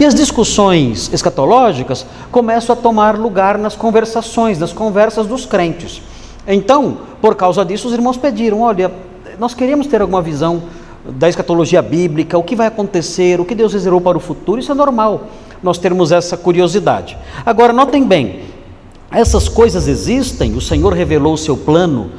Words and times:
E 0.00 0.04
as 0.06 0.14
discussões 0.14 1.10
escatológicas 1.12 2.06
começam 2.32 2.72
a 2.72 2.76
tomar 2.76 3.18
lugar 3.18 3.58
nas 3.58 3.76
conversações, 3.76 4.58
nas 4.58 4.72
conversas 4.72 5.26
dos 5.26 5.44
crentes. 5.44 6.00
Então, 6.48 6.96
por 7.20 7.34
causa 7.34 7.62
disso, 7.66 7.86
os 7.86 7.92
irmãos 7.92 8.16
pediram: 8.16 8.62
olha, 8.62 8.90
nós 9.38 9.52
queremos 9.52 9.86
ter 9.86 10.00
alguma 10.00 10.22
visão 10.22 10.62
da 11.04 11.28
escatologia 11.28 11.82
bíblica, 11.82 12.38
o 12.38 12.42
que 12.42 12.56
vai 12.56 12.66
acontecer, 12.66 13.38
o 13.40 13.44
que 13.44 13.54
Deus 13.54 13.74
reservou 13.74 14.00
para 14.00 14.16
o 14.16 14.20
futuro, 14.20 14.58
isso 14.58 14.72
é 14.72 14.74
normal, 14.74 15.26
nós 15.62 15.76
termos 15.76 16.12
essa 16.12 16.34
curiosidade. 16.34 17.18
Agora, 17.44 17.70
notem 17.70 18.02
bem, 18.02 18.40
essas 19.10 19.50
coisas 19.50 19.86
existem, 19.86 20.54
o 20.54 20.62
Senhor 20.62 20.94
revelou 20.94 21.34
o 21.34 21.38
seu 21.38 21.58
plano 21.58 22.10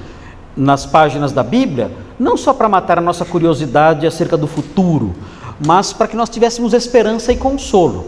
nas 0.56 0.86
páginas 0.86 1.32
da 1.32 1.42
Bíblia, 1.42 1.92
não 2.20 2.38
só 2.38 2.54
para 2.54 2.70
matar 2.70 3.00
a 3.00 3.02
nossa 3.02 3.26
curiosidade 3.26 4.06
acerca 4.06 4.38
do 4.38 4.46
futuro, 4.46 5.16
mas 5.66 5.94
para 5.94 6.08
que 6.08 6.16
nós 6.16 6.30
tivéssemos 6.30 6.74
esperança 6.74 7.32
e 7.32 7.38
consolo, 7.38 8.06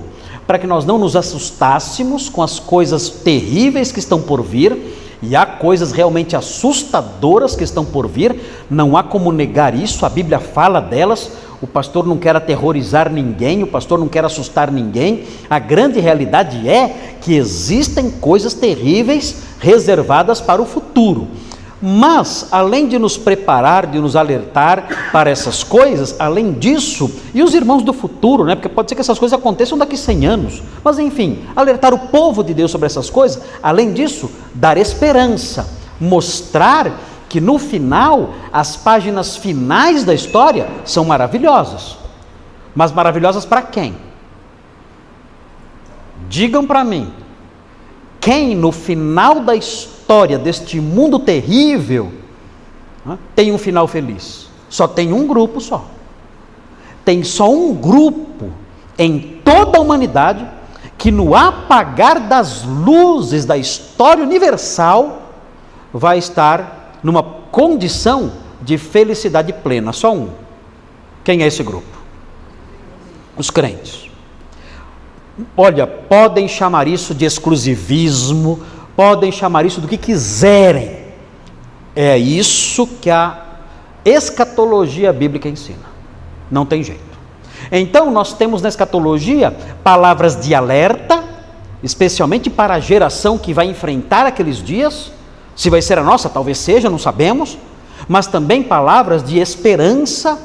para 0.47 0.57
que 0.57 0.67
nós 0.67 0.85
não 0.85 0.97
nos 0.97 1.15
assustássemos 1.15 2.29
com 2.29 2.41
as 2.41 2.59
coisas 2.59 3.09
terríveis 3.09 3.91
que 3.91 3.99
estão 3.99 4.21
por 4.21 4.41
vir, 4.41 4.77
e 5.21 5.37
há 5.37 5.45
coisas 5.45 5.93
realmente 5.93 6.35
assustadoras 6.35 7.55
que 7.55 7.63
estão 7.63 7.85
por 7.85 8.09
vir, 8.09 8.65
não 8.69 8.97
há 8.97 9.03
como 9.03 9.31
negar 9.31 9.73
isso, 9.73 10.05
a 10.05 10.09
Bíblia 10.09 10.37
fala 10.39 10.81
delas. 10.81 11.31
O 11.61 11.67
pastor 11.67 12.05
não 12.05 12.17
quer 12.17 12.35
aterrorizar 12.35 13.09
ninguém, 13.09 13.63
o 13.63 13.67
pastor 13.67 13.97
não 13.97 14.09
quer 14.09 14.25
assustar 14.25 14.69
ninguém. 14.69 15.23
A 15.49 15.59
grande 15.59 15.97
realidade 16.01 16.67
é 16.67 17.15
que 17.21 17.35
existem 17.35 18.11
coisas 18.11 18.53
terríveis 18.53 19.37
reservadas 19.61 20.41
para 20.41 20.61
o 20.61 20.65
futuro. 20.65 21.29
Mas, 21.85 22.47
além 22.49 22.87
de 22.87 22.97
nos 22.97 23.17
preparar, 23.17 23.87
de 23.87 23.99
nos 23.99 24.15
alertar 24.15 25.09
para 25.11 25.29
essas 25.29 25.63
coisas, 25.63 26.15
além 26.17 26.53
disso, 26.53 27.11
e 27.33 27.43
os 27.43 27.53
irmãos 27.53 27.83
do 27.83 27.91
futuro, 27.91 28.45
né? 28.45 28.55
Porque 28.55 28.69
pode 28.69 28.87
ser 28.87 28.95
que 28.95 29.01
essas 29.01 29.19
coisas 29.19 29.37
aconteçam 29.37 29.77
daqui 29.77 29.97
100 29.97 30.25
anos. 30.25 30.63
Mas 30.81 30.97
enfim, 30.97 31.43
alertar 31.53 31.93
o 31.93 31.99
povo 32.07 32.41
de 32.41 32.53
Deus 32.53 32.71
sobre 32.71 32.85
essas 32.85 33.09
coisas, 33.09 33.43
além 33.61 33.91
disso, 33.91 34.31
dar 34.53 34.77
esperança, 34.77 35.67
mostrar 35.99 36.89
que 37.27 37.41
no 37.41 37.59
final, 37.59 38.33
as 38.53 38.77
páginas 38.77 39.35
finais 39.35 40.05
da 40.05 40.13
história 40.13 40.69
são 40.85 41.03
maravilhosas. 41.03 41.97
Mas 42.73 42.93
maravilhosas 42.93 43.43
para 43.43 43.61
quem? 43.61 43.93
Digam 46.29 46.65
para 46.65 46.81
mim, 46.85 47.11
quem 48.21 48.55
no 48.55 48.71
final 48.71 49.41
da 49.41 49.53
história 49.53 49.92
história 50.13 50.37
deste 50.37 50.79
mundo 50.79 51.17
terrível 51.17 52.11
né, 53.03 53.17
tem 53.35 53.51
um 53.51 53.57
final 53.57 53.87
feliz. 53.87 54.47
Só 54.69 54.87
tem 54.87 55.11
um 55.11 55.25
grupo 55.25 55.59
só. 55.59 55.87
Tem 57.03 57.23
só 57.23 57.51
um 57.51 57.73
grupo 57.73 58.51
em 58.97 59.41
toda 59.43 59.79
a 59.79 59.81
humanidade 59.81 60.47
que 60.99 61.11
no 61.11 61.35
apagar 61.35 62.19
das 62.27 62.63
luzes 62.63 63.43
da 63.43 63.57
história 63.57 64.23
universal 64.23 65.31
vai 65.91 66.19
estar 66.19 66.99
numa 67.01 67.23
condição 67.23 68.33
de 68.61 68.77
felicidade 68.77 69.51
plena, 69.51 69.91
só 69.91 70.13
um. 70.13 70.29
Quem 71.23 71.41
é 71.41 71.47
esse 71.47 71.63
grupo? 71.63 71.87
Os 73.35 73.49
crentes. 73.49 74.09
Olha, 75.57 75.87
podem 75.87 76.47
chamar 76.47 76.87
isso 76.87 77.15
de 77.15 77.25
exclusivismo, 77.25 78.61
podem 78.95 79.31
chamar 79.31 79.65
isso 79.65 79.81
do 79.81 79.87
que 79.87 79.97
quiserem. 79.97 81.03
É 81.95 82.17
isso 82.17 82.87
que 82.87 83.09
a 83.09 83.43
escatologia 84.03 85.13
bíblica 85.13 85.47
ensina. 85.47 85.93
Não 86.49 86.65
tem 86.65 86.83
jeito. 86.83 87.13
Então, 87.71 88.11
nós 88.11 88.33
temos 88.33 88.61
na 88.61 88.69
escatologia 88.69 89.55
palavras 89.83 90.39
de 90.39 90.53
alerta, 90.53 91.23
especialmente 91.81 92.49
para 92.49 92.75
a 92.75 92.79
geração 92.79 93.37
que 93.37 93.53
vai 93.53 93.67
enfrentar 93.67 94.25
aqueles 94.25 94.57
dias. 94.57 95.11
Se 95.55 95.69
vai 95.69 95.81
ser 95.81 95.97
a 95.97 96.03
nossa, 96.03 96.29
talvez 96.29 96.57
seja, 96.57 96.89
não 96.89 96.99
sabemos. 96.99 97.57
Mas 98.07 98.27
também 98.27 98.63
palavras 98.63 99.23
de 99.23 99.39
esperança 99.39 100.37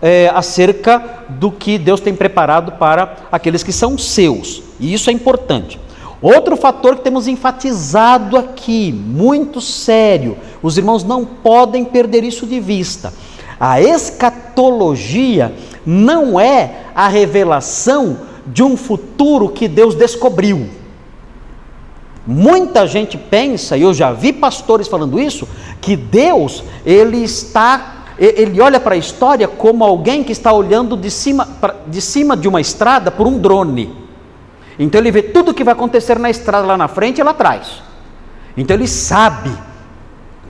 é, 0.00 0.30
acerca 0.34 1.02
do 1.28 1.50
que 1.50 1.78
Deus 1.78 2.00
tem 2.00 2.14
preparado 2.14 2.72
para 2.72 3.16
aqueles 3.32 3.62
que 3.62 3.72
são 3.72 3.98
seus. 3.98 4.62
E 4.78 4.92
isso 4.92 5.10
é 5.10 5.12
importante. 5.12 5.78
Outro 6.22 6.56
fator 6.56 6.96
que 6.96 7.02
temos 7.02 7.26
enfatizado 7.26 8.36
aqui, 8.36 8.92
muito 8.92 9.60
sério, 9.60 10.36
os 10.62 10.76
irmãos 10.76 11.02
não 11.02 11.24
podem 11.24 11.84
perder 11.84 12.24
isso 12.24 12.46
de 12.46 12.60
vista. 12.60 13.12
A 13.58 13.80
escatologia 13.80 15.54
não 15.84 16.38
é 16.38 16.84
a 16.94 17.08
revelação 17.08 18.18
de 18.46 18.62
um 18.62 18.76
futuro 18.76 19.48
que 19.48 19.66
Deus 19.66 19.94
descobriu. 19.94 20.68
Muita 22.26 22.86
gente 22.86 23.16
pensa, 23.16 23.76
e 23.76 23.82
eu 23.82 23.94
já 23.94 24.12
vi 24.12 24.32
pastores 24.32 24.88
falando 24.88 25.18
isso, 25.18 25.48
que 25.80 25.96
Deus, 25.96 26.62
ele 26.84 27.24
está 27.24 27.96
ele 28.18 28.60
olha 28.60 28.78
para 28.78 28.94
a 28.94 28.98
história 28.98 29.48
como 29.48 29.82
alguém 29.82 30.22
que 30.22 30.30
está 30.30 30.52
olhando 30.52 30.94
de 30.94 31.10
cima, 31.10 31.48
de 31.86 32.02
cima 32.02 32.36
de 32.36 32.46
uma 32.46 32.60
estrada 32.60 33.10
por 33.10 33.26
um 33.26 33.38
drone. 33.38 33.99
Então 34.80 34.98
ele 34.98 35.10
vê 35.10 35.22
tudo 35.22 35.50
o 35.50 35.54
que 35.54 35.62
vai 35.62 35.74
acontecer 35.74 36.18
na 36.18 36.30
estrada 36.30 36.66
lá 36.66 36.74
na 36.74 36.88
frente 36.88 37.20
e 37.20 37.22
lá 37.22 37.32
atrás. 37.32 37.82
Então 38.56 38.74
ele 38.74 38.88
sabe 38.88 39.50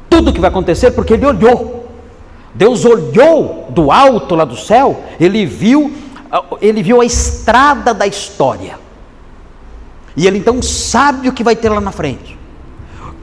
tudo 0.09 0.31
o 0.31 0.33
que 0.33 0.41
vai 0.41 0.49
acontecer 0.49 0.93
porque 0.93 1.15
ele 1.15 1.27
olhou. 1.27 1.89
Deus 2.55 2.85
olhou 2.85 3.67
do 3.71 3.91
alto 3.91 4.37
lá 4.37 4.45
do 4.45 4.57
céu, 4.57 5.03
ele 5.19 5.45
viu, 5.45 5.93
ele 6.61 6.81
viu 6.81 7.01
a 7.01 7.05
estrada 7.05 7.93
da 7.93 8.07
história. 8.07 8.79
E 10.17 10.29
ele 10.29 10.39
então 10.39 10.63
sabe 10.63 11.29
o 11.29 11.33
que 11.33 11.43
vai 11.43 11.57
ter 11.57 11.69
lá 11.69 11.81
na 11.81 11.91
frente. 11.91 12.39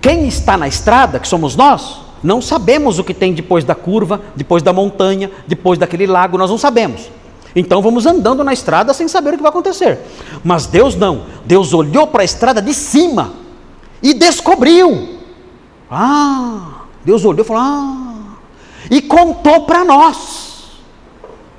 Quem 0.01 0.27
está 0.27 0.57
na 0.57 0.67
estrada, 0.67 1.19
que 1.19 1.27
somos 1.27 1.55
nós, 1.55 2.01
não 2.21 2.41
sabemos 2.41 2.99
o 2.99 3.03
que 3.03 3.13
tem 3.13 3.33
depois 3.33 3.63
da 3.63 3.75
curva, 3.75 4.21
depois 4.35 4.61
da 4.61 4.73
montanha, 4.73 5.31
depois 5.47 5.79
daquele 5.79 6.05
lago, 6.05 6.37
nós 6.37 6.49
não 6.49 6.57
sabemos. 6.57 7.09
Então 7.55 7.81
vamos 7.81 8.05
andando 8.05 8.43
na 8.43 8.53
estrada 8.53 8.93
sem 8.93 9.07
saber 9.07 9.33
o 9.33 9.37
que 9.37 9.43
vai 9.43 9.49
acontecer. 9.49 9.99
Mas 10.43 10.65
Deus 10.65 10.95
não. 10.95 11.23
Deus 11.45 11.73
olhou 11.73 12.07
para 12.07 12.21
a 12.21 12.25
estrada 12.25 12.61
de 12.61 12.73
cima 12.73 13.33
e 14.01 14.13
descobriu. 14.13 15.17
Ah, 15.89 16.83
Deus 17.03 17.23
olhou 17.25 17.43
e 17.43 17.47
falou: 17.47 17.63
Ah, 17.63 18.17
e 18.91 19.01
contou 19.01 19.61
para 19.61 19.83
nós. 19.83 20.81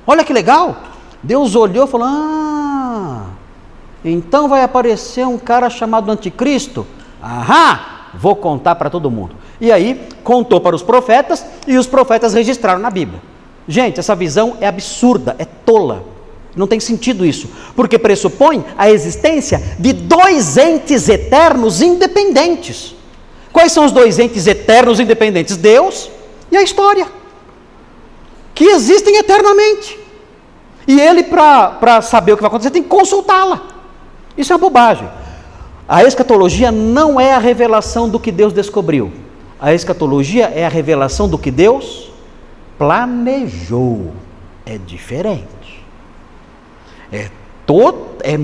Olha 0.05 0.23
que 0.23 0.33
legal. 0.33 0.77
Deus 1.21 1.55
olhou 1.55 1.85
e 1.85 1.89
falou: 1.89 2.07
Ah, 2.07 3.25
então 4.03 4.47
vai 4.47 4.63
aparecer 4.63 5.25
um 5.25 5.37
cara 5.37 5.69
chamado 5.69 6.11
Anticristo. 6.11 6.85
Ahá, 7.21 8.07
vou 8.13 8.35
contar 8.35 8.75
para 8.75 8.89
todo 8.89 9.11
mundo. 9.11 9.35
E 9.59 9.71
aí 9.71 10.07
contou 10.23 10.61
para 10.61 10.75
os 10.75 10.83
profetas 10.83 11.45
e 11.67 11.77
os 11.77 11.87
profetas 11.87 12.33
registraram 12.33 12.79
na 12.79 12.89
Bíblia. 12.89 13.21
Gente, 13.69 13.99
essa 13.99 14.15
visão 14.15 14.57
é 14.59 14.65
absurda, 14.65 15.35
é 15.37 15.45
tola. 15.45 16.03
Não 16.55 16.65
tem 16.65 16.79
sentido 16.79 17.23
isso, 17.23 17.47
porque 17.75 17.99
pressupõe 17.99 18.65
a 18.75 18.89
existência 18.89 19.61
de 19.77 19.93
dois 19.93 20.57
entes 20.57 21.07
eternos 21.07 21.79
independentes. 21.79 22.95
Quais 23.53 23.71
são 23.71 23.85
os 23.85 23.91
dois 23.91 24.17
entes 24.17 24.47
eternos 24.47 24.99
independentes? 24.99 25.55
Deus 25.55 26.09
e 26.51 26.57
a 26.57 26.63
história, 26.63 27.07
que 28.55 28.65
existem 28.65 29.17
eternamente. 29.17 29.99
E 30.87 30.99
ele, 30.99 31.21
para 31.21 32.01
saber 32.01 32.33
o 32.33 32.37
que 32.37 32.41
vai 32.41 32.47
acontecer, 32.47 32.71
tem 32.71 32.81
que 32.81 32.89
consultá-la. 32.89 33.67
Isso 34.35 34.51
é 34.51 34.55
uma 34.55 34.61
bobagem. 34.61 35.07
A 35.87 36.03
escatologia 36.03 36.71
não 36.71 37.21
é 37.21 37.33
a 37.33 37.39
revelação 37.39 38.09
do 38.09 38.19
que 38.19 38.31
Deus 38.31 38.51
descobriu. 38.51 39.11
A 39.61 39.75
escatologia 39.75 40.45
é 40.45 40.65
a 40.65 40.69
revelação 40.69 41.29
do 41.29 41.37
que 41.37 41.51
Deus 41.51 42.08
planejou. 42.79 44.13
É 44.65 44.77
diferente. 44.77 45.83
É, 47.11 47.29
to, 47.65 47.93
é 48.23 48.37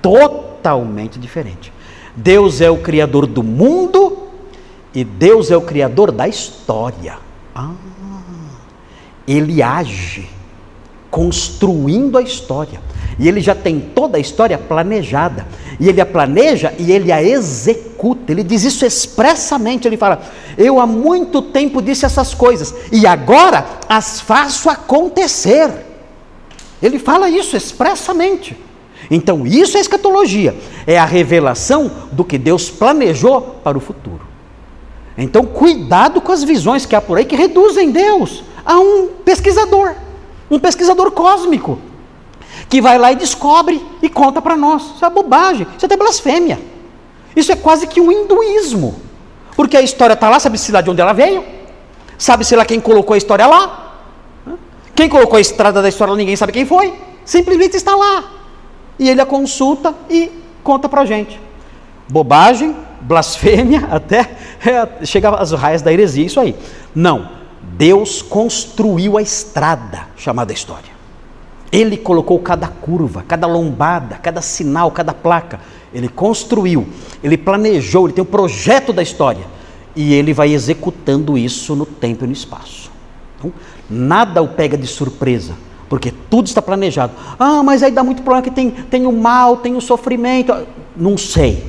totalmente 0.00 1.18
diferente. 1.18 1.72
Deus 2.14 2.60
é 2.60 2.70
o 2.70 2.78
Criador 2.78 3.26
do 3.26 3.42
mundo 3.42 4.28
e 4.94 5.02
Deus 5.02 5.50
é 5.50 5.56
o 5.56 5.62
Criador 5.62 6.12
da 6.12 6.28
história. 6.28 7.18
Ah, 7.54 7.72
ele 9.26 9.62
age 9.62 10.28
construindo 11.10 12.16
a 12.18 12.22
história. 12.22 12.80
E 13.18 13.28
ele 13.28 13.40
já 13.40 13.54
tem 13.54 13.80
toda 13.80 14.16
a 14.16 14.20
história 14.20 14.56
planejada. 14.58 15.46
E 15.78 15.88
ele 15.88 16.00
a 16.00 16.06
planeja 16.06 16.72
e 16.78 16.90
ele 16.90 17.12
a 17.12 17.22
executa. 17.22 18.32
Ele 18.32 18.42
diz 18.42 18.64
isso 18.64 18.84
expressamente. 18.84 19.86
Ele 19.86 19.96
fala: 19.96 20.22
Eu 20.56 20.80
há 20.80 20.86
muito 20.86 21.42
tempo 21.42 21.82
disse 21.82 22.04
essas 22.04 22.34
coisas 22.34 22.74
e 22.90 23.06
agora 23.06 23.64
as 23.88 24.20
faço 24.20 24.68
acontecer. 24.68 25.70
Ele 26.82 26.98
fala 26.98 27.28
isso 27.28 27.56
expressamente. 27.56 28.56
Então, 29.10 29.46
isso 29.46 29.76
é 29.76 29.80
escatologia, 29.80 30.56
é 30.86 30.98
a 30.98 31.04
revelação 31.04 31.90
do 32.12 32.24
que 32.24 32.38
Deus 32.38 32.70
planejou 32.70 33.40
para 33.62 33.76
o 33.76 33.80
futuro. 33.80 34.26
Então, 35.18 35.44
cuidado 35.44 36.20
com 36.20 36.32
as 36.32 36.42
visões 36.42 36.86
que 36.86 36.96
há 36.96 37.00
por 37.00 37.18
aí 37.18 37.24
que 37.24 37.36
reduzem 37.36 37.90
Deus 37.90 38.42
a 38.64 38.78
um 38.78 39.08
pesquisador, 39.24 39.94
um 40.50 40.58
pesquisador 40.58 41.10
cósmico 41.10 41.78
que 42.68 42.80
vai 42.80 42.98
lá 42.98 43.12
e 43.12 43.16
descobre 43.16 43.84
e 44.00 44.08
conta 44.08 44.40
para 44.40 44.56
nós. 44.56 44.94
Isso 44.94 45.04
é 45.04 45.10
bobagem, 45.10 45.66
isso 45.76 45.84
é 45.84 45.86
até 45.86 45.96
blasfêmia. 45.96 46.58
Isso 47.34 47.52
é 47.52 47.56
quase 47.56 47.86
que 47.86 48.00
um 48.00 48.10
hinduísmo. 48.10 49.00
Porque 49.56 49.76
a 49.76 49.82
história 49.82 50.14
está 50.14 50.28
lá, 50.28 50.38
sabe-se 50.38 50.72
lá 50.72 50.80
de 50.80 50.90
onde 50.90 51.00
ela 51.00 51.12
veio, 51.12 51.44
sabe-se 52.18 52.56
lá 52.56 52.64
quem 52.64 52.80
colocou 52.80 53.14
a 53.14 53.18
história 53.18 53.46
lá. 53.46 53.94
Quem 54.94 55.08
colocou 55.08 55.36
a 55.36 55.40
estrada 55.40 55.80
da 55.80 55.88
história, 55.88 56.14
ninguém 56.14 56.36
sabe 56.36 56.52
quem 56.52 56.66
foi. 56.66 56.92
Simplesmente 57.24 57.76
está 57.76 57.94
lá. 57.94 58.24
E 58.98 59.08
ele 59.08 59.20
a 59.20 59.26
consulta 59.26 59.94
e 60.10 60.30
conta 60.62 60.88
para 60.88 61.04
gente. 61.04 61.40
Bobagem, 62.08 62.76
blasfêmia, 63.00 63.88
até 63.90 64.30
é, 64.64 65.04
chega 65.04 65.30
às 65.30 65.52
raias 65.52 65.82
da 65.82 65.92
heresia, 65.92 66.26
isso 66.26 66.38
aí. 66.38 66.54
Não, 66.94 67.30
Deus 67.62 68.20
construiu 68.20 69.16
a 69.16 69.22
estrada 69.22 70.08
chamada 70.16 70.52
história. 70.52 70.91
Ele 71.72 71.96
colocou 71.96 72.38
cada 72.38 72.68
curva, 72.68 73.24
cada 73.26 73.46
lombada, 73.46 74.16
cada 74.16 74.42
sinal, 74.42 74.90
cada 74.90 75.14
placa. 75.14 75.58
Ele 75.92 76.06
construiu, 76.06 76.86
ele 77.24 77.38
planejou, 77.38 78.06
ele 78.06 78.12
tem 78.12 78.22
um 78.22 78.26
projeto 78.26 78.92
da 78.92 79.02
história. 79.02 79.46
E 79.96 80.12
ele 80.12 80.34
vai 80.34 80.52
executando 80.52 81.36
isso 81.38 81.74
no 81.74 81.86
tempo 81.86 82.24
e 82.24 82.26
no 82.26 82.32
espaço. 82.32 82.90
Então, 83.38 83.52
nada 83.88 84.42
o 84.42 84.48
pega 84.48 84.76
de 84.76 84.86
surpresa, 84.86 85.54
porque 85.88 86.12
tudo 86.30 86.46
está 86.46 86.60
planejado. 86.60 87.14
Ah, 87.38 87.62
mas 87.62 87.82
aí 87.82 87.90
dá 87.90 88.04
muito 88.04 88.22
problema 88.22 88.42
que 88.42 88.50
tem, 88.50 88.70
tem 88.70 89.06
o 89.06 89.12
mal, 89.12 89.56
tem 89.56 89.74
o 89.74 89.80
sofrimento. 89.80 90.54
Não 90.94 91.16
sei. 91.16 91.64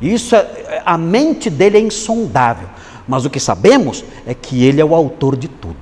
Isso 0.00 0.36
é, 0.36 0.82
a 0.84 0.98
mente 0.98 1.48
dele 1.48 1.78
é 1.78 1.80
insondável. 1.80 2.68
Mas 3.08 3.24
o 3.24 3.30
que 3.30 3.40
sabemos 3.40 4.04
é 4.26 4.34
que 4.34 4.64
ele 4.64 4.80
é 4.80 4.84
o 4.84 4.94
autor 4.94 5.36
de 5.36 5.48
tudo. 5.48 5.76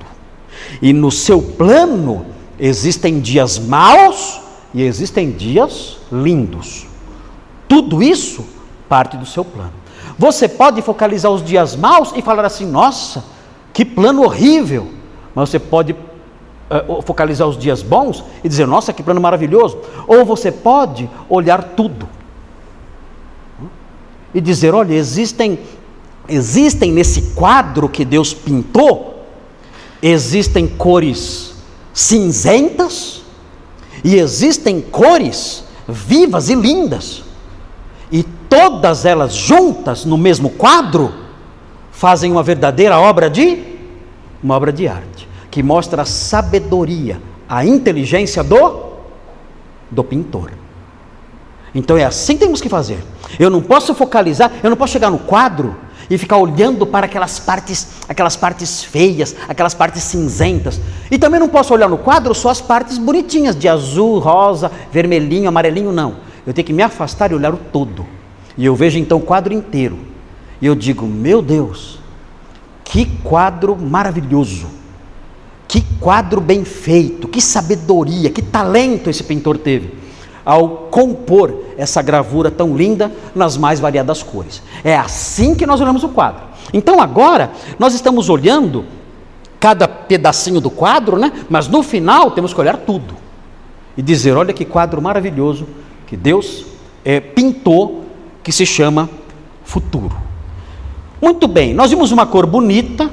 E 0.81 0.93
no 0.93 1.11
seu 1.11 1.41
plano 1.41 2.34
existem 2.59 3.21
dias 3.21 3.59
maus 3.59 4.41
e 4.73 4.83
existem 4.83 5.31
dias 5.31 5.99
lindos. 6.11 6.87
Tudo 7.69 8.03
isso 8.03 8.45
parte 8.89 9.17
do 9.17 9.27
seu 9.27 9.45
plano. 9.45 9.73
Você 10.19 10.49
pode 10.49 10.81
focalizar 10.83 11.31
os 11.31 11.43
dias 11.45 11.75
maus 11.75 12.13
e 12.15 12.23
falar 12.23 12.45
assim: 12.45 12.67
nossa, 12.67 13.25
que 13.73 13.85
plano 13.85 14.23
horrível. 14.23 14.93
Mas 15.35 15.51
você 15.51 15.59
pode 15.59 15.93
uh, 15.93 17.03
focalizar 17.03 17.49
os 17.49 17.59
dias 17.59 17.83
bons 17.83 18.23
e 18.43 18.49
dizer: 18.49 18.67
nossa, 18.67 18.93
que 18.93 19.03
plano 19.03 19.21
maravilhoso. 19.21 19.79
Ou 20.07 20.25
você 20.25 20.53
pode 20.53 21.09
olhar 21.29 21.63
tudo 21.63 22.09
e 24.33 24.41
dizer: 24.41 24.75
olha, 24.75 24.95
existem, 24.95 25.59
existem 26.29 26.93
nesse 26.93 27.35
quadro 27.35 27.89
que 27.89 28.05
Deus 28.05 28.33
pintou, 28.33 29.25
existem 30.03 30.69
cores 30.69 31.54
cinzentas 31.95 33.23
e 34.03 34.17
existem 34.17 34.81
cores 34.83 35.65
vivas 35.89 36.51
e 36.51 36.55
lindas. 36.55 37.23
E 38.11 38.23
todas 38.23 39.07
elas 39.07 39.33
juntas 39.33 40.05
no 40.05 40.19
mesmo 40.19 40.51
quadro 40.51 41.15
fazem 41.93 42.31
uma 42.33 42.43
verdadeira 42.43 42.99
obra 42.99 43.31
de 43.31 43.73
uma 44.43 44.57
obra 44.57 44.71
de 44.71 44.87
arte, 44.87 45.27
que 45.51 45.63
mostra 45.63 46.03
a 46.03 46.05
sabedoria, 46.05 47.19
a 47.49 47.65
inteligência 47.65 48.43
do 48.43 48.93
do 49.91 50.03
pintor. 50.05 50.51
Então 51.75 51.97
é 51.97 52.05
assim 52.05 52.35
que 52.35 52.41
temos 52.41 52.61
que 52.61 52.69
fazer. 52.69 53.03
Eu 53.39 53.49
não 53.49 53.63
posso 53.63 53.95
focalizar, 53.95 54.51
eu 54.63 54.69
não 54.69 54.77
posso 54.77 54.93
chegar 54.93 55.11
no 55.11 55.19
quadro 55.19 55.77
e 56.09 56.19
ficar 56.19 56.37
olhando 56.37 56.87
para 56.87 57.07
aquelas 57.07 57.39
partes, 57.39 57.89
aquelas 58.09 58.37
partes 58.37 58.83
feias, 58.83 59.35
aquelas 59.49 59.75
partes 59.75 60.03
cinzentas. 60.03 60.81
E 61.11 61.19
também 61.19 61.41
não 61.41 61.49
posso 61.49 61.73
olhar 61.73 61.89
no 61.89 61.99
quadro 61.99 62.35
só 62.35 62.51
as 62.51 62.61
partes 62.61 62.99
bonitinhas, 62.99 63.57
de 63.57 63.69
azul, 63.69 64.19
rosa, 64.19 64.71
vermelhinho, 64.93 65.49
amarelinho, 65.49 65.93
não. 65.93 66.17
Eu 66.47 66.53
tenho 66.53 66.67
que 66.67 66.73
me 66.73 66.83
afastar 66.83 67.31
e 67.31 67.35
olhar 67.35 67.55
o 67.55 67.57
todo. 67.57 68.07
E 68.57 68.65
eu 68.65 68.75
vejo 68.75 68.99
então 68.99 69.19
o 69.19 69.23
quadro 69.23 69.53
inteiro. 69.53 69.99
E 70.61 70.67
eu 70.67 70.75
digo, 70.75 71.07
meu 71.07 71.43
Deus, 71.43 71.99
que 72.85 73.07
quadro 73.23 73.77
maravilhoso. 73.77 74.67
Que 75.67 75.81
quadro 75.99 76.41
bem 76.41 76.65
feito, 76.65 77.27
que 77.27 77.41
sabedoria, 77.41 78.31
que 78.31 78.43
talento 78.43 79.11
esse 79.11 79.25
pintor 79.25 79.59
teve 79.59 80.04
ao 80.45 80.69
compor 80.91 81.65
essa 81.77 82.03
gravura 82.03 82.51
tão 82.51 82.77
linda 82.77 83.11
nas 83.35 83.57
mais 83.57 83.81
variadas 83.81 84.23
cores. 84.23 84.63
É 84.83 84.97
assim 84.97 85.55
que 85.55 85.67
nós 85.67 85.81
olhamos 85.81 86.05
o 86.05 86.09
quadro. 86.09 86.43
Então 86.73 87.01
agora 87.01 87.51
nós 87.79 87.95
estamos 87.95 88.29
olhando 88.29 88.85
cada 89.59 89.89
pedacinho 89.89 90.61
do 90.61 90.71
quadro, 90.71 91.19
né? 91.19 91.33
Mas 91.49 91.69
no 91.69 91.83
final 91.83 92.31
temos 92.31 92.53
que 92.53 92.61
olhar 92.61 92.77
tudo 92.77 93.15
e 93.97 94.03
dizer: 94.03 94.37
olha 94.37 94.53
que 94.53 94.65
quadro 94.65 95.01
maravilhoso 95.01 95.67
que 96.07 96.17
Deus 96.17 96.67
é, 97.05 97.21
pintou, 97.21 98.05
que 98.43 98.53
se 98.53 98.67
chama 98.67 99.09
futuro. 99.65 100.15
Muito 101.21 101.49
bem, 101.49 101.73
nós 101.73 101.91
vimos 101.91 102.13
uma 102.13 102.27
cor 102.27 102.47
bonita 102.47 103.11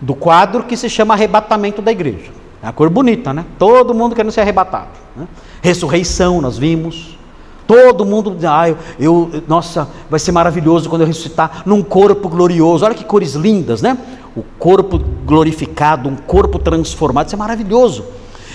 do 0.00 0.14
quadro 0.14 0.64
que 0.64 0.76
se 0.76 0.88
chama 0.88 1.12
arrebatamento 1.12 1.82
da 1.82 1.92
igreja. 1.92 2.39
É 2.62 2.68
a 2.68 2.72
cor 2.72 2.90
bonita, 2.90 3.32
né? 3.32 3.44
Todo 3.58 3.94
mundo 3.94 4.14
querendo 4.14 4.32
ser 4.32 4.42
arrebatado. 4.42 4.88
Né? 5.16 5.26
Ressurreição, 5.62 6.40
nós 6.40 6.58
vimos. 6.58 7.18
Todo 7.66 8.04
mundo, 8.04 8.36
ah, 8.48 8.68
eu, 8.68 8.76
eu, 8.98 9.42
nossa, 9.46 9.88
vai 10.10 10.18
ser 10.18 10.32
maravilhoso 10.32 10.90
quando 10.90 11.02
eu 11.02 11.06
ressuscitar 11.06 11.62
num 11.64 11.82
corpo 11.82 12.28
glorioso. 12.28 12.84
Olha 12.84 12.94
que 12.94 13.04
cores 13.04 13.34
lindas, 13.34 13.80
né? 13.80 13.96
O 14.36 14.42
corpo 14.58 14.98
glorificado, 15.24 16.08
um 16.08 16.16
corpo 16.16 16.58
transformado, 16.58 17.26
isso 17.26 17.36
é 17.36 17.38
maravilhoso. 17.38 18.04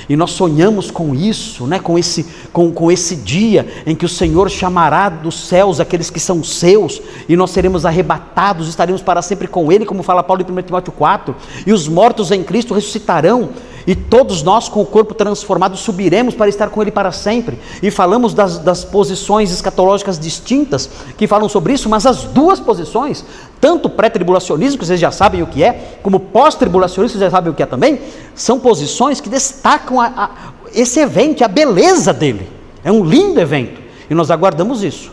E 0.07 0.16
nós 0.16 0.31
sonhamos 0.31 0.92
com 0.92 1.16
isso, 1.16 1.66
né? 1.66 1.80
com, 1.80 1.98
esse, 1.98 2.25
com, 2.54 2.72
com 2.72 2.92
esse 2.92 3.16
dia 3.16 3.68
em 3.86 3.96
que 3.96 4.06
o 4.06 4.10
Senhor 4.10 4.50
chamará 4.50 5.10
dos 5.10 5.48
céus 5.48 5.80
aqueles 5.80 6.10
que 6.10 6.19
são 6.19 6.44
seus, 6.44 7.02
e 7.28 7.36
nós 7.36 7.52
seremos 7.52 7.86
arrebatados, 7.86 8.68
estaremos 8.68 9.02
para 9.02 9.22
sempre 9.22 9.48
com 9.48 9.72
Ele, 9.72 9.86
como 9.86 10.04
fala 10.04 10.24
Paulo 10.24 10.46
em 10.48 10.52
1 10.52 10.62
Timóteo 10.63 10.94
4, 10.94 11.36
e 11.66 11.74
os 11.74 11.88
mortos 11.88 12.31
em 12.31 12.44
Cristo 12.44 12.74
ressuscitarão, 12.74 13.50
e 13.88 13.94
todos 13.94 14.42
nós, 14.42 14.68
com 14.68 14.81
o 14.81 14.86
corpo 14.86 15.13
transformado, 15.13 15.78
subiremos 15.78 16.34
para 16.34 16.50
estar 16.50 16.69
com 16.69 16.81
Ele 16.81 16.90
para 16.90 17.12
sempre. 17.12 17.60
E 17.84 17.92
falamos 17.92 18.34
das, 18.34 18.58
das 18.58 18.84
posições 18.84 19.51
escatológicas 19.51 20.18
distintas 20.18 20.90
que 21.18 21.28
falam 21.28 21.48
sobre 21.48 21.74
isso, 21.74 21.88
mas 21.88 22.06
as 22.06 22.24
duas 22.24 22.60
posições, 22.60 23.24
tanto 23.65 23.89
pré-tribulacionismo, 23.89 24.77
que 24.77 24.85
vocês 24.85 25.00
já 25.00 25.12
sabem 25.12 25.41
o 25.41 25.47
que 25.47 25.63
é, 25.63 25.97
como 26.03 26.19
pós-tribulacionismo, 26.19 27.17
vocês 27.17 27.31
já 27.31 27.35
sabem 27.35 27.51
o 27.51 27.56
que 27.56 27.63
é 27.63 27.65
também, 27.65 28.00
são 28.35 28.59
posições 28.59 29.19
que 29.19 29.27
destacam 29.27 30.00
a, 30.00 30.06
a, 30.06 30.29
esse 30.73 31.00
evento, 31.00 31.44
a 31.44 31.47
beleza 31.47 32.13
dele. 32.13 32.47
É 32.83 32.91
um 32.91 33.03
lindo 33.03 33.39
evento. 33.39 33.81
E 34.07 34.13
nós 34.13 34.29
aguardamos 34.29 34.83
isso, 34.83 35.12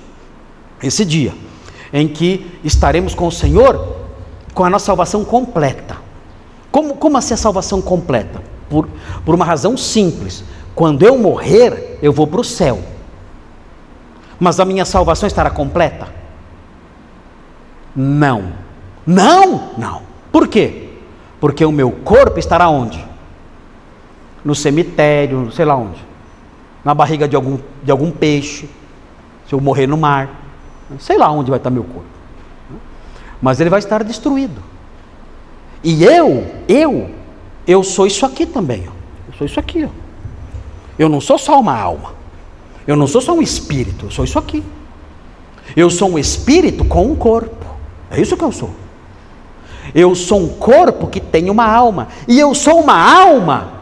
esse 0.82 1.04
dia, 1.04 1.32
em 1.94 2.06
que 2.06 2.47
estaremos 2.62 3.14
com 3.14 3.26
o 3.26 3.32
Senhor 3.32 3.97
com 4.52 4.64
a 4.64 4.68
nossa 4.68 4.85
salvação 4.85 5.25
completa. 5.25 5.97
Como, 6.71 6.97
como 6.97 7.16
assim 7.16 7.32
a 7.32 7.38
salvação 7.38 7.80
completa? 7.80 8.52
por, 8.73 8.88
por 9.25 9.35
uma 9.35 9.44
razão 9.44 9.76
simples: 9.76 10.42
quando 10.75 11.02
eu 11.02 11.18
morrer, 11.18 11.99
eu 12.02 12.12
vou 12.12 12.26
para 12.26 12.40
o 12.40 12.44
céu. 12.44 12.80
Mas 14.40 14.59
a 14.59 14.64
minha 14.64 14.85
salvação 14.85 15.26
estará 15.26 15.50
completa? 15.50 16.22
Não. 17.94 18.52
Não, 19.06 19.70
não. 19.76 20.02
Por 20.30 20.49
quê? 20.49 20.88
Porque 21.40 21.64
o 21.64 21.72
meu 21.72 21.90
corpo 21.90 22.38
estará 22.38 22.68
onde? 22.68 23.04
No 24.44 24.54
cemitério, 24.54 25.50
sei 25.52 25.64
lá 25.64 25.76
onde. 25.76 26.00
Na 26.84 26.94
barriga 26.94 27.28
de 27.28 27.37
algum, 27.37 27.58
de 27.82 27.90
algum 27.90 28.11
peixe. 28.11 28.68
Se 29.49 29.54
eu 29.54 29.61
morrer 29.61 29.87
no 29.87 29.96
mar. 29.96 30.28
Sei 30.99 31.16
lá 31.16 31.30
onde 31.30 31.50
vai 31.50 31.58
estar 31.58 31.70
meu 31.70 31.84
corpo. 31.84 32.06
Mas 33.40 33.61
ele 33.61 33.70
vai 33.70 33.78
estar 33.78 34.04
destruído. 34.04 34.62
E 35.82 36.04
eu, 36.04 36.46
eu 36.68 37.11
eu 37.66 37.82
sou 37.82 38.06
isso 38.06 38.26
aqui 38.26 38.46
também. 38.46 38.84
Ó. 38.88 38.92
Eu 39.28 39.38
sou 39.38 39.46
isso 39.46 39.61
aqui. 39.61 39.84
Ó. 39.84 39.88
Eu 40.99 41.08
não 41.08 41.20
sou 41.20 41.38
só 41.38 41.58
uma 41.61 41.76
alma. 41.76 42.14
Eu 42.87 42.96
não 42.96 43.06
sou 43.06 43.20
só 43.20 43.32
um 43.32 43.42
espírito. 43.42 44.06
Eu 44.06 44.11
sou 44.11 44.25
isso 44.25 44.38
aqui. 44.38 44.62
Eu 45.76 45.88
sou 45.88 46.11
um 46.11 46.18
espírito 46.18 46.84
com 46.84 47.06
um 47.06 47.14
corpo. 47.14 47.62
É 48.12 48.21
isso 48.21 48.37
que 48.37 48.45
eu 48.45 48.52
sou. 48.52 48.71
Eu 49.95 50.14
sou 50.14 50.40
um 50.40 50.49
corpo 50.49 51.07
que 51.07 51.21
tem 51.21 51.50
uma 51.50 51.66
alma. 51.66 52.09
E 52.28 52.38
eu 52.38 52.54
sou 52.54 52.81
uma 52.81 52.95
alma 52.95 53.73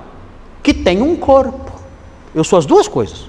que 0.62 0.72
tem 0.72 1.02
um 1.02 1.16
corpo. 1.16 1.72
Eu 2.34 2.44
sou 2.44 2.58
as 2.58 2.64
duas 2.64 2.88
coisas. 2.88 3.28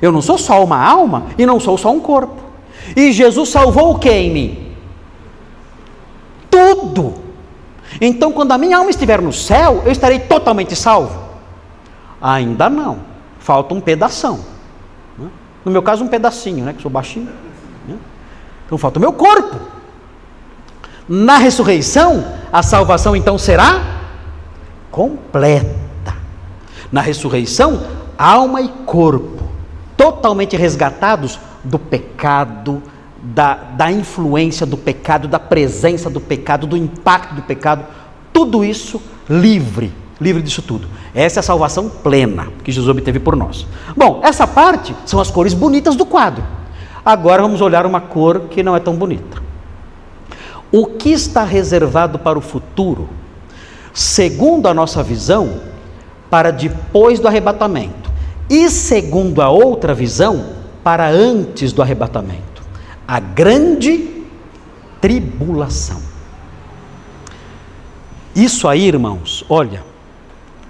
Eu 0.00 0.10
não 0.10 0.22
sou 0.22 0.38
só 0.38 0.64
uma 0.64 0.82
alma 0.82 1.26
e 1.36 1.44
não 1.44 1.60
sou 1.60 1.76
só 1.76 1.90
um 1.92 2.00
corpo. 2.00 2.36
E 2.96 3.12
Jesus 3.12 3.50
salvou 3.50 3.92
o 3.92 3.98
que 3.98 4.10
em 4.10 4.32
mim? 4.32 4.72
Tudo. 6.50 7.14
Então, 8.00 8.32
quando 8.32 8.52
a 8.52 8.58
minha 8.58 8.78
alma 8.78 8.90
estiver 8.90 9.20
no 9.20 9.32
céu, 9.32 9.82
eu 9.84 9.92
estarei 9.92 10.18
totalmente 10.20 10.74
salvo? 10.74 11.20
Ainda 12.20 12.70
não. 12.70 13.00
Falta 13.38 13.74
um 13.74 13.80
pedação. 13.80 14.40
Né? 15.18 15.28
No 15.64 15.70
meu 15.70 15.82
caso, 15.82 16.02
um 16.02 16.08
pedacinho, 16.08 16.64
né? 16.64 16.72
Que 16.72 16.82
sou 16.82 16.90
baixinho. 16.90 17.28
Né? 17.86 17.96
Então, 18.66 18.78
falta 18.78 18.98
o 18.98 19.00
meu 19.00 19.12
corpo. 19.12 19.79
Na 21.12 21.38
ressurreição, 21.38 22.24
a 22.52 22.62
salvação 22.62 23.16
então 23.16 23.36
será 23.36 23.82
completa. 24.92 26.14
Na 26.92 27.00
ressurreição, 27.00 27.82
alma 28.16 28.62
e 28.62 28.68
corpo 28.86 29.42
totalmente 29.96 30.56
resgatados 30.56 31.36
do 31.64 31.80
pecado, 31.80 32.80
da, 33.20 33.54
da 33.54 33.90
influência 33.90 34.64
do 34.64 34.76
pecado, 34.76 35.26
da 35.26 35.40
presença 35.40 36.08
do 36.08 36.20
pecado, 36.20 36.64
do 36.64 36.76
impacto 36.76 37.34
do 37.34 37.42
pecado, 37.42 37.84
tudo 38.32 38.64
isso 38.64 39.02
livre, 39.28 39.92
livre 40.20 40.40
disso 40.40 40.62
tudo. 40.62 40.86
Essa 41.12 41.40
é 41.40 41.40
a 41.40 41.42
salvação 41.42 41.88
plena 41.88 42.46
que 42.62 42.70
Jesus 42.70 42.88
obteve 42.88 43.18
por 43.18 43.34
nós. 43.34 43.66
Bom, 43.96 44.20
essa 44.22 44.46
parte 44.46 44.94
são 45.04 45.18
as 45.18 45.28
cores 45.28 45.54
bonitas 45.54 45.96
do 45.96 46.06
quadro. 46.06 46.44
Agora 47.04 47.42
vamos 47.42 47.60
olhar 47.60 47.84
uma 47.84 48.00
cor 48.00 48.42
que 48.42 48.62
não 48.62 48.76
é 48.76 48.78
tão 48.78 48.94
bonita. 48.94 49.49
O 50.72 50.86
que 50.86 51.10
está 51.10 51.44
reservado 51.44 52.18
para 52.18 52.38
o 52.38 52.42
futuro, 52.42 53.08
segundo 53.92 54.68
a 54.68 54.74
nossa 54.74 55.02
visão, 55.02 55.60
para 56.28 56.50
depois 56.50 57.18
do 57.18 57.26
arrebatamento, 57.26 58.10
e 58.48 58.68
segundo 58.70 59.42
a 59.42 59.48
outra 59.48 59.94
visão, 59.94 60.60
para 60.82 61.08
antes 61.08 61.72
do 61.72 61.82
arrebatamento 61.82 62.50
a 63.10 63.18
grande 63.18 64.22
tribulação. 65.00 66.00
Isso 68.36 68.68
aí, 68.68 68.86
irmãos, 68.86 69.44
olha, 69.48 69.82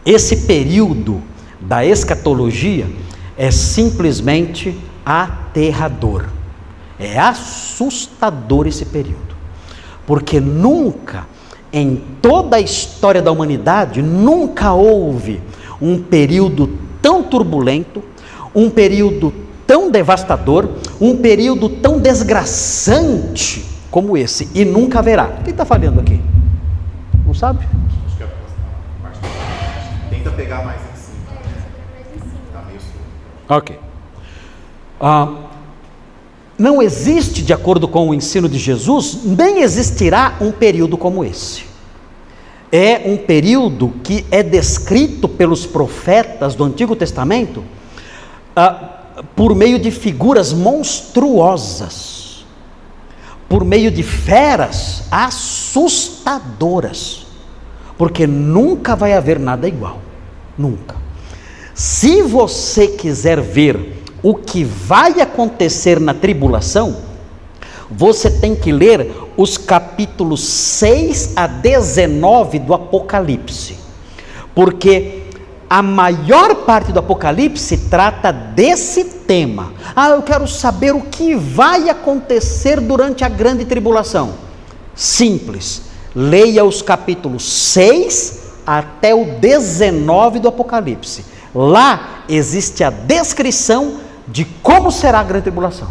esse 0.07 0.47
período 0.47 1.21
da 1.61 1.85
escatologia 1.85 2.90
é 3.37 3.50
simplesmente 3.50 4.75
aterrador. 5.04 6.30
É 6.99 7.19
assustador 7.19 8.66
esse 8.66 8.87
período. 8.87 9.30
Porque 10.07 10.40
nunca, 10.40 11.26
em 11.73 12.02
toda 12.21 12.57
a 12.57 12.61
história 12.61 13.23
da 13.23 13.30
humanidade, 13.30 14.02
nunca 14.02 14.73
houve 14.73 15.40
um 15.80 16.00
período 16.02 16.78
tão 17.00 17.23
turbulento, 17.23 18.02
um 18.54 18.69
período 18.69 19.33
tão 19.66 19.90
devastador, 19.90 20.69
um 21.00 21.16
período 21.16 21.69
tão 21.69 21.99
desgraçante 21.99 23.64
como 23.90 24.16
esse, 24.16 24.49
e 24.54 24.64
nunca 24.64 24.99
haverá. 24.99 25.26
Quem 25.45 25.52
está 25.52 25.64
falando 25.64 26.00
aqui? 26.00 26.21
Não 27.25 27.35
sabe? 27.35 27.66
Tenta 30.11 30.30
pegar 30.30 30.64
mais 30.64 30.80
em 30.80 30.97
cima. 30.97 31.19
Tá 32.52 32.62
meio 32.66 32.80
Ok. 33.49 33.78
Ah, 35.00 35.28
não 36.61 36.81
existe, 36.83 37.43
de 37.43 37.55
acordo 37.55 37.88
com 37.88 38.11
o 38.11 38.14
ensino 38.14 38.47
de 38.47 38.59
Jesus, 38.59 39.21
nem 39.25 39.62
existirá 39.62 40.37
um 40.43 40.52
período 40.52 40.99
como 40.99 41.25
esse. 41.25 41.64
É 42.71 43.00
um 43.07 43.17
período 43.17 43.95
que 44.05 44.26
é 44.31 44.43
descrito 44.43 45.26
pelos 45.26 45.64
profetas 45.64 46.55
do 46.55 46.62
Antigo 46.62 46.95
Testamento 46.95 47.64
ah, 48.55 49.23
por 49.35 49.55
meio 49.55 49.79
de 49.79 49.90
figuras 49.90 50.52
monstruosas, 50.52 52.45
por 53.49 53.64
meio 53.64 53.90
de 53.90 54.02
feras 54.02 55.05
assustadoras, 55.11 56.07
porque 57.97 58.26
nunca 58.26 58.95
vai 58.95 59.14
haver 59.14 59.38
nada 59.38 59.67
igual, 59.67 60.02
nunca. 60.59 60.95
Se 61.75 62.21
você 62.23 62.87
quiser 62.87 63.40
ver 63.40 64.00
o 64.23 64.35
que 64.35 64.65
vai 64.65 65.21
acontecer 65.21 65.99
na 65.99 66.15
tribulação, 66.15 66.97
você 67.91 68.31
tem 68.31 68.55
que 68.55 68.71
ler 68.71 69.12
os 69.37 69.57
capítulos 69.57 70.45
6 70.45 71.33
a 71.35 71.47
19 71.47 72.59
do 72.61 72.75
Apocalipse, 72.75 73.77
porque 74.55 75.23
a 75.69 75.83
maior 75.83 76.55
parte 76.67 76.93
do 76.93 76.99
Apocalipse 76.99 77.77
trata 77.89 78.33
desse 78.33 79.05
tema. 79.05 79.73
Ah, 79.95 80.11
eu 80.11 80.23
quero 80.23 80.47
saber 80.47 80.95
o 80.95 81.03
que 81.03 81.35
vai 81.35 81.89
acontecer 81.89 82.81
durante 82.81 83.25
a 83.25 83.29
grande 83.29 83.65
tribulação. 83.65 84.35
Simples. 84.95 85.83
Leia 86.12 86.65
os 86.65 86.83
capítulos 86.83 87.45
6 87.45 88.41
até 88.67 89.15
o 89.15 89.39
19 89.39 90.41
do 90.41 90.49
Apocalipse. 90.49 91.25
Lá 91.55 92.25
existe 92.29 92.83
a 92.83 92.91
descrição 92.91 94.00
de 94.31 94.45
como 94.45 94.91
será 94.91 95.21
a 95.21 95.25
grande 95.25 95.45
tribulação. 95.45 95.89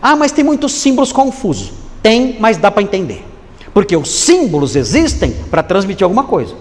Ah, 0.00 0.16
mas 0.16 0.32
tem 0.32 0.44
muitos 0.44 0.72
símbolos 0.72 1.12
confusos. 1.12 1.72
Tem, 2.02 2.36
mas 2.38 2.56
dá 2.56 2.70
para 2.70 2.82
entender. 2.82 3.26
Porque 3.72 3.96
os 3.96 4.08
símbolos 4.08 4.76
existem 4.76 5.32
para 5.50 5.62
transmitir 5.62 6.04
alguma 6.04 6.24
coisa. 6.24 6.54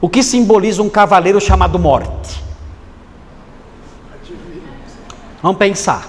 O 0.00 0.08
que 0.08 0.22
simboliza 0.22 0.82
um 0.82 0.88
cavaleiro 0.88 1.40
chamado 1.40 1.78
morte? 1.78 2.42
Vamos 5.40 5.58
pensar. 5.58 6.08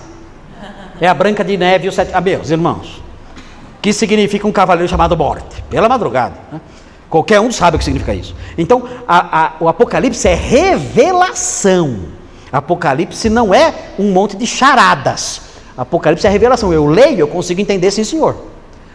É 1.00 1.08
a 1.08 1.13
Branca 1.13 1.43
de 1.43 1.58
Neve 1.58 1.86
e 1.86 1.89
os 1.89 1.96
sete. 1.96 2.12
Ah, 2.13 2.22
meus 2.22 2.50
irmãos. 2.50 3.01
O 3.77 3.82
que 3.82 3.93
significa 3.93 4.48
um 4.48 4.51
cavaleiro 4.51 4.89
chamado 4.89 5.15
morte? 5.17 5.62
Pela 5.70 5.89
madrugada. 5.89 6.36
Né? 6.51 6.62
Qualquer 7.10 7.39
um 7.39 7.51
sabe 7.51 7.75
o 7.75 7.79
que 7.79 7.86
significa 7.86 8.13
isso. 8.13 8.36
Então, 8.58 8.88
a, 9.08 9.46
a, 9.46 9.51
o 9.60 9.70
Apocalipse 9.70 10.27
é 10.27 10.34
revelação. 10.34 12.00
Apocalipse 12.53 13.29
não 13.29 13.51
é 13.51 13.74
um 13.98 14.12
monte 14.12 14.38
de 14.38 14.45
charadas. 14.45 15.41
Apocalipse 15.75 16.27
é 16.27 16.29
revelação. 16.29 16.72
Eu 16.72 16.86
leio, 16.86 17.19
eu 17.19 17.27
consigo 17.27 17.60
entender, 17.60 17.89
sim, 17.89 18.03
senhor. 18.03 18.36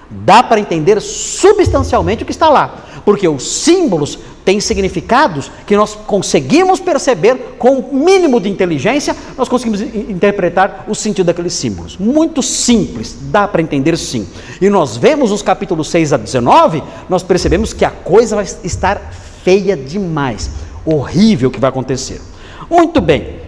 Dá 0.08 0.42
para 0.42 0.60
entender 0.60 1.00
substancialmente 1.02 2.22
o 2.22 2.26
que 2.26 2.32
está 2.32 2.48
lá, 2.48 2.84
porque 3.04 3.28
os 3.28 3.46
símbolos 3.46 4.18
têm 4.42 4.58
significados 4.58 5.50
que 5.66 5.76
nós 5.76 5.94
conseguimos 5.94 6.80
perceber 6.80 7.56
com 7.58 7.80
o 7.80 7.94
mínimo 7.94 8.40
de 8.40 8.48
inteligência, 8.48 9.14
nós 9.36 9.50
conseguimos 9.50 9.82
interpretar 9.82 10.86
o 10.88 10.94
sentido 10.94 11.26
daqueles 11.26 11.52
símbolos. 11.52 11.98
Muito 11.98 12.42
simples, 12.42 13.18
dá 13.20 13.46
para 13.46 13.60
entender 13.60 13.98
sim. 13.98 14.26
E 14.62 14.70
nós 14.70 14.96
vemos 14.96 15.30
nos 15.30 15.42
capítulos 15.42 15.90
6 15.90 16.14
a 16.14 16.16
19, 16.16 16.82
nós 17.06 17.22
percebemos 17.22 17.74
que 17.74 17.84
a 17.84 17.90
coisa 17.90 18.36
vai 18.36 18.46
estar 18.64 19.12
feia 19.44 19.76
demais, 19.76 20.48
horrível 20.86 21.50
o 21.50 21.52
que 21.52 21.60
vai 21.60 21.68
acontecer. 21.68 22.22
Muito 22.70 23.02
bem, 23.02 23.47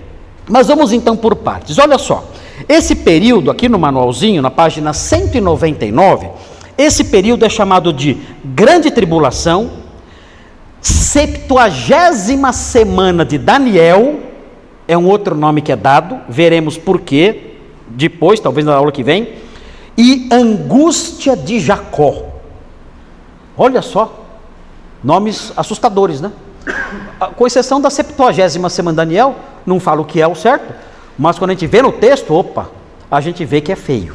mas 0.51 0.67
vamos 0.67 0.93
então 0.93 1.17
por 1.17 1.37
partes. 1.37 1.79
Olha 1.79 1.97
só, 1.97 2.25
esse 2.69 2.97
período 2.97 3.51
aqui 3.51 3.69
no 3.69 3.79
manualzinho, 3.79 4.43
na 4.43 4.51
página 4.51 4.93
199, 4.93 6.29
esse 6.77 7.05
período 7.05 7.45
é 7.45 7.49
chamado 7.49 7.93
de 7.93 8.19
Grande 8.45 8.91
Tribulação, 8.91 9.71
septuagésima 10.81 12.53
semana 12.53 13.25
de 13.25 13.39
Daniel, 13.39 14.19
é 14.89 14.99
um 14.99 15.07
outro 15.07 15.37
nome 15.37 15.63
que 15.63 15.71
é 15.71 15.77
dado, 15.77 16.19
veremos 16.29 16.77
por 16.77 17.01
quê, 17.01 17.53
depois, 17.89 18.41
talvez 18.41 18.67
na 18.67 18.75
aula 18.75 18.91
que 18.91 19.05
vem, 19.05 19.35
e 19.97 20.29
angústia 20.33 21.37
de 21.37 21.61
Jacó. 21.61 22.25
Olha 23.57 23.83
só, 23.83 24.25
nomes 25.05 25.53
assustadores, 25.57 26.21
né? 26.21 26.33
Com 27.37 27.47
exceção 27.47 27.81
da 27.81 27.91
septuagésima 27.91 28.69
semana 28.69 28.95
de 28.95 29.09
Daniel, 29.09 29.37
não 29.67 29.81
fala 29.81 30.01
o 30.01 30.05
que 30.05 30.21
é 30.21 30.27
o 30.27 30.35
certo, 30.35 30.73
mas 31.19 31.39
quando 31.39 31.51
a 31.51 31.55
gente 31.55 31.67
vê 31.67 31.83
no 31.83 31.93
texto, 31.93 32.35
opa, 32.35 32.71
a 33.11 33.21
gente 33.21 33.45
vê 33.45 33.61
que 33.61 33.73
é 33.73 33.77
feio. 33.77 34.15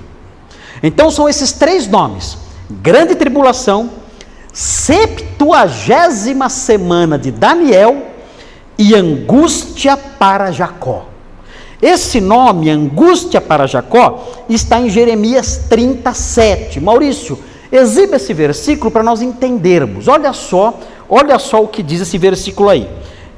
Então 0.81 1.11
são 1.11 1.27
esses 1.27 1.51
três 1.51 1.87
nomes: 1.87 2.37
grande 2.69 3.15
tribulação, 3.15 3.89
septuagésima 4.53 6.49
semana 6.49 7.17
de 7.17 7.31
Daniel 7.31 8.07
e 8.77 8.95
angústia 8.95 9.97
para 9.97 10.51
Jacó. 10.51 11.07
Esse 11.81 12.21
nome, 12.21 12.69
angústia 12.69 13.41
para 13.41 13.67
Jacó, 13.67 14.25
está 14.49 14.79
em 14.79 14.89
Jeremias 14.89 15.65
37. 15.69 16.79
Maurício, 16.79 17.37
exiba 17.71 18.15
esse 18.15 18.33
versículo 18.33 18.89
para 18.89 19.03
nós 19.03 19.21
entendermos. 19.21 20.07
Olha 20.07 20.31
só, 20.33 20.79
olha 21.09 21.37
só 21.39 21.63
o 21.63 21.67
que 21.67 21.83
diz 21.83 22.01
esse 22.01 22.17
versículo 22.17 22.69
aí. 22.69 22.89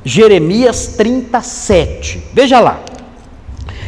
Jeremias 0.04 0.88
37. 0.98 2.24
Veja 2.34 2.60
lá. 2.60 2.80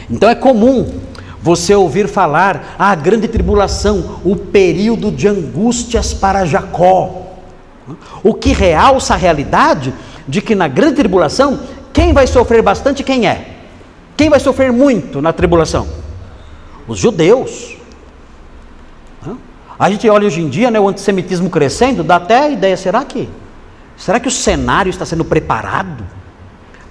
Então 0.10 0.30
é 0.30 0.36
comum 0.36 1.00
você 1.42 1.74
ouvir 1.74 2.08
falar 2.08 2.76
a 2.78 2.94
grande 2.96 3.28
tribulação, 3.28 4.20
o 4.26 4.36
período 4.36 5.12
de 5.12 5.28
angústias 5.28 6.14
para 6.14 6.46
Jacó. 6.46 7.28
O 8.24 8.34
que 8.34 8.52
realça 8.52 9.14
a 9.14 9.18
realidade 9.18 9.94
de 10.28 10.42
que 10.42 10.54
na 10.54 10.68
grande 10.68 10.96
tribulação, 10.96 11.60
quem 11.94 12.14
vai 12.14 12.28
sofrer 12.28 12.62
bastante, 12.62 13.04
quem 13.04 13.28
é? 13.28 13.56
Quem 14.16 14.30
vai 14.30 14.40
sofrer 14.40 14.72
muito 14.72 15.22
na 15.22 15.32
tribulação? 15.32 15.88
Os 16.88 17.00
judeus. 17.00 17.78
A 19.80 19.90
gente 19.90 20.10
olha 20.10 20.28
hoje 20.28 20.42
em 20.42 20.50
dia 20.50 20.70
né, 20.70 20.78
o 20.78 20.90
antissemitismo 20.90 21.50
crescendo, 21.50 22.04
dá 22.04 22.18
até 22.18 22.40
a 22.40 22.50
ideia, 22.50 22.76
será 22.76 23.06
que? 23.06 23.30
Será 24.00 24.18
que 24.18 24.30
o 24.30 24.32
cenário 24.32 24.90
está 24.90 25.06
sendo 25.06 25.26
preparado 25.26 26.06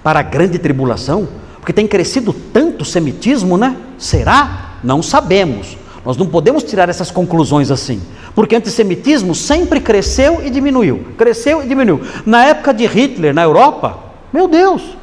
para 0.03 0.19
a 0.19 0.23
grande 0.23 0.59
tribulação? 0.59 1.27
Porque 1.59 1.73
tem 1.73 1.87
crescido 1.87 2.31
tanto 2.31 2.83
o 2.83 2.85
semitismo, 2.85 3.57
né? 3.57 3.75
Será? 3.97 4.75
Não 4.83 5.01
sabemos. 5.01 5.75
Nós 6.05 6.15
não 6.15 6.27
podemos 6.27 6.63
tirar 6.63 6.87
essas 6.87 7.09
conclusões 7.09 7.71
assim. 7.71 7.99
Porque 8.35 8.55
antissemitismo 8.55 9.33
sempre 9.33 9.79
cresceu 9.79 10.45
e 10.45 10.51
diminuiu. 10.51 11.07
Cresceu 11.17 11.63
e 11.63 11.67
diminuiu. 11.67 11.99
Na 12.27 12.45
época 12.45 12.73
de 12.73 12.85
Hitler, 12.85 13.33
na 13.33 13.41
Europa, 13.41 13.97
meu 14.31 14.47
Deus, 14.47 14.95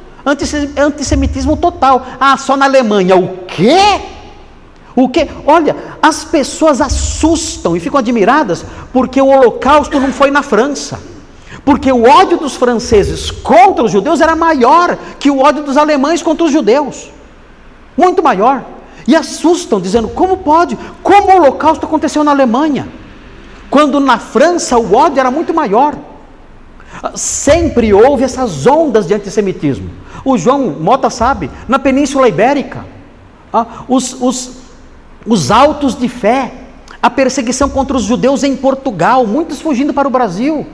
antissemitismo 0.77 1.57
total. 1.57 2.07
Ah, 2.19 2.37
só 2.37 2.55
na 2.55 2.65
Alemanha. 2.65 3.17
O 3.17 3.39
quê? 3.45 4.01
O 4.95 5.09
que? 5.09 5.27
Olha, 5.45 5.75
as 6.01 6.23
pessoas 6.23 6.79
assustam 6.79 7.75
e 7.75 7.81
ficam 7.81 7.99
admiradas 7.99 8.65
porque 8.93 9.21
o 9.21 9.27
Holocausto 9.27 9.99
não 9.99 10.13
foi 10.13 10.31
na 10.31 10.41
França. 10.41 11.16
Porque 11.67 11.91
o 11.91 12.07
ódio 12.07 12.37
dos 12.37 12.55
franceses 12.55 13.29
contra 13.29 13.83
os 13.83 13.91
judeus 13.91 14.21
era 14.21 14.37
maior 14.37 14.97
que 15.19 15.29
o 15.29 15.39
ódio 15.39 15.63
dos 15.63 15.75
alemães 15.75 16.23
contra 16.23 16.45
os 16.45 16.51
judeus. 16.53 17.11
Muito 17.97 18.23
maior. 18.23 18.63
E 19.05 19.13
assustam, 19.13 19.81
dizendo: 19.81 20.07
como 20.07 20.37
pode? 20.37 20.79
Como 21.03 21.29
o 21.29 21.35
Holocausto 21.35 21.85
aconteceu 21.85 22.23
na 22.23 22.31
Alemanha? 22.31 22.87
Quando 23.69 23.99
na 23.99 24.17
França 24.17 24.77
o 24.77 24.95
ódio 24.95 25.19
era 25.19 25.29
muito 25.29 25.53
maior. 25.53 25.93
Sempre 27.15 27.93
houve 27.93 28.23
essas 28.23 28.65
ondas 28.65 29.05
de 29.05 29.13
antissemitismo. 29.13 29.89
O 30.23 30.37
João 30.37 30.69
Mota 30.69 31.09
sabe, 31.09 31.51
na 31.67 31.77
Península 31.77 32.29
Ibérica, 32.29 32.85
ah, 33.51 33.83
os, 33.89 34.15
os 34.21 34.51
os 35.25 35.99
de 35.99 36.07
fé, 36.07 36.53
a 37.01 37.09
perseguição 37.09 37.67
contra 37.67 37.97
os 37.97 38.03
judeus 38.03 38.41
em 38.41 38.55
Portugal, 38.55 39.27
muitos 39.27 39.59
fugindo 39.59 39.93
para 39.93 40.07
o 40.07 40.11
Brasil, 40.11 40.65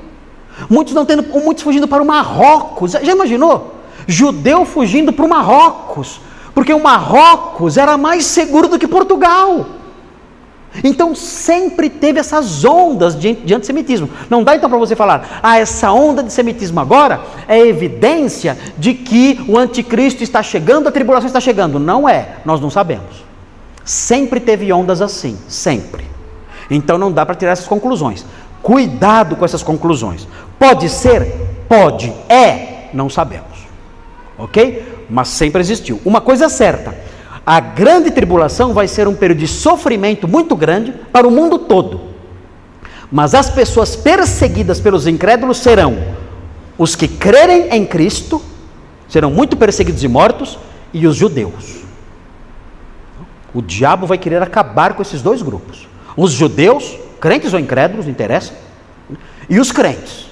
muitos 0.70 0.94
não 0.94 1.06
tendo, 1.06 1.24
muitos 1.42 1.64
fugindo 1.64 1.88
para 1.88 2.02
o 2.02 2.06
Marrocos. 2.06 2.92
Já 2.92 3.12
imaginou? 3.12 3.76
Judeu 4.08 4.66
fugindo 4.66 5.14
para 5.14 5.26
o 5.26 5.30
Marrocos, 5.30 6.20
porque 6.54 6.74
o 6.74 6.82
Marrocos 6.82 7.78
era 7.78 7.98
mais 7.98 8.26
seguro 8.26 8.68
do 8.68 8.80
que 8.80 8.88
Portugal. 8.88 9.66
Então 10.84 11.14
sempre 11.14 11.90
teve 11.90 12.20
essas 12.20 12.66
ondas 12.66 13.20
de, 13.20 13.34
de 13.34 13.54
antissemitismo. 13.54 14.10
Não 14.30 14.44
dá 14.44 14.56
então 14.56 14.70
para 14.70 14.80
você 14.80 14.96
falar, 14.96 15.40
ah, 15.44 15.60
essa 15.60 15.92
onda 15.92 16.24
de 16.24 16.34
semitismo 16.34 16.80
agora 16.80 17.22
é 17.48 17.60
evidência 17.60 18.58
de 18.78 18.94
que 18.94 19.44
o 19.48 19.58
anticristo 19.58 20.24
está 20.24 20.42
chegando, 20.42 20.88
a 20.88 20.92
tribulação 20.92 21.28
está 21.28 21.40
chegando. 21.40 21.80
Não 21.80 22.10
é, 22.10 22.38
nós 22.44 22.60
não 22.60 22.70
sabemos. 22.70 23.24
Sempre 23.86 24.40
teve 24.40 24.72
ondas 24.74 25.02
assim, 25.02 25.38
sempre. 25.48 26.06
Então 26.72 26.98
não 26.98 27.12
dá 27.12 27.26
para 27.26 27.36
tirar 27.36 27.52
essas 27.52 27.68
conclusões. 27.68 28.26
Cuidado 28.64 29.36
com 29.36 29.46
essas 29.46 29.62
conclusões. 29.62 30.28
Pode 30.58 30.90
ser? 30.90 31.66
Pode. 31.68 32.12
É? 32.30 32.90
Não 32.94 33.10
sabemos. 33.10 33.68
Ok? 34.38 35.06
Mas 35.10 35.28
sempre 35.28 35.62
existiu. 35.62 36.02
Uma 36.06 36.22
coisa 36.22 36.46
é 36.46 36.50
certa: 36.50 36.96
a 37.46 37.60
grande 37.60 38.10
tribulação 38.10 38.74
vai 38.74 38.88
ser 38.88 39.08
um 39.08 39.16
período 39.16 39.40
de 39.40 39.48
sofrimento 39.48 40.28
muito 40.28 40.56
grande 40.56 40.94
para 41.12 41.28
o 41.28 41.32
mundo 41.32 41.60
todo. 41.60 42.14
Mas 43.12 43.36
as 43.36 43.50
pessoas 43.50 43.96
perseguidas 43.96 44.80
pelos 44.80 45.06
incrédulos 45.06 45.58
serão 45.58 45.98
os 46.78 46.96
que 46.96 47.08
crerem 47.08 47.68
em 47.70 47.86
Cristo, 47.86 48.42
serão 49.08 49.30
muito 49.30 49.56
perseguidos 49.58 50.04
e 50.04 50.08
mortos, 50.08 50.58
e 50.94 51.06
os 51.06 51.16
judeus. 51.16 51.84
O 53.54 53.62
diabo 53.62 54.08
vai 54.08 54.18
querer 54.18 54.42
acabar 54.42 54.94
com 54.94 55.02
esses 55.02 55.22
dois 55.22 55.42
grupos: 55.42 55.88
os 56.16 56.32
judeus, 56.32 56.98
crentes 57.24 57.54
ou 57.54 57.60
incrédulos, 57.60 58.06
não 58.06 58.12
interessa, 58.12 58.52
e 59.50 59.58
os 59.58 59.72
crentes. 59.72 60.30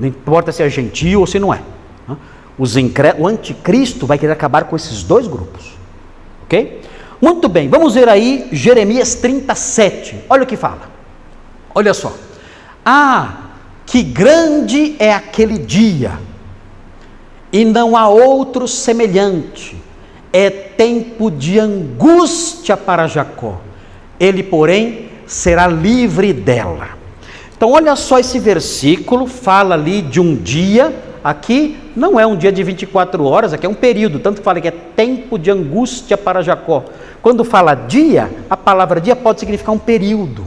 Não 0.00 0.08
importa 0.08 0.50
se 0.50 0.62
é 0.62 0.70
gentil 0.70 1.20
ou 1.20 1.26
se 1.26 1.38
não 1.38 1.52
é. 1.52 1.60
Os 2.56 2.78
incré... 2.78 3.14
O 3.18 3.26
anticristo 3.26 4.06
vai 4.06 4.16
querer 4.16 4.32
acabar 4.32 4.64
com 4.64 4.74
esses 4.74 5.02
dois 5.02 5.26
grupos. 5.26 5.74
Ok? 6.44 6.80
Muito 7.20 7.46
bem, 7.46 7.68
vamos 7.68 7.92
ver 7.92 8.08
aí 8.08 8.48
Jeremias 8.52 9.16
37. 9.16 10.24
Olha 10.30 10.44
o 10.44 10.46
que 10.46 10.56
fala. 10.56 10.88
Olha 11.74 11.92
só. 11.92 12.16
Ah, 12.82 13.40
que 13.84 14.02
grande 14.02 14.96
é 14.98 15.12
aquele 15.12 15.58
dia, 15.58 16.18
e 17.52 17.66
não 17.66 17.94
há 17.98 18.08
outro 18.08 18.66
semelhante 18.66 19.76
é 20.32 20.48
tempo 20.48 21.30
de 21.30 21.58
angústia 21.58 22.78
para 22.78 23.06
Jacó. 23.06 23.60
Ele, 24.18 24.42
porém, 24.42 25.06
será 25.26 25.66
livre 25.66 26.32
dela. 26.32 26.90
Então, 27.56 27.72
olha 27.72 27.96
só 27.96 28.18
esse 28.18 28.38
versículo, 28.38 29.26
fala 29.26 29.74
ali 29.74 30.02
de 30.02 30.20
um 30.20 30.34
dia, 30.34 30.94
aqui 31.24 31.76
não 31.96 32.20
é 32.20 32.26
um 32.26 32.36
dia 32.36 32.52
de 32.52 32.62
24 32.62 33.24
horas, 33.24 33.52
aqui 33.52 33.64
é 33.64 33.68
um 33.68 33.74
período, 33.74 34.18
tanto 34.18 34.38
que 34.38 34.44
fala 34.44 34.60
que 34.60 34.68
é 34.68 34.70
tempo 34.70 35.38
de 35.38 35.50
angústia 35.50 36.18
para 36.18 36.42
Jacó. 36.42 36.84
Quando 37.22 37.44
fala 37.44 37.74
dia, 37.74 38.30
a 38.48 38.56
palavra 38.56 39.00
dia 39.00 39.16
pode 39.16 39.40
significar 39.40 39.74
um 39.74 39.78
período. 39.78 40.44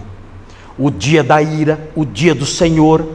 O 0.77 0.89
dia 0.91 1.23
da 1.23 1.41
ira, 1.41 1.79
o 1.95 2.05
dia 2.05 2.33
do 2.33 2.45
Senhor. 2.45 3.05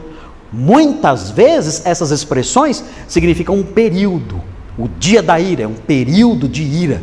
Muitas 0.52 1.30
vezes 1.30 1.86
essas 1.86 2.10
expressões 2.10 2.84
significam 3.08 3.54
um 3.54 3.62
período. 3.62 4.40
O 4.76 4.88
dia 4.98 5.22
da 5.22 5.40
ira 5.40 5.62
é 5.62 5.66
um 5.66 5.74
período 5.74 6.48
de 6.48 6.62
ira. 6.62 7.00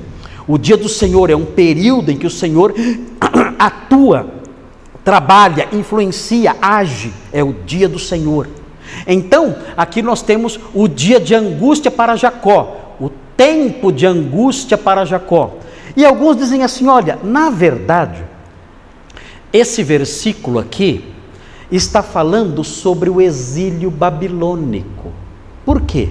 O 0.47 0.57
dia 0.57 0.75
do 0.75 0.89
Senhor 0.89 1.29
é 1.29 1.35
um 1.35 1.45
período 1.45 2.11
em 2.11 2.17
que 2.17 2.27
o 2.27 2.29
Senhor 2.29 2.73
atua, 3.57 4.40
trabalha, 5.03 5.67
influencia, 5.71 6.55
age. 6.61 7.13
É 7.31 7.43
o 7.43 7.53
dia 7.53 7.87
do 7.87 7.99
Senhor. 7.99 8.47
Então, 9.07 9.55
aqui 9.75 10.01
nós 10.01 10.21
temos 10.21 10.59
o 10.73 10.87
dia 10.87 11.19
de 11.19 11.33
angústia 11.33 11.89
para 11.89 12.15
Jacó, 12.15 12.95
o 12.99 13.09
tempo 13.37 13.91
de 13.91 14.05
angústia 14.05 14.77
para 14.77 15.05
Jacó. 15.05 15.55
E 15.95 16.05
alguns 16.05 16.37
dizem 16.37 16.63
assim: 16.63 16.87
olha, 16.87 17.17
na 17.23 17.49
verdade, 17.49 18.23
esse 19.51 19.83
versículo 19.83 20.59
aqui 20.59 21.05
está 21.71 22.03
falando 22.03 22.63
sobre 22.63 23.09
o 23.09 23.21
exílio 23.21 23.89
babilônico. 23.89 25.11
Por 25.65 25.81
quê? 25.81 26.09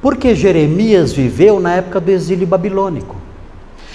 Porque 0.00 0.34
Jeremias 0.34 1.12
viveu 1.12 1.58
na 1.58 1.74
época 1.74 2.00
do 2.00 2.10
exílio 2.10 2.46
babilônico. 2.46 3.16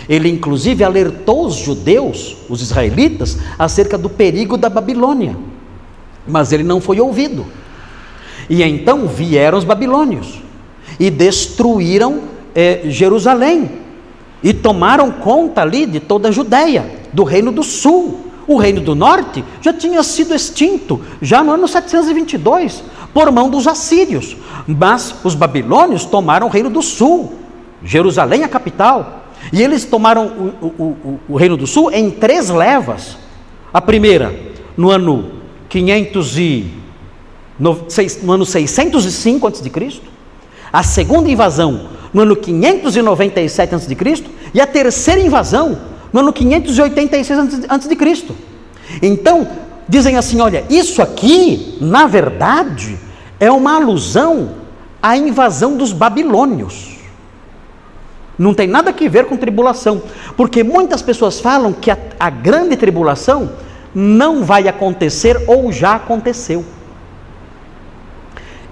Ele, 0.10 0.28
inclusive, 0.28 0.84
alertou 0.84 1.46
os 1.46 1.54
judeus, 1.54 2.36
os 2.50 2.64
israelitas, 2.64 3.38
acerca 3.60 3.96
do 3.96 4.10
perigo 4.10 4.58
da 4.58 4.68
Babilônia. 4.68 5.38
Mas 6.28 6.52
ele 6.52 6.64
não 6.64 6.82
foi 6.82 7.00
ouvido. 7.00 7.46
E 8.50 8.64
então 8.64 9.08
vieram 9.08 9.60
os 9.60 9.64
babilônios 9.64 10.42
e 11.00 11.12
destruíram 11.12 12.22
é, 12.56 12.82
Jerusalém 12.86 13.70
e 14.42 14.52
tomaram 14.52 15.12
conta 15.12 15.62
ali 15.62 15.86
de 15.86 16.00
toda 16.00 16.30
a 16.30 16.32
Judéia, 16.32 16.90
do 17.14 17.24
reino 17.24 17.52
do 17.52 17.64
sul. 17.64 18.26
O 18.48 18.58
reino 18.58 18.82
do 18.82 18.96
norte 18.96 19.46
já 19.62 19.72
tinha 19.72 20.02
sido 20.02 20.34
extinto, 20.34 21.00
já 21.22 21.44
no 21.44 21.52
ano 21.52 21.68
722, 21.68 22.84
por 23.14 23.32
mão 23.32 23.48
dos 23.48 23.68
assírios. 23.68 24.36
Mas 24.68 25.14
os 25.24 25.36
babilônios 25.36 26.04
tomaram 26.06 26.48
o 26.48 26.50
reino 26.50 26.72
do 26.72 26.82
sul, 26.82 27.34
Jerusalém 27.84 28.44
a 28.44 28.48
capital. 28.48 29.19
E 29.52 29.62
eles 29.62 29.86
tomaram 29.86 30.28
o, 30.28 30.66
o, 30.66 30.84
o, 30.84 31.20
o 31.30 31.36
reino 31.36 31.58
do 31.58 31.66
sul 31.66 31.92
em 31.92 32.10
três 32.12 32.50
levas. 32.50 33.18
A 33.74 33.82
primeira, 33.82 34.34
no 34.76 34.90
ano 34.90 35.32
500 35.70 36.38
e, 36.38 36.74
no, 37.60 37.86
no 38.24 38.34
ano 38.34 38.46
605 38.46 39.48
a.C. 39.48 40.02
A 40.72 40.84
segunda 40.84 41.30
invasão, 41.30 41.90
no 42.14 42.22
ano 42.22 42.36
597 42.36 43.76
a.C. 43.76 43.98
E 44.54 44.62
a 44.62 44.68
terceira 44.68 45.22
invasão, 45.22 45.80
no 46.12 46.20
ano 46.20 46.34
586 46.34 47.40
a.C. 47.70 48.36
Então, 49.02 49.48
dizem 49.88 50.16
assim: 50.18 50.40
olha, 50.40 50.64
isso 50.70 51.02
aqui, 51.02 51.78
na 51.82 52.08
verdade, 52.08 52.98
é 53.40 53.52
uma 53.52 53.76
alusão 53.76 54.52
à 55.02 55.18
invasão 55.18 55.78
dos 55.78 55.92
babilônios. 55.92 56.99
Não 58.40 58.54
tem 58.54 58.68
nada 58.68 58.92
a 58.92 59.10
ver 59.10 59.26
com 59.26 59.36
tribulação, 59.36 60.02
porque 60.38 60.64
muitas 60.64 61.02
pessoas 61.02 61.42
falam 61.42 61.74
que 61.74 61.92
a, 61.92 61.98
a 62.18 62.30
grande 62.30 62.78
tribulação 62.78 63.52
não 63.94 64.46
vai 64.46 64.70
acontecer 64.70 65.44
ou 65.46 65.72
já 65.74 65.96
aconteceu. 65.96 66.64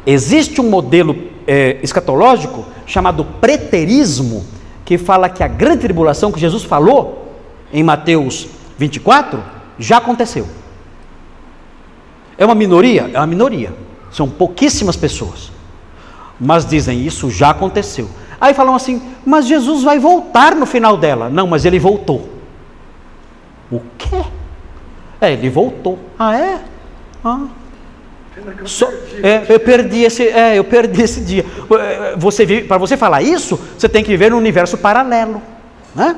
Existe 0.05 0.61
um 0.61 0.69
modelo 0.69 1.15
é, 1.45 1.77
escatológico 1.83 2.65
chamado 2.85 3.25
preterismo, 3.25 4.45
que 4.85 4.97
fala 4.97 5.27
que 5.27 5.43
a 5.43 5.47
grande 5.49 5.81
tribulação 5.81 6.31
que 6.31 6.39
Jesus 6.39 6.63
falou 6.63 7.35
em 7.73 7.83
Mateus 7.83 8.47
24, 8.77 9.43
já 9.77 9.97
aconteceu. 9.97 10.47
É 12.37 12.45
uma 12.45 12.55
minoria? 12.55 13.09
É 13.13 13.17
uma 13.17 13.27
minoria. 13.27 13.73
São 14.11 14.29
pouquíssimas 14.29 14.95
pessoas. 14.95 15.51
Mas 16.39 16.65
dizem 16.65 17.05
isso 17.05 17.29
já 17.29 17.49
aconteceu. 17.49 18.09
Aí 18.39 18.53
falam 18.53 18.75
assim: 18.75 19.01
mas 19.25 19.47
Jesus 19.47 19.83
vai 19.83 19.99
voltar 19.99 20.55
no 20.55 20.65
final 20.65 20.97
dela. 20.97 21.29
Não, 21.29 21.47
mas 21.47 21.65
ele 21.65 21.79
voltou. 21.79 22.29
O 23.71 23.81
quê? 23.97 24.23
É, 25.19 25.33
ele 25.33 25.49
voltou. 25.49 25.97
Ah, 26.17 26.37
é? 26.37 26.59
Ah. 27.23 27.47
So, 28.65 28.85
é, 29.23 29.45
eu 29.49 29.59
perdi 29.59 30.03
esse, 30.03 30.27
é, 30.27 30.57
eu 30.57 30.63
perdi 30.63 31.01
esse 31.01 31.21
dia. 31.21 31.43
Você 32.17 32.61
para 32.61 32.77
você 32.77 32.95
falar 32.95 33.21
isso, 33.21 33.59
você 33.77 33.89
tem 33.89 34.03
que 34.03 34.09
viver 34.09 34.29
num 34.29 34.37
universo 34.37 34.77
paralelo, 34.77 35.41
né? 35.95 36.15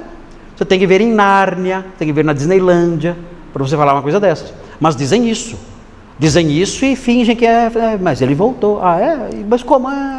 Você 0.56 0.66
tem 0.66 0.78
que 0.78 0.86
ver 0.86 1.00
em 1.00 1.14
Nárnia, 1.14 1.86
tem 1.98 2.08
que 2.08 2.14
ver 2.14 2.26
na 2.26 2.34
Disneylândia, 2.34 3.16
para 3.54 3.64
você 3.64 3.78
falar 3.78 3.94
uma 3.94 4.02
coisa 4.02 4.20
dessas. 4.20 4.54
Mas 4.80 4.96
dizem 4.96 5.30
isso. 5.30 5.58
Dizem 6.18 6.52
isso 6.52 6.84
e 6.84 6.98
fingem 6.98 7.34
que 7.34 7.46
é, 7.46 7.72
é 7.74 7.98
mas 7.98 8.22
ele 8.22 8.36
voltou. 8.36 8.82
Ah, 8.84 9.00
é? 9.00 9.30
Mas 9.48 9.64
como? 9.64 9.90
É, 9.90 10.19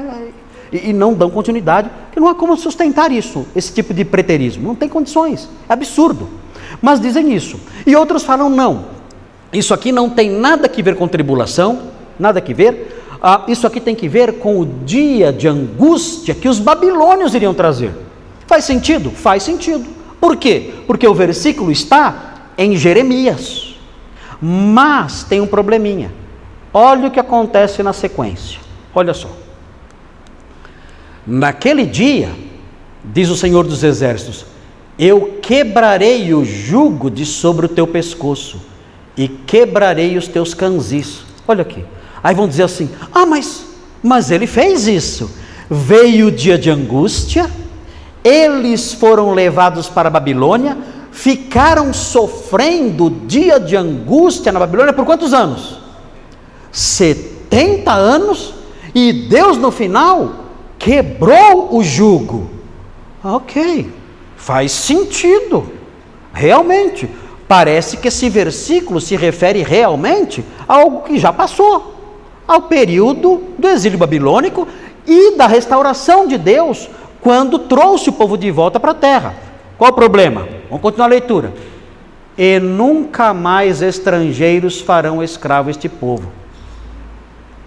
e, 0.73 0.91
e 0.91 0.93
não 0.93 1.15
dão 1.15 1.31
continuidade, 1.31 1.91
que 2.13 2.21
não 2.21 2.29
há 2.29 2.35
como 2.35 2.57
sustentar 2.57 3.11
isso, 3.13 3.47
esse 3.55 3.73
tipo 3.73 3.93
de 3.93 4.05
preterismo. 4.05 4.69
Não 4.69 4.75
tem 4.75 4.89
condições, 4.89 5.49
é 5.69 5.73
absurdo. 5.73 6.29
Mas 6.81 7.01
dizem 7.01 7.35
isso. 7.35 7.59
E 7.87 7.95
outros 7.97 8.23
falam: 8.23 8.49
não, 8.49 8.85
isso 9.53 9.75
aqui 9.75 9.93
não 9.93 10.09
tem 10.09 10.31
nada 10.31 10.69
que 10.69 10.83
ver 10.83 10.97
com 10.97 11.09
tribulação, 11.09 11.81
nada 12.19 12.41
que 12.41 12.55
ver. 12.55 12.99
Ah, 13.23 13.45
isso 13.49 13.67
aqui 13.67 13.81
tem 13.81 13.95
que 13.95 14.09
ver 14.09 14.39
com 14.39 14.61
o 14.61 14.67
dia 14.67 15.33
de 15.33 15.47
angústia 15.47 16.35
que 16.35 16.49
os 16.49 16.59
babilônios 16.59 17.35
iriam 17.35 17.53
trazer. 17.53 17.93
Faz 18.47 18.65
sentido? 18.65 19.11
Faz 19.11 19.43
sentido. 19.43 19.87
Por 20.19 20.37
quê? 20.37 20.75
Porque 20.87 21.07
o 21.07 21.15
versículo 21.15 21.71
está 21.71 22.47
em 22.57 22.77
Jeremias. 22.77 23.77
Mas 24.41 25.23
tem 25.23 25.41
um 25.41 25.47
probleminha. 25.47 26.11
Olha 26.73 27.09
o 27.09 27.11
que 27.11 27.21
acontece 27.21 27.83
na 27.83 27.93
sequência. 27.93 28.59
Olha 28.95 29.13
só. 29.13 29.29
Naquele 31.33 31.87
dia, 31.87 32.29
diz 33.05 33.31
o 33.31 33.37
Senhor 33.37 33.65
dos 33.65 33.85
Exércitos, 33.85 34.45
eu 34.99 35.39
quebrarei 35.41 36.35
o 36.35 36.45
jugo 36.45 37.09
de 37.09 37.25
sobre 37.25 37.67
o 37.67 37.69
teu 37.69 37.87
pescoço 37.87 38.61
e 39.17 39.29
quebrarei 39.29 40.17
os 40.17 40.27
teus 40.27 40.55
canzis. 40.55 41.21
Olha 41.47 41.63
aqui. 41.63 41.85
Aí 42.21 42.35
vão 42.35 42.49
dizer 42.49 42.65
assim: 42.65 42.91
"Ah, 43.15 43.25
mas 43.25 43.65
mas 44.03 44.33
ele 44.33 44.49
fez 44.49 44.89
isso. 44.89 45.31
Veio 45.71 46.27
o 46.27 46.33
dia 46.33 46.59
de 46.59 46.69
angústia, 46.69 47.49
eles 48.25 48.93
foram 48.93 49.33
levados 49.33 49.89
para 49.89 50.09
a 50.09 50.11
Babilônia, 50.11 50.77
ficaram 51.13 51.93
sofrendo 51.93 53.09
dia 53.09 53.61
de 53.61 53.77
angústia 53.77 54.51
na 54.51 54.59
Babilônia 54.59 54.93
por 54.93 55.05
quantos 55.05 55.33
anos? 55.33 55.79
70 56.73 57.93
anos, 57.93 58.53
e 58.93 59.13
Deus 59.13 59.57
no 59.57 59.71
final 59.71 60.40
quebrou 60.81 61.77
o 61.77 61.85
jugo. 61.85 62.51
Ok, 63.23 63.93
faz 64.35 64.73
sentido, 64.73 65.71
realmente. 66.33 67.09
Parece 67.47 67.99
que 67.99 68.09
esse 68.09 68.29
versículo 68.31 69.01
se 69.01 69.15
refere 69.15 69.63
realmente 69.63 70.43
a 70.67 70.77
algo 70.77 71.03
que 71.03 71.19
já 71.19 71.33
passou, 71.33 71.95
ao 72.49 72.63
período 72.63 73.43
do 73.59 73.69
exílio 73.69 73.99
babilônico 73.99 74.67
e 75.07 75.37
da 75.37 75.47
restauração 75.47 76.27
de 76.27 76.39
Deus 76.39 76.89
quando 77.21 77.59
trouxe 77.59 78.09
o 78.09 78.13
povo 78.13 78.39
de 78.39 78.51
volta 78.51 78.81
para 78.81 78.93
a 78.93 78.95
terra. 78.95 79.35
Qual 79.77 79.91
o 79.91 79.95
problema? 79.95 80.49
Vamos 80.69 80.81
continuar 80.81 81.07
a 81.07 81.11
leitura. 81.11 81.53
E 82.39 82.59
nunca 82.59 83.35
mais 83.35 83.83
estrangeiros 83.83 84.81
farão 84.81 85.23
escravo 85.23 85.69
este 85.69 85.89
povo. 85.89 86.31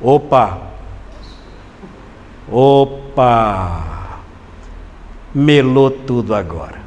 Opa! 0.02 0.73
Opa! 2.52 4.20
Melou 5.34 5.90
tudo 5.90 6.36
agora. 6.36 6.82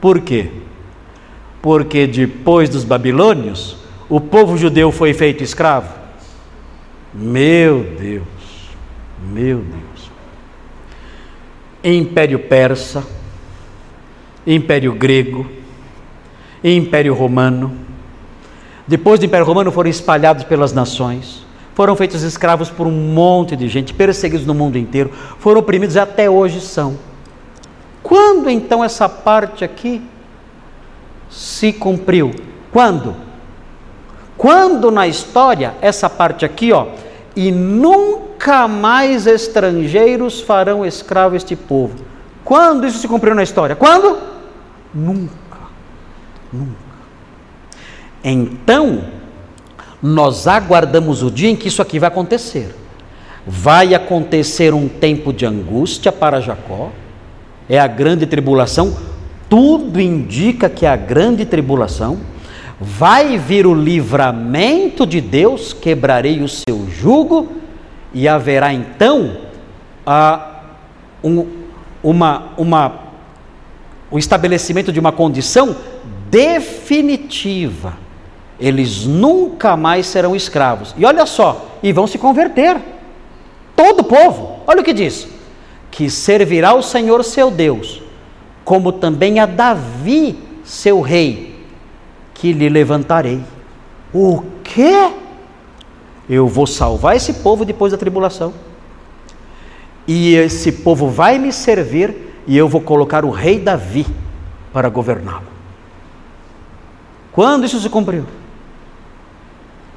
Por 0.00 0.20
quê? 0.20 0.50
Porque 1.60 2.06
depois 2.06 2.68
dos 2.68 2.84
babilônios, 2.84 3.76
o 4.08 4.20
povo 4.20 4.56
judeu 4.56 4.90
foi 4.90 5.12
feito 5.12 5.42
escravo. 5.42 5.92
Meu 7.12 7.82
Deus, 7.98 8.24
meu 9.22 9.58
Deus. 9.58 10.10
Império 11.82 12.38
Persa, 12.38 13.04
Império 14.46 14.92
Grego, 14.94 15.46
Império 16.62 17.14
Romano. 17.14 17.76
Depois 18.86 19.20
do 19.20 19.26
Império 19.26 19.46
Romano 19.46 19.70
foram 19.70 19.90
espalhados 19.90 20.44
pelas 20.44 20.72
nações, 20.72 21.44
foram 21.78 21.94
feitos 21.94 22.24
escravos 22.24 22.70
por 22.70 22.88
um 22.88 22.90
monte 22.90 23.54
de 23.54 23.68
gente, 23.68 23.94
perseguidos 23.94 24.44
no 24.44 24.52
mundo 24.52 24.76
inteiro, 24.76 25.12
foram 25.38 25.60
oprimidos 25.60 25.94
e 25.94 26.00
até 26.00 26.28
hoje 26.28 26.60
são. 26.60 26.98
Quando 28.02 28.50
então 28.50 28.82
essa 28.82 29.08
parte 29.08 29.64
aqui 29.64 30.02
se 31.30 31.72
cumpriu? 31.72 32.32
Quando? 32.72 33.14
Quando 34.36 34.90
na 34.90 35.06
história 35.06 35.76
essa 35.80 36.10
parte 36.10 36.44
aqui, 36.44 36.72
ó, 36.72 36.88
e 37.36 37.52
nunca 37.52 38.66
mais 38.66 39.28
estrangeiros 39.28 40.40
farão 40.40 40.84
escravo 40.84 41.36
este 41.36 41.54
povo. 41.54 41.94
Quando 42.44 42.88
isso 42.88 42.98
se 42.98 43.06
cumpriu 43.06 43.36
na 43.36 43.44
história? 43.44 43.76
Quando? 43.76 44.18
Nunca. 44.92 45.58
Nunca. 46.52 46.74
Então, 48.24 49.17
nós 50.02 50.46
aguardamos 50.46 51.22
o 51.22 51.30
dia 51.30 51.50
em 51.50 51.56
que 51.56 51.68
isso 51.68 51.82
aqui 51.82 51.98
vai 51.98 52.08
acontecer. 52.08 52.74
Vai 53.46 53.94
acontecer 53.94 54.74
um 54.74 54.88
tempo 54.88 55.32
de 55.32 55.46
angústia 55.46 56.12
para 56.12 56.40
Jacó, 56.40 56.90
é 57.68 57.78
a 57.78 57.86
grande 57.86 58.26
tribulação, 58.26 58.96
tudo 59.48 60.00
indica 60.00 60.68
que 60.68 60.84
é 60.84 60.88
a 60.88 60.96
grande 60.96 61.44
tribulação 61.44 62.18
vai 62.80 63.36
vir 63.36 63.66
o 63.66 63.74
livramento 63.74 65.04
de 65.04 65.20
Deus, 65.20 65.72
quebrarei 65.72 66.40
o 66.42 66.48
seu 66.48 66.88
jugo, 66.88 67.48
e 68.14 68.28
haverá 68.28 68.72
então 68.72 69.36
ah, 70.06 70.62
um, 71.22 71.46
uma, 72.02 72.52
uma, 72.56 73.00
o 74.10 74.18
estabelecimento 74.18 74.92
de 74.92 75.00
uma 75.00 75.12
condição 75.12 75.76
definitiva. 76.30 77.94
Eles 78.58 79.06
nunca 79.06 79.76
mais 79.76 80.06
serão 80.06 80.34
escravos. 80.34 80.94
E 80.96 81.04
olha 81.04 81.24
só, 81.26 81.66
e 81.82 81.92
vão 81.92 82.06
se 82.06 82.18
converter. 82.18 82.76
Todo 83.76 84.00
o 84.00 84.04
povo, 84.04 84.60
olha 84.66 84.80
o 84.80 84.84
que 84.84 84.92
diz: 84.92 85.28
que 85.90 86.10
servirá 86.10 86.74
o 86.74 86.82
Senhor 86.82 87.24
seu 87.24 87.50
Deus, 87.50 88.02
como 88.64 88.92
também 88.92 89.38
a 89.38 89.46
Davi, 89.46 90.38
seu 90.64 91.00
rei 91.00 91.48
que 92.34 92.52
lhe 92.52 92.68
levantarei. 92.68 93.42
O 94.12 94.42
quê? 94.62 95.12
Eu 96.28 96.46
vou 96.46 96.66
salvar 96.66 97.16
esse 97.16 97.34
povo 97.34 97.64
depois 97.64 97.92
da 97.92 97.98
tribulação. 97.98 98.52
E 100.06 100.34
esse 100.34 100.72
povo 100.72 101.08
vai 101.08 101.38
me 101.38 101.52
servir 101.52 102.14
e 102.46 102.56
eu 102.56 102.68
vou 102.68 102.80
colocar 102.80 103.24
o 103.24 103.30
rei 103.30 103.58
Davi 103.58 104.06
para 104.72 104.88
governá-lo. 104.88 105.46
Quando 107.32 107.66
isso 107.66 107.80
se 107.80 107.88
cumpriu? 107.88 108.24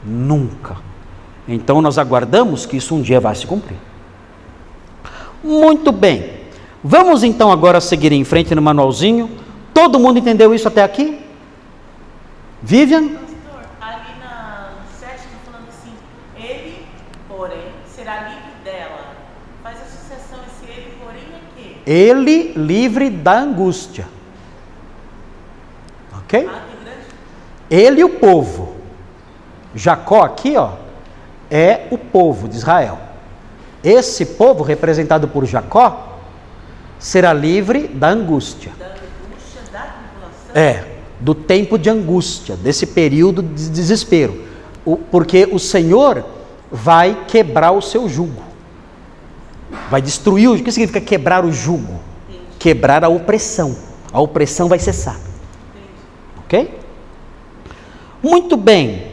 Nunca. 0.04 0.78
Então 1.48 1.82
nós 1.82 1.98
aguardamos 1.98 2.66
que 2.66 2.78
isso 2.78 2.96
um 2.96 3.02
dia 3.02 3.20
vai 3.20 3.36
se 3.36 3.46
cumprir. 3.46 3.78
Muito 5.44 5.92
bem. 5.92 6.42
Vamos 6.84 7.24
então 7.24 7.52
agora 7.52 7.82
seguir 7.82 8.12
em 8.12 8.24
frente 8.24 8.56
no 8.56 8.62
manualzinho. 8.62 9.30
Todo 9.74 10.00
mundo 10.00 10.20
entendeu 10.20 10.54
isso 10.54 10.68
até 10.68 10.84
aqui? 10.84 11.20
Vivian? 12.62 13.08
Pastor, 13.10 13.66
ali 13.80 14.20
na 14.20 14.70
7 15.00 15.14
está 15.14 15.28
falando 15.46 15.68
assim, 15.70 15.94
ele, 16.38 16.86
porém, 17.28 17.66
será 17.86 18.30
livre 18.30 18.52
dela. 18.64 19.16
Faz 19.64 19.78
associação, 19.82 20.40
esse 20.48 20.72
ele, 20.72 20.94
porém, 21.04 21.22
é 21.22 21.62
quê? 21.62 21.76
Ele 21.86 22.54
livre 22.56 23.10
da 23.10 23.40
angústia. 23.40 24.08
Ok? 26.20 26.48
Ah, 26.48 26.62
que. 27.70 27.76
Ele 27.76 28.02
e 28.02 28.04
o 28.04 28.10
povo. 28.10 28.70
Jacó 29.73 30.23
aqui, 30.23 30.55
ó, 30.57 30.71
é 31.49 31.88
o 31.91 31.97
povo 31.97 32.47
de 32.47 32.57
Israel. 32.57 32.99
Esse 33.84 34.25
povo, 34.25 34.63
representado 34.63 35.27
por 35.27 35.45
Jacó, 35.45 36.19
será 36.99 37.34
livre 37.34 37.88
da 37.88 38.10
angústia. 38.10 38.71
Da 38.77 38.86
angústia, 38.86 39.62
da 39.71 39.79
tribulação. 39.79 40.55
É, 40.55 40.86
do 41.19 41.34
tempo 41.34 41.77
de 41.77 41.89
angústia, 41.89 42.55
desse 42.55 42.86
período 42.86 43.41
de 43.41 43.69
desespero. 43.69 44.45
O, 44.86 44.97
porque 44.97 45.47
o 45.51 45.60
Senhor 45.60 46.23
vai 46.71 47.25
quebrar 47.27 47.71
o 47.71 47.81
seu 47.81 48.07
jugo. 48.07 48.41
Vai 49.89 50.01
destruir 50.01 50.49
o. 50.49 50.55
O 50.55 50.63
que 50.63 50.71
significa 50.71 51.01
quebrar 51.01 51.43
o 51.43 51.51
jugo? 51.51 51.99
Quebrar 52.60 53.03
a 53.03 53.10
opressão. 53.10 53.75
A 54.12 54.19
opressão 54.21 54.67
vai 54.67 54.79
cessar. 54.79 55.19
Ok? 56.45 56.79
Muito 58.21 58.55
bem. 58.55 59.11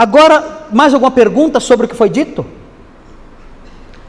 Agora, 0.00 0.64
mais 0.72 0.94
alguma 0.94 1.10
pergunta 1.10 1.60
sobre 1.60 1.84
o 1.84 1.88
que 1.88 1.94
foi 1.94 2.08
dito? 2.08 2.46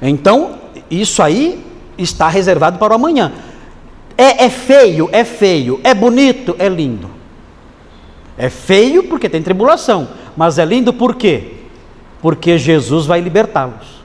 Então, 0.01 0.51
isso 0.89 1.21
aí 1.21 1.65
está 1.97 2.29
reservado 2.29 2.79
para 2.79 2.93
o 2.93 2.95
amanhã. 2.95 3.33
É, 4.17 4.45
é 4.45 4.49
feio? 4.49 5.09
É 5.11 5.25
feio. 5.25 5.81
É 5.83 5.93
bonito? 5.93 6.55
É 6.57 6.69
lindo. 6.69 7.09
É 8.37 8.49
feio 8.49 9.03
porque 9.03 9.27
tem 9.27 9.43
tribulação, 9.43 10.07
mas 10.37 10.57
é 10.57 10.63
lindo 10.63 10.93
por 10.93 11.15
quê? 11.15 11.55
Porque 12.21 12.57
Jesus 12.57 13.05
vai 13.05 13.19
libertá-los. 13.19 14.01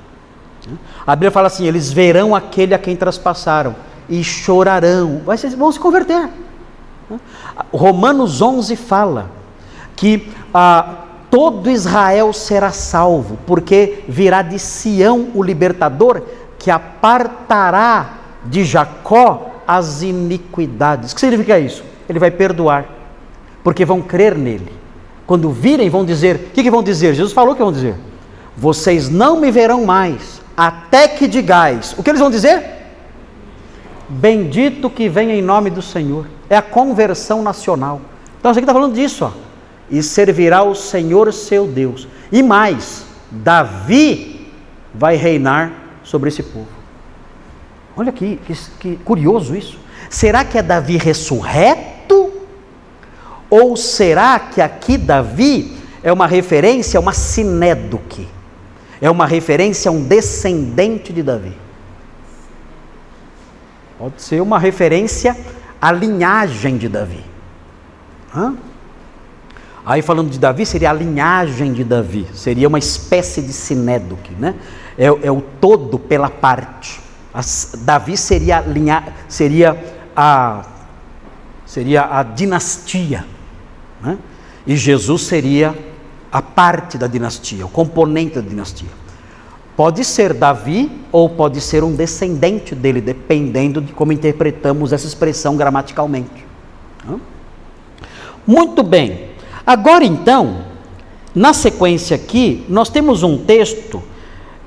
A 1.07 1.15
Bíblia 1.15 1.31
fala 1.31 1.47
assim: 1.47 1.69
eles 1.69 1.93
verão 1.93 2.35
aquele 2.35 2.75
a 2.75 2.81
quem 2.81 2.97
traspassaram 2.97 3.77
e 4.09 4.25
chorarão, 4.25 5.23
vão 5.57 5.71
se 5.71 5.79
converter. 5.79 6.31
Romanos 7.73 8.43
11 8.43 8.75
fala 8.75 9.31
que 9.95 10.29
ah, 10.53 11.06
todo 11.37 11.71
Israel 11.71 12.33
será 12.33 12.73
salvo, 12.73 13.39
porque 13.47 14.05
virá 14.09 14.41
de 14.41 14.59
Sião 14.59 15.29
o 15.35 15.43
libertador 15.43 16.23
que 16.59 16.71
apartará 16.71 18.15
de 18.47 18.65
Jacó 18.65 19.51
as 19.69 20.01
iniquidades. 20.01 21.13
O 21.13 21.15
que 21.15 21.21
significa 21.21 21.59
isso? 21.59 21.85
Ele 22.09 22.19
vai 22.19 22.31
perdoar, 22.31 22.87
porque 23.63 23.85
vão 23.85 24.01
crer 24.01 24.35
nele. 24.35 24.73
Quando 25.27 25.51
virem, 25.51 25.91
vão 25.91 26.07
dizer: 26.07 26.37
o 26.37 26.39
que, 26.55 26.63
que 26.63 26.71
vão 26.71 26.83
dizer? 26.83 27.13
Jesus 27.13 27.35
falou 27.35 27.55
que 27.55 27.63
vão 27.63 27.71
dizer: 27.71 27.97
Vocês 28.57 29.11
não 29.11 29.39
me 29.39 29.51
verão 29.51 29.85
mais, 29.85 30.41
até 30.57 31.07
que 31.07 31.29
digais. 31.29 31.95
O 31.99 32.03
que 32.03 32.09
eles 32.09 32.21
vão 32.21 32.31
dizer? 32.31 32.65
Bendito 34.09 34.89
que 34.89 35.07
venha 35.07 35.35
em 35.35 35.43
nome 35.43 35.69
do 35.69 35.83
Senhor. 35.83 36.25
É 36.49 36.57
a 36.57 36.63
conversão 36.63 37.43
nacional. 37.43 38.01
Então, 38.41 38.51
isso 38.51 38.59
aqui 38.59 38.65
está 38.65 38.73
falando 38.73 38.95
disso, 38.95 39.27
ó. 39.27 39.46
E 39.91 40.03
servirá 40.03 40.63
o 40.63 40.75
Senhor 40.75 41.33
seu 41.33 41.67
Deus. 41.67 42.09
E 42.31 42.43
mais, 42.43 43.05
Davi 43.31 44.49
vai 44.93 45.17
reinar 45.17 45.73
sobre 46.03 46.29
esse 46.29 46.43
povo. 46.43 46.69
Olha 47.97 48.13
que, 48.13 48.37
que, 48.47 48.55
que 48.79 48.97
curioso 48.97 49.57
isso. 49.57 49.79
Será 50.11 50.45
que 50.45 50.59
é 50.59 50.63
Davi 50.63 50.97
ressurreto? 50.97 52.33
Ou 53.49 53.77
será 53.77 54.39
que 54.39 54.61
aqui 54.61 54.99
Davi 54.99 55.77
é 56.03 56.13
uma 56.13 56.27
referência 56.27 56.99
a 56.99 57.01
uma 57.01 57.13
sinédoque? 57.13 58.29
É 59.01 59.11
uma 59.11 59.27
referência 59.27 59.89
a 59.89 59.93
um 59.93 60.03
descendente 60.03 61.13
de 61.13 61.23
Davi? 61.23 61.57
Pode 63.99 64.21
ser 64.21 64.43
uma 64.43 64.59
referência 64.59 65.37
à 65.81 65.91
linhagem 65.91 66.77
de 66.77 66.89
Davi. 66.89 67.25
Hã? 68.35 68.55
Aí 69.87 70.03
falando 70.03 70.29
de 70.31 70.39
Davi, 70.41 70.67
seria 70.67 70.91
a 70.91 70.93
linhagem 70.93 71.73
de 71.73 71.85
Davi, 71.85 72.27
seria 72.35 72.67
uma 72.67 72.79
espécie 72.79 73.41
de 73.41 73.53
sinédoque, 73.53 74.33
né? 74.35 74.57
É, 74.99 75.05
é 75.05 75.31
o 75.31 75.41
todo 75.41 75.97
pela 75.97 76.29
parte. 76.29 76.99
As, 77.33 77.77
Davi 77.83 78.17
seria, 78.17 78.61
linha, 78.63 79.15
seria, 79.29 79.81
a, 80.17 80.65
seria 81.65 82.19
a 82.19 82.25
dinastia, 82.25 83.25
né? 84.03 84.19
e 84.67 84.77
Jesus 84.77 85.23
seria 85.23 85.73
a 86.33 86.43
parte 86.43 86.99
da 86.99 87.07
dinastia, 87.07 87.65
o 87.65 87.69
componente 87.69 88.35
da 88.35 88.41
dinastia. 88.41 88.89
Pode 89.77 90.05
ser 90.05 90.35
Davi 90.35 90.91
ou 91.13 91.29
pode 91.29 91.61
ser 91.61 91.85
um 91.85 91.95
descendente 91.95 92.75
dele, 92.75 93.01
dependendo 93.01 93.81
de 93.81 93.93
como 93.93 94.13
interpretamos 94.13 94.93
essa 94.93 95.07
expressão 95.07 95.57
gramaticalmente. 95.57 96.45
Muito 98.45 98.83
bem. 98.83 99.36
Agora 99.67 100.05
então, 100.05 100.59
na 101.35 101.53
sequência 101.53 102.15
aqui, 102.15 102.65
nós 102.69 102.89
temos 102.89 103.25
um 103.25 103.37
texto 103.37 104.01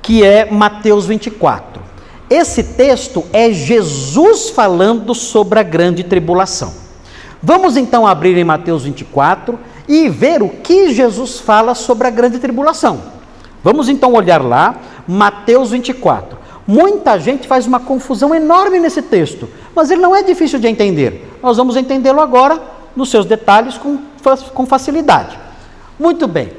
que 0.02 0.24
é 0.24 0.52
Mateus 0.52 1.06
24. 1.06 1.82
Esse 2.30 2.64
texto 2.64 3.26
é 3.32 3.52
Jesus 3.52 4.50
falando 4.50 5.16
sobre 5.16 5.60
a 5.60 5.64
grande 5.64 6.04
tribulação. 6.04 6.74
Vamos 7.42 7.78
então 7.78 8.06
abrir 8.06 8.38
em 8.38 8.44
Mateus 8.44 8.84
24 8.84 9.58
e 9.88 10.10
ver 10.10 10.44
o 10.44 10.50
que 10.50 10.94
Jesus 10.94 11.40
fala 11.40 11.74
sobre 11.74 12.08
a 12.08 12.12
grande 12.12 12.38
tribulação. 12.38 13.02
Vamos 13.64 13.88
então 13.88 14.14
olhar 14.14 14.44
lá, 14.44 14.76
Mateus 15.08 15.72
24. 15.72 16.38
Muita 16.68 17.18
gente 17.18 17.48
faz 17.48 17.66
uma 17.66 17.80
confusão 17.80 18.36
enorme 18.36 18.80
nesse 18.80 19.02
texto, 19.02 19.50
mas 19.74 19.90
ele 19.90 20.02
não 20.02 20.16
é 20.16 20.22
difícil 20.22 20.60
de 20.60 20.68
entender. 20.68 21.38
Nós 21.42 21.58
vamos 21.58 21.76
entendê-lo 21.76 22.20
agora 22.20 22.62
nos 22.96 23.10
seus 23.10 23.26
detalhes 23.26 23.78
com, 23.78 23.98
com 24.53 24.65
facilidade. 24.65 25.38
Muito 25.99 26.27
bem. 26.27 26.51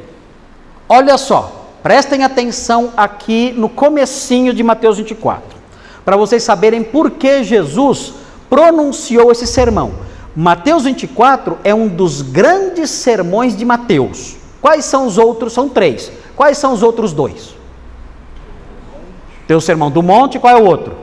Olha 0.88 1.16
só, 1.16 1.68
prestem 1.82 2.24
atenção 2.24 2.92
aqui 2.96 3.52
no 3.52 3.68
comecinho 3.68 4.52
de 4.52 4.62
Mateus 4.62 4.98
24, 4.98 5.56
para 6.04 6.16
vocês 6.16 6.42
saberem 6.42 6.82
por 6.82 7.12
que 7.12 7.44
Jesus 7.44 8.14
pronunciou 8.48 9.30
esse 9.30 9.46
sermão. 9.46 9.92
Mateus 10.34 10.84
24 10.84 11.58
é 11.64 11.74
um 11.74 11.88
dos 11.88 12.22
grandes 12.22 12.90
sermões 12.90 13.56
de 13.56 13.64
Mateus. 13.64 14.36
Quais 14.60 14.84
são 14.84 15.06
os 15.06 15.16
outros? 15.18 15.52
São 15.52 15.68
três. 15.68 16.10
Quais 16.36 16.58
são 16.58 16.72
os 16.72 16.82
outros 16.82 17.12
dois? 17.12 17.54
Tem 19.46 19.56
o 19.56 19.60
sermão 19.60 19.90
do 19.90 20.02
monte, 20.02 20.38
qual 20.38 20.56
é 20.56 20.60
o 20.60 20.64
outro? 20.64 20.96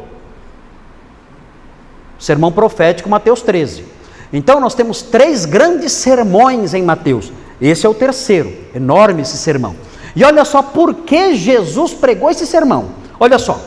Sermão 2.20 2.52
profético, 2.52 3.10
Mateus 3.10 3.42
13. 3.42 3.86
Então 4.32 4.60
nós 4.60 4.76
temos 4.76 5.02
três 5.02 5.46
grandes 5.46 5.92
sermões 5.92 6.74
em 6.74 6.84
Mateus. 6.84 7.32
Esse 7.62 7.86
é 7.86 7.90
o 7.90 7.94
terceiro, 7.94 8.54
enorme 8.76 9.22
esse 9.22 9.38
sermão. 9.38 9.76
E 10.16 10.24
olha 10.24 10.44
só 10.44 10.62
por 10.62 10.94
que 10.94 11.36
Jesus 11.36 11.94
pregou 11.94 12.30
esse 12.30 12.46
sermão. 12.46 12.90
Olha 13.20 13.38
só. 13.38 13.60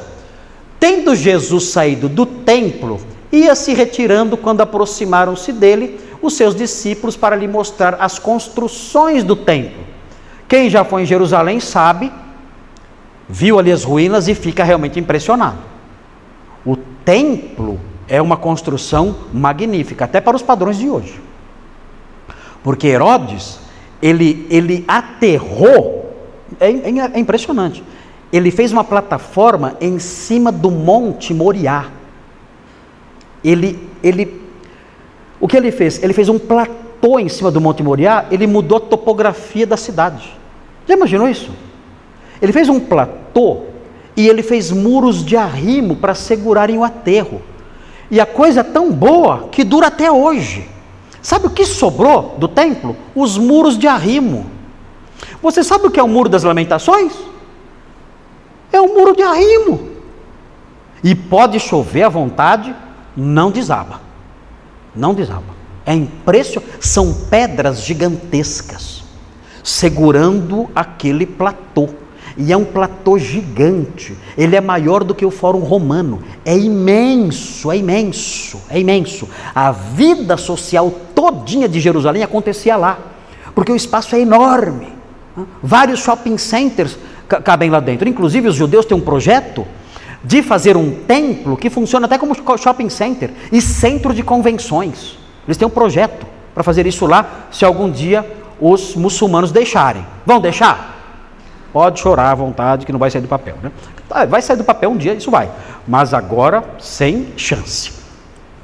Tendo 0.78 1.14
Jesus 1.14 1.68
saído 1.68 2.08
do 2.08 2.24
templo, 2.24 3.00
ia 3.30 3.54
se 3.54 3.74
retirando 3.74 4.36
quando 4.36 4.60
aproximaram-se 4.60 5.52
dele 5.52 6.00
os 6.22 6.34
seus 6.34 6.54
discípulos 6.54 7.16
para 7.16 7.36
lhe 7.36 7.46
mostrar 7.46 7.96
as 8.00 8.18
construções 8.18 9.22
do 9.22 9.36
templo. 9.36 9.84
Quem 10.48 10.68
já 10.68 10.84
foi 10.84 11.02
em 11.02 11.06
Jerusalém 11.06 11.60
sabe, 11.60 12.12
viu 13.28 13.58
ali 13.58 13.70
as 13.70 13.84
ruínas 13.84 14.26
e 14.26 14.34
fica 14.34 14.64
realmente 14.64 14.98
impressionado. 14.98 15.58
O 16.64 16.76
templo 16.76 17.80
é 18.10 18.20
uma 18.20 18.36
construção 18.36 19.14
magnífica, 19.32 20.04
até 20.04 20.20
para 20.20 20.34
os 20.34 20.42
padrões 20.42 20.76
de 20.76 20.90
hoje. 20.90 21.20
Porque 22.60 22.88
Herodes, 22.88 23.60
ele, 24.02 24.46
ele 24.50 24.84
aterrou, 24.88 26.12
é, 26.58 26.70
é, 26.70 27.10
é 27.14 27.18
impressionante. 27.20 27.84
Ele 28.32 28.50
fez 28.50 28.72
uma 28.72 28.82
plataforma 28.82 29.76
em 29.80 30.00
cima 30.00 30.50
do 30.50 30.72
Monte 30.72 31.32
Moriá. 31.32 31.86
Ele, 33.44 33.88
ele, 34.02 34.42
o 35.38 35.46
que 35.46 35.56
ele 35.56 35.70
fez? 35.70 36.02
Ele 36.02 36.12
fez 36.12 36.28
um 36.28 36.38
platô 36.38 37.16
em 37.16 37.28
cima 37.28 37.50
do 37.50 37.60
Monte 37.60 37.82
Moriá, 37.82 38.26
ele 38.28 38.46
mudou 38.46 38.78
a 38.78 38.80
topografia 38.80 39.66
da 39.66 39.76
cidade. 39.76 40.36
Já 40.86 40.94
imaginou 40.94 41.28
isso? 41.28 41.52
Ele 42.42 42.52
fez 42.52 42.68
um 42.68 42.80
platô 42.80 43.62
e 44.16 44.28
ele 44.28 44.42
fez 44.42 44.72
muros 44.72 45.24
de 45.24 45.36
arrimo 45.36 45.94
para 45.94 46.14
segurarem 46.14 46.76
o 46.76 46.82
aterro. 46.82 47.40
E 48.10 48.20
a 48.20 48.26
coisa 48.26 48.60
é 48.60 48.64
tão 48.64 48.90
boa 48.92 49.48
que 49.52 49.62
dura 49.62 49.86
até 49.86 50.10
hoje. 50.10 50.68
Sabe 51.22 51.46
o 51.46 51.50
que 51.50 51.64
sobrou 51.64 52.36
do 52.38 52.48
templo? 52.48 52.96
Os 53.14 53.38
muros 53.38 53.78
de 53.78 53.86
arrimo. 53.86 54.46
Você 55.42 55.62
sabe 55.62 55.86
o 55.86 55.90
que 55.90 56.00
é 56.00 56.02
o 56.02 56.08
muro 56.08 56.28
das 56.28 56.42
lamentações? 56.42 57.12
É 58.72 58.80
o 58.80 58.94
muro 58.94 59.14
de 59.14 59.22
arrimo. 59.22 59.90
E 61.02 61.14
pode 61.14 61.60
chover 61.60 62.02
à 62.02 62.08
vontade, 62.08 62.74
não 63.16 63.50
desaba. 63.50 64.00
Não 64.94 65.14
desaba. 65.14 65.54
É 65.86 65.94
impressionante. 65.94 66.72
São 66.80 67.12
pedras 67.30 67.82
gigantescas 67.82 69.00
segurando 69.62 70.68
aquele 70.74 71.26
platô. 71.26 71.88
E 72.40 72.50
é 72.50 72.56
um 72.56 72.64
platô 72.64 73.18
gigante. 73.18 74.16
Ele 74.36 74.56
é 74.56 74.60
maior 74.62 75.04
do 75.04 75.14
que 75.14 75.26
o 75.26 75.30
Fórum 75.30 75.58
Romano. 75.58 76.22
É 76.42 76.56
imenso, 76.56 77.70
é 77.70 77.76
imenso, 77.76 78.62
é 78.70 78.80
imenso. 78.80 79.28
A 79.54 79.70
vida 79.70 80.38
social 80.38 80.90
todinha 81.14 81.68
de 81.68 81.78
Jerusalém 81.78 82.22
acontecia 82.22 82.78
lá, 82.78 82.98
porque 83.54 83.70
o 83.70 83.76
espaço 83.76 84.16
é 84.16 84.20
enorme. 84.20 84.88
Vários 85.62 86.00
shopping 86.00 86.38
centers 86.38 86.98
cabem 87.44 87.68
lá 87.68 87.78
dentro. 87.78 88.08
Inclusive 88.08 88.48
os 88.48 88.54
judeus 88.54 88.86
têm 88.86 88.96
um 88.96 89.02
projeto 89.02 89.66
de 90.24 90.42
fazer 90.42 90.78
um 90.78 90.90
templo 90.90 91.58
que 91.58 91.68
funciona 91.68 92.06
até 92.06 92.16
como 92.16 92.34
shopping 92.58 92.88
center 92.88 93.30
e 93.52 93.60
centro 93.60 94.14
de 94.14 94.22
convenções. 94.22 95.18
Eles 95.46 95.58
têm 95.58 95.68
um 95.68 95.70
projeto 95.70 96.26
para 96.54 96.62
fazer 96.62 96.86
isso 96.86 97.04
lá, 97.06 97.48
se 97.50 97.66
algum 97.66 97.90
dia 97.90 98.26
os 98.58 98.94
muçulmanos 98.94 99.52
deixarem. 99.52 100.06
Vão 100.24 100.40
deixar? 100.40 100.99
Pode 101.72 102.00
chorar 102.00 102.30
à 102.30 102.34
vontade 102.34 102.84
que 102.84 102.92
não 102.92 102.98
vai 102.98 103.10
sair 103.10 103.22
do 103.22 103.28
papel. 103.28 103.56
Né? 103.62 103.70
Tá, 104.08 104.24
vai 104.24 104.42
sair 104.42 104.56
do 104.56 104.64
papel 104.64 104.90
um 104.90 104.96
dia, 104.96 105.14
isso 105.14 105.30
vai. 105.30 105.50
Mas 105.86 106.12
agora, 106.12 106.64
sem 106.78 107.28
chance. 107.36 107.92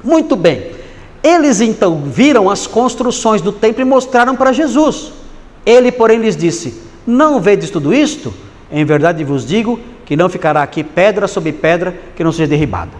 Muito 0.03 0.35
bem. 0.35 0.71
Eles 1.23 1.61
então 1.61 2.01
viram 2.01 2.49
as 2.49 2.67
construções 2.67 3.41
do 3.41 3.51
templo 3.51 3.81
e 3.81 3.85
mostraram 3.85 4.35
para 4.35 4.51
Jesus. 4.51 5.13
Ele, 5.65 5.91
porém, 5.91 6.19
lhes 6.19 6.35
disse: 6.35 6.81
Não 7.05 7.39
vedes 7.39 7.69
tudo 7.69 7.93
isto? 7.93 8.33
Em 8.71 8.83
verdade 8.85 9.23
vos 9.23 9.45
digo 9.45 9.79
que 10.05 10.15
não 10.15 10.29
ficará 10.29 10.61
aqui 10.61 10.83
pedra 10.83 11.27
sobre 11.27 11.51
pedra 11.51 11.93
que 12.15 12.23
não 12.23 12.31
seja 12.31 12.47
derribada. 12.47 12.91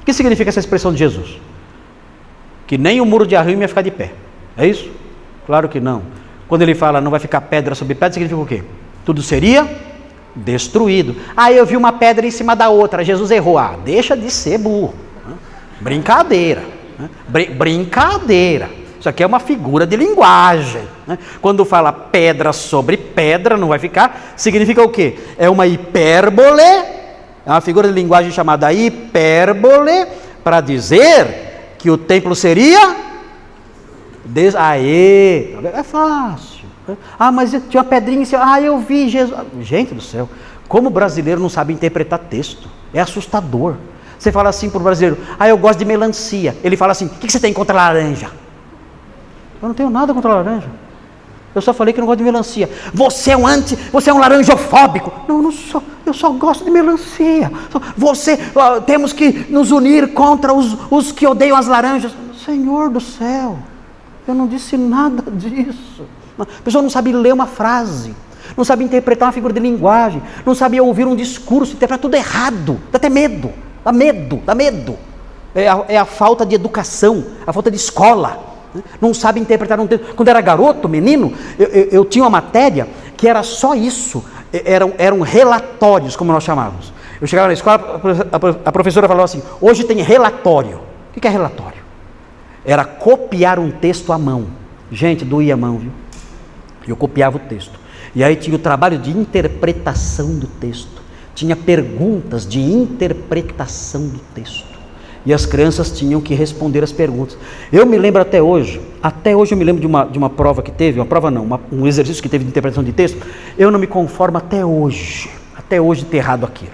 O 0.00 0.04
que 0.04 0.12
significa 0.12 0.48
essa 0.48 0.60
expressão 0.60 0.92
de 0.92 0.98
Jesus? 0.98 1.38
Que 2.66 2.76
nem 2.76 3.00
o 3.00 3.06
muro 3.06 3.26
de 3.26 3.36
arrimo 3.36 3.62
ia 3.62 3.68
ficar 3.68 3.82
de 3.82 3.90
pé. 3.90 4.12
É 4.56 4.66
isso? 4.66 4.90
Claro 5.46 5.68
que 5.68 5.80
não. 5.80 6.02
Quando 6.48 6.62
ele 6.62 6.74
fala 6.74 7.00
não 7.00 7.10
vai 7.10 7.20
ficar 7.20 7.40
pedra 7.42 7.74
sobre 7.74 7.94
pedra, 7.94 8.12
significa 8.12 8.40
o 8.40 8.46
quê? 8.46 8.62
Tudo 9.04 9.22
seria 9.22 9.68
destruído. 10.34 11.16
Ah, 11.36 11.52
eu 11.52 11.66
vi 11.66 11.76
uma 11.76 11.92
pedra 11.92 12.26
em 12.26 12.30
cima 12.30 12.54
da 12.54 12.68
outra, 12.68 13.04
Jesus 13.04 13.30
errou. 13.30 13.58
Ah, 13.58 13.76
deixa 13.84 14.16
de 14.16 14.30
ser 14.30 14.58
burro. 14.58 14.94
Brincadeira. 15.80 16.62
Br 17.28 17.50
brincadeira. 17.56 18.70
Isso 18.98 19.08
aqui 19.08 19.22
é 19.22 19.26
uma 19.26 19.40
figura 19.40 19.86
de 19.86 19.96
linguagem. 19.96 20.82
Quando 21.40 21.64
fala 21.64 21.90
pedra 21.90 22.52
sobre 22.52 22.98
pedra, 22.98 23.56
não 23.56 23.68
vai 23.68 23.78
ficar, 23.78 24.34
significa 24.36 24.82
o 24.82 24.90
quê? 24.90 25.18
É 25.38 25.48
uma 25.48 25.66
hipérbole 25.66 26.60
É 26.60 27.50
uma 27.50 27.62
figura 27.62 27.88
de 27.88 27.94
linguagem 27.94 28.30
chamada 28.30 28.70
hipérbole 28.72 30.06
para 30.44 30.60
dizer 30.60 31.74
que 31.78 31.90
o 31.90 31.96
templo 31.96 32.34
seria. 32.34 32.94
Des... 34.22 34.54
Aê! 34.54 35.56
É 35.74 35.82
fácil. 35.82 36.49
Ah, 37.18 37.30
mas 37.30 37.50
tinha 37.50 37.82
uma 37.82 37.84
pedrinha. 37.84 38.24
Ah, 38.38 38.60
eu 38.60 38.78
vi 38.78 39.08
Jesus. 39.08 39.38
Gente 39.60 39.94
do 39.94 40.00
céu, 40.00 40.28
como 40.68 40.88
o 40.88 40.90
brasileiro 40.90 41.40
não 41.40 41.48
sabe 41.48 41.72
interpretar 41.72 42.18
texto? 42.18 42.68
É 42.92 43.00
assustador. 43.00 43.76
Você 44.18 44.30
fala 44.30 44.50
assim 44.50 44.68
para 44.68 44.80
o 44.80 44.82
brasileiro: 44.82 45.18
Ah, 45.38 45.48
eu 45.48 45.56
gosto 45.56 45.78
de 45.78 45.84
melancia. 45.84 46.56
Ele 46.62 46.76
fala 46.76 46.92
assim: 46.92 47.06
O 47.06 47.08
que 47.10 47.30
você 47.30 47.40
tem 47.40 47.52
contra 47.52 47.74
laranja? 47.74 48.30
Eu 49.62 49.68
não 49.68 49.74
tenho 49.74 49.90
nada 49.90 50.12
contra 50.14 50.32
laranja. 50.32 50.68
Eu 51.54 51.60
só 51.60 51.74
falei 51.74 51.92
que 51.92 51.98
não 51.98 52.06
gosto 52.06 52.18
de 52.18 52.24
melancia. 52.24 52.70
Você 52.94 53.32
é 53.32 53.36
um 53.36 53.46
anti, 53.46 53.74
você 53.90 54.10
é 54.10 54.14
um 54.14 54.18
laranjofóbico. 54.18 55.12
Não, 55.26 55.42
não 55.42 55.50
sou. 55.50 55.82
Eu 56.06 56.14
só 56.14 56.30
gosto 56.30 56.64
de 56.64 56.70
melancia. 56.70 57.50
Você, 57.96 58.38
temos 58.86 59.12
que 59.12 59.46
nos 59.50 59.70
unir 59.70 60.12
contra 60.12 60.52
os, 60.52 60.76
os 60.90 61.12
que 61.12 61.26
odeiam 61.26 61.56
as 61.56 61.66
laranjas. 61.66 62.12
Senhor 62.44 62.88
do 62.88 63.00
céu, 63.00 63.58
eu 64.26 64.34
não 64.34 64.46
disse 64.46 64.76
nada 64.76 65.24
disso. 65.30 66.04
A 66.42 66.62
pessoa 66.62 66.82
não 66.82 66.90
sabe 66.90 67.12
ler 67.12 67.32
uma 67.32 67.46
frase, 67.46 68.14
não 68.56 68.64
sabe 68.64 68.84
interpretar 68.84 69.26
uma 69.26 69.32
figura 69.32 69.52
de 69.52 69.60
linguagem, 69.60 70.22
não 70.44 70.54
sabe 70.54 70.80
ouvir 70.80 71.06
um 71.06 71.16
discurso, 71.16 71.74
interpreta 71.74 72.02
tudo 72.02 72.14
errado, 72.14 72.80
dá 72.90 72.96
até 72.96 73.08
medo, 73.08 73.52
dá 73.84 73.92
medo, 73.92 74.42
dá 74.44 74.54
medo. 74.54 74.96
É 75.54 75.68
a, 75.68 75.84
é 75.88 75.98
a 75.98 76.04
falta 76.04 76.46
de 76.46 76.54
educação, 76.54 77.24
a 77.46 77.52
falta 77.52 77.70
de 77.70 77.76
escola 77.76 78.50
não 79.00 79.12
sabe 79.12 79.40
interpretar 79.40 79.80
um 79.80 79.86
texto. 79.86 80.14
Quando 80.14 80.28
era 80.28 80.40
garoto, 80.40 80.88
menino, 80.88 81.32
eu, 81.58 81.66
eu, 81.66 81.84
eu, 81.90 82.04
tinha 82.04 82.22
uma 82.22 82.30
matéria 82.30 82.88
que 83.16 83.28
era 83.28 83.42
só 83.42 83.74
isso, 83.74 84.24
eram, 84.52 84.92
eram 84.96 85.20
relatórios, 85.20 86.16
como 86.16 86.32
nós 86.32 86.44
chamávamos. 86.44 86.92
Eu 87.20 87.26
chegava 87.26 87.48
na 87.48 87.54
escola, 87.54 88.00
a 88.64 88.72
professora 88.72 89.06
falava 89.06 89.24
assim: 89.24 89.42
hoje 89.60 89.84
tem 89.84 89.98
relatório. 89.98 90.80
O 91.14 91.20
que 91.20 91.26
é 91.26 91.30
relatório? 91.30 91.80
Era 92.64 92.84
copiar 92.84 93.58
um 93.58 93.70
texto 93.70 94.12
à 94.12 94.18
mão. 94.18 94.46
Gente, 94.90 95.24
doía 95.24 95.54
a 95.54 95.56
mão, 95.56 95.78
viu? 95.78 95.90
Eu 96.90 96.96
copiava 96.96 97.36
o 97.36 97.40
texto. 97.40 97.78
E 98.14 98.24
aí 98.24 98.36
tinha 98.36 98.56
o 98.56 98.58
trabalho 98.58 98.98
de 98.98 99.10
interpretação 99.10 100.38
do 100.38 100.46
texto. 100.46 101.00
Tinha 101.34 101.54
perguntas 101.56 102.46
de 102.46 102.60
interpretação 102.60 104.06
do 104.08 104.18
texto 104.34 104.70
e 105.24 105.34
as 105.34 105.44
crianças 105.44 105.90
tinham 105.90 106.20
que 106.20 106.34
responder 106.34 106.82
as 106.82 106.92
perguntas. 106.92 107.36
Eu 107.72 107.84
me 107.84 107.98
lembro 107.98 108.22
até 108.22 108.40
hoje, 108.40 108.80
até 109.02 109.36
hoje 109.36 109.52
eu 109.52 109.58
me 109.58 109.64
lembro 109.64 109.80
de 109.80 109.86
uma, 109.86 110.04
de 110.04 110.18
uma 110.18 110.30
prova 110.30 110.62
que 110.62 110.70
teve, 110.70 110.98
uma 110.98 111.06
prova 111.06 111.30
não, 111.30 111.44
uma, 111.44 111.60
um 111.70 111.86
exercício 111.86 112.22
que 112.22 112.28
teve 112.28 112.44
de 112.44 112.50
interpretação 112.50 112.82
de 112.82 112.92
texto, 112.92 113.18
eu 113.58 113.70
não 113.70 113.78
me 113.78 113.86
conformo 113.86 114.38
até 114.38 114.64
hoje, 114.64 115.28
até 115.56 115.80
hoje 115.80 116.04
ter 116.04 116.18
errado 116.18 116.44
aquilo. 116.44 116.72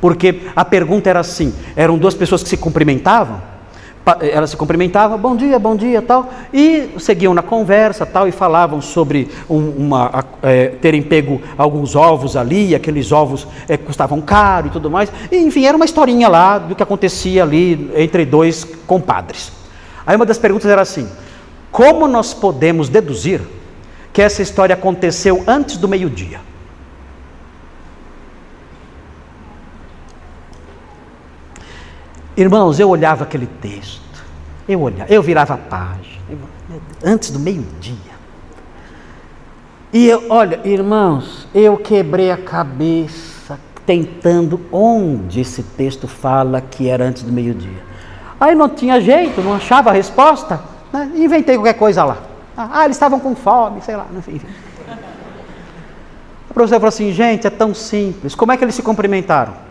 Porque 0.00 0.42
a 0.54 0.64
pergunta 0.64 1.08
era 1.08 1.20
assim: 1.20 1.54
eram 1.74 1.96
duas 1.96 2.14
pessoas 2.14 2.42
que 2.42 2.48
se 2.48 2.56
cumprimentavam, 2.56 3.40
ela 4.20 4.46
se 4.46 4.56
cumprimentava, 4.56 5.18
bom 5.18 5.34
dia, 5.34 5.58
bom 5.58 5.74
dia, 5.74 6.00
tal, 6.00 6.30
e 6.52 6.90
seguiam 6.96 7.34
na 7.34 7.42
conversa, 7.42 8.06
tal, 8.06 8.28
e 8.28 8.30
falavam 8.30 8.80
sobre 8.80 9.28
um, 9.50 9.70
uma, 9.70 10.24
é, 10.44 10.68
terem 10.68 11.02
pego 11.02 11.42
alguns 11.58 11.96
ovos 11.96 12.36
ali, 12.36 12.72
aqueles 12.72 13.10
ovos 13.10 13.48
é, 13.68 13.76
custavam 13.76 14.20
caro 14.20 14.68
e 14.68 14.70
tudo 14.70 14.88
mais, 14.88 15.10
e, 15.32 15.38
enfim, 15.38 15.64
era 15.64 15.76
uma 15.76 15.84
historinha 15.84 16.28
lá 16.28 16.56
do 16.56 16.76
que 16.76 16.84
acontecia 16.84 17.42
ali 17.42 17.90
entre 17.96 18.24
dois 18.24 18.64
compadres. 18.86 19.50
Aí 20.06 20.14
uma 20.14 20.24
das 20.24 20.38
perguntas 20.38 20.70
era 20.70 20.82
assim: 20.82 21.08
como 21.72 22.06
nós 22.06 22.32
podemos 22.32 22.88
deduzir 22.88 23.40
que 24.12 24.22
essa 24.22 24.40
história 24.40 24.74
aconteceu 24.74 25.42
antes 25.48 25.78
do 25.78 25.88
meio-dia? 25.88 26.38
Irmãos, 32.36 32.78
eu 32.78 32.90
olhava 32.90 33.24
aquele 33.24 33.46
texto, 33.46 34.22
eu 34.68 34.80
olhava, 34.82 35.10
eu 35.10 35.22
virava 35.22 35.54
a 35.54 35.56
página, 35.56 36.20
antes 37.02 37.30
do 37.30 37.38
meio-dia. 37.38 37.96
E 39.90 40.06
eu, 40.06 40.24
olha, 40.28 40.60
irmãos, 40.64 41.48
eu 41.54 41.78
quebrei 41.78 42.30
a 42.30 42.36
cabeça 42.36 43.58
tentando 43.86 44.60
onde 44.70 45.40
esse 45.40 45.62
texto 45.62 46.06
fala 46.06 46.60
que 46.60 46.88
era 46.88 47.04
antes 47.04 47.22
do 47.22 47.32
meio-dia. 47.32 47.86
Aí 48.38 48.54
não 48.54 48.68
tinha 48.68 49.00
jeito, 49.00 49.40
não 49.40 49.54
achava 49.54 49.88
a 49.88 49.92
resposta, 49.94 50.60
né? 50.92 51.10
inventei 51.14 51.56
qualquer 51.56 51.74
coisa 51.74 52.04
lá. 52.04 52.18
Ah, 52.54 52.84
eles 52.84 52.96
estavam 52.96 53.18
com 53.18 53.34
fome, 53.34 53.80
sei 53.80 53.96
lá, 53.96 54.06
enfim. 54.14 54.40
A 56.50 56.52
professora 56.52 56.80
falou 56.80 56.88
assim: 56.88 57.12
gente, 57.12 57.46
é 57.46 57.50
tão 57.50 57.74
simples. 57.74 58.34
Como 58.34 58.52
é 58.52 58.56
que 58.56 58.64
eles 58.64 58.74
se 58.74 58.82
cumprimentaram? 58.82 59.65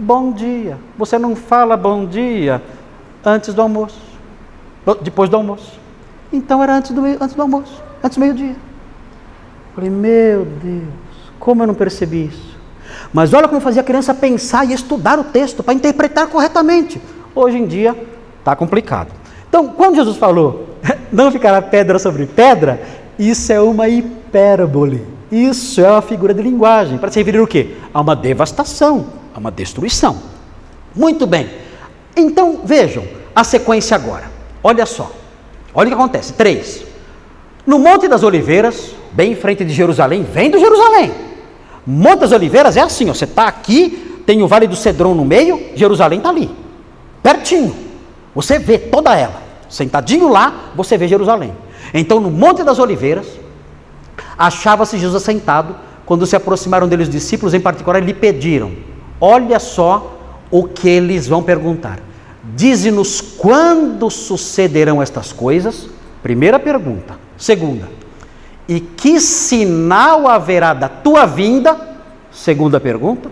Bom 0.00 0.32
dia. 0.32 0.78
Você 0.96 1.18
não 1.18 1.36
fala 1.36 1.76
bom 1.76 2.06
dia 2.06 2.62
antes 3.24 3.52
do 3.52 3.60
almoço, 3.60 4.00
depois 5.02 5.28
do 5.28 5.36
almoço. 5.36 5.78
Então 6.32 6.62
era 6.62 6.74
antes 6.74 6.90
do, 6.92 7.04
antes 7.04 7.34
do 7.34 7.42
almoço, 7.42 7.82
antes 8.02 8.16
do 8.16 8.20
meio-dia. 8.20 8.56
Falei, 9.74 9.90
meu 9.90 10.44
Deus, 10.44 10.84
como 11.38 11.62
eu 11.62 11.66
não 11.66 11.74
percebi 11.74 12.26
isso? 12.26 12.58
Mas 13.12 13.32
olha 13.34 13.46
como 13.46 13.60
fazia 13.60 13.82
a 13.82 13.84
criança 13.84 14.14
pensar 14.14 14.64
e 14.64 14.72
estudar 14.72 15.18
o 15.18 15.24
texto 15.24 15.62
para 15.62 15.74
interpretar 15.74 16.26
corretamente. 16.28 17.00
Hoje 17.34 17.58
em 17.58 17.66
dia 17.66 17.94
está 18.38 18.56
complicado. 18.56 19.12
Então, 19.48 19.68
quando 19.68 19.96
Jesus 19.96 20.16
falou, 20.16 20.76
não 21.12 21.30
ficará 21.30 21.60
pedra 21.60 21.98
sobre 21.98 22.26
pedra, 22.26 22.80
isso 23.18 23.52
é 23.52 23.60
uma 23.60 23.88
hipérbole. 23.88 25.06
Isso 25.30 25.80
é 25.80 25.88
uma 25.88 26.02
figura 26.02 26.34
de 26.34 26.42
linguagem. 26.42 26.98
Para 26.98 27.10
se 27.10 27.18
referir 27.20 27.40
o 27.40 27.46
quê? 27.46 27.76
A 27.94 28.00
uma 28.00 28.16
devastação, 28.16 29.06
uma 29.40 29.50
destruição. 29.50 30.18
Muito 30.94 31.26
bem. 31.26 31.50
Então, 32.14 32.60
vejam 32.62 33.04
a 33.34 33.42
sequência 33.42 33.94
agora. 33.96 34.30
Olha 34.62 34.84
só. 34.84 35.10
Olha 35.74 35.86
o 35.86 35.90
que 35.90 35.94
acontece. 35.94 36.34
Três. 36.34 36.84
No 37.66 37.78
Monte 37.78 38.06
das 38.06 38.22
Oliveiras, 38.22 38.94
bem 39.12 39.32
em 39.32 39.36
frente 39.36 39.64
de 39.64 39.72
Jerusalém, 39.72 40.22
vem 40.22 40.50
do 40.50 40.58
Jerusalém. 40.58 41.12
Monte 41.86 42.20
das 42.20 42.32
Oliveiras 42.32 42.76
é 42.76 42.80
assim, 42.80 43.08
ó, 43.08 43.14
você 43.14 43.24
está 43.24 43.48
aqui, 43.48 44.22
tem 44.26 44.42
o 44.42 44.48
Vale 44.48 44.66
do 44.66 44.76
Cedron 44.76 45.14
no 45.14 45.24
meio, 45.24 45.70
Jerusalém 45.74 46.18
está 46.18 46.28
ali, 46.28 46.50
pertinho. 47.22 47.74
Você 48.34 48.58
vê 48.58 48.78
toda 48.78 49.16
ela. 49.16 49.42
Sentadinho 49.68 50.28
lá, 50.28 50.72
você 50.74 50.98
vê 50.98 51.08
Jerusalém. 51.08 51.52
Então, 51.94 52.20
no 52.20 52.30
Monte 52.30 52.62
das 52.62 52.78
Oliveiras, 52.78 53.26
achava-se 54.36 54.98
Jesus 54.98 55.22
sentado. 55.22 55.74
Quando 56.04 56.26
se 56.26 56.34
aproximaram 56.34 56.88
deles 56.88 57.08
os 57.08 57.12
discípulos, 57.12 57.54
em 57.54 57.60
particular, 57.60 58.02
lhe 58.02 58.12
pediram: 58.14 58.72
Olha 59.20 59.58
só 59.58 60.18
o 60.50 60.64
que 60.64 60.88
eles 60.88 61.28
vão 61.28 61.42
perguntar. 61.42 62.00
Dize-nos 62.56 63.20
quando 63.20 64.10
sucederão 64.10 65.02
estas 65.02 65.32
coisas? 65.32 65.88
Primeira 66.22 66.58
pergunta. 66.58 67.18
Segunda, 67.36 67.88
e 68.68 68.80
que 68.80 69.18
sinal 69.18 70.28
haverá 70.28 70.74
da 70.74 70.88
tua 70.88 71.26
vinda? 71.26 71.98
Segunda 72.30 72.78
pergunta. 72.78 73.30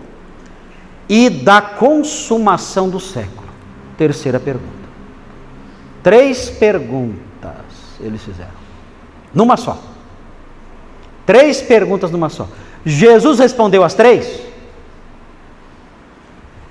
E 1.08 1.30
da 1.30 1.60
consumação 1.60 2.88
do 2.88 2.98
século? 2.98 3.48
Terceira 3.96 4.40
pergunta. 4.40 4.66
Três 6.02 6.50
perguntas 6.50 7.18
eles 8.00 8.22
fizeram, 8.22 8.50
numa 9.34 9.56
só. 9.56 9.78
Três 11.26 11.60
perguntas 11.60 12.10
numa 12.10 12.28
só. 12.28 12.48
Jesus 12.84 13.38
respondeu 13.38 13.84
as 13.84 13.94
três? 13.94 14.47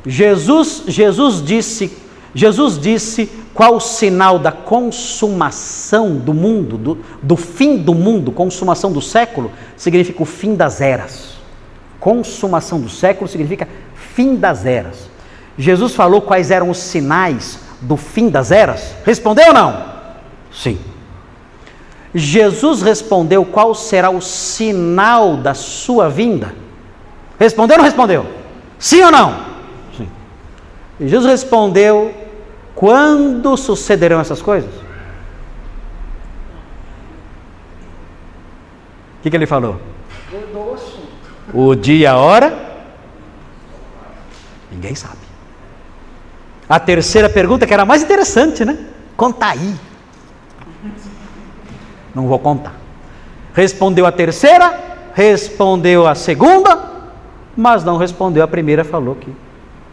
Jesus, 0.07 0.83
Jesus 0.87 1.43
disse, 1.43 1.91
Jesus 2.33 2.79
disse 2.79 3.29
qual 3.53 3.75
o 3.75 3.79
sinal 3.79 4.39
da 4.39 4.51
consumação 4.51 6.15
do 6.15 6.33
mundo, 6.33 6.77
do, 6.77 6.97
do 7.21 7.35
fim 7.35 7.77
do 7.77 7.93
mundo, 7.93 8.31
consumação 8.31 8.91
do 8.91 9.01
século, 9.01 9.51
significa 9.75 10.23
o 10.23 10.25
fim 10.25 10.55
das 10.55 10.79
eras. 10.79 11.37
Consumação 11.99 12.79
do 12.79 12.89
século 12.89 13.27
significa 13.27 13.67
fim 14.13 14.35
das 14.35 14.65
eras. 14.65 15.09
Jesus 15.57 15.93
falou 15.93 16.21
quais 16.21 16.51
eram 16.51 16.69
os 16.69 16.77
sinais 16.77 17.59
do 17.81 17.97
fim 17.97 18.29
das 18.29 18.51
eras? 18.51 18.93
Respondeu 19.03 19.47
ou 19.47 19.53
não? 19.53 19.85
Sim. 20.51 20.79
Jesus 22.13 22.81
respondeu 22.81 23.43
qual 23.43 23.75
será 23.75 24.09
o 24.09 24.21
sinal 24.21 25.35
da 25.35 25.53
sua 25.53 26.09
vinda? 26.09 26.53
Respondeu 27.39 27.75
ou 27.75 27.77
não 27.79 27.85
respondeu? 27.85 28.25
Sim 28.79 29.03
ou 29.03 29.11
não? 29.11 29.56
E 30.99 31.07
Jesus 31.07 31.29
respondeu: 31.29 32.13
quando 32.75 33.57
sucederão 33.57 34.19
essas 34.19 34.41
coisas? 34.41 34.69
O 39.17 39.21
que, 39.23 39.29
que 39.29 39.35
ele 39.35 39.47
falou? 39.47 39.81
O 41.53 41.75
dia 41.75 42.11
a 42.11 42.17
hora? 42.17 42.67
Ninguém 44.71 44.93
sabe. 44.93 45.17
A 46.69 46.79
terceira 46.79 47.29
pergunta, 47.29 47.65
que 47.65 47.73
era 47.73 47.83
a 47.83 47.85
mais 47.85 48.03
interessante, 48.03 48.63
né? 48.63 48.77
Conta 49.15 49.47
aí. 49.47 49.75
Não 52.13 52.27
vou 52.27 52.37
contar. 52.37 52.75
Respondeu 53.53 54.05
a 54.05 54.11
terceira, 54.11 54.79
respondeu 55.15 56.05
a 56.05 56.13
segunda, 56.13 56.77
mas 57.55 57.83
não 57.83 57.97
respondeu. 57.97 58.43
A 58.43 58.47
primeira 58.47 58.83
falou 58.83 59.15
que 59.15 59.33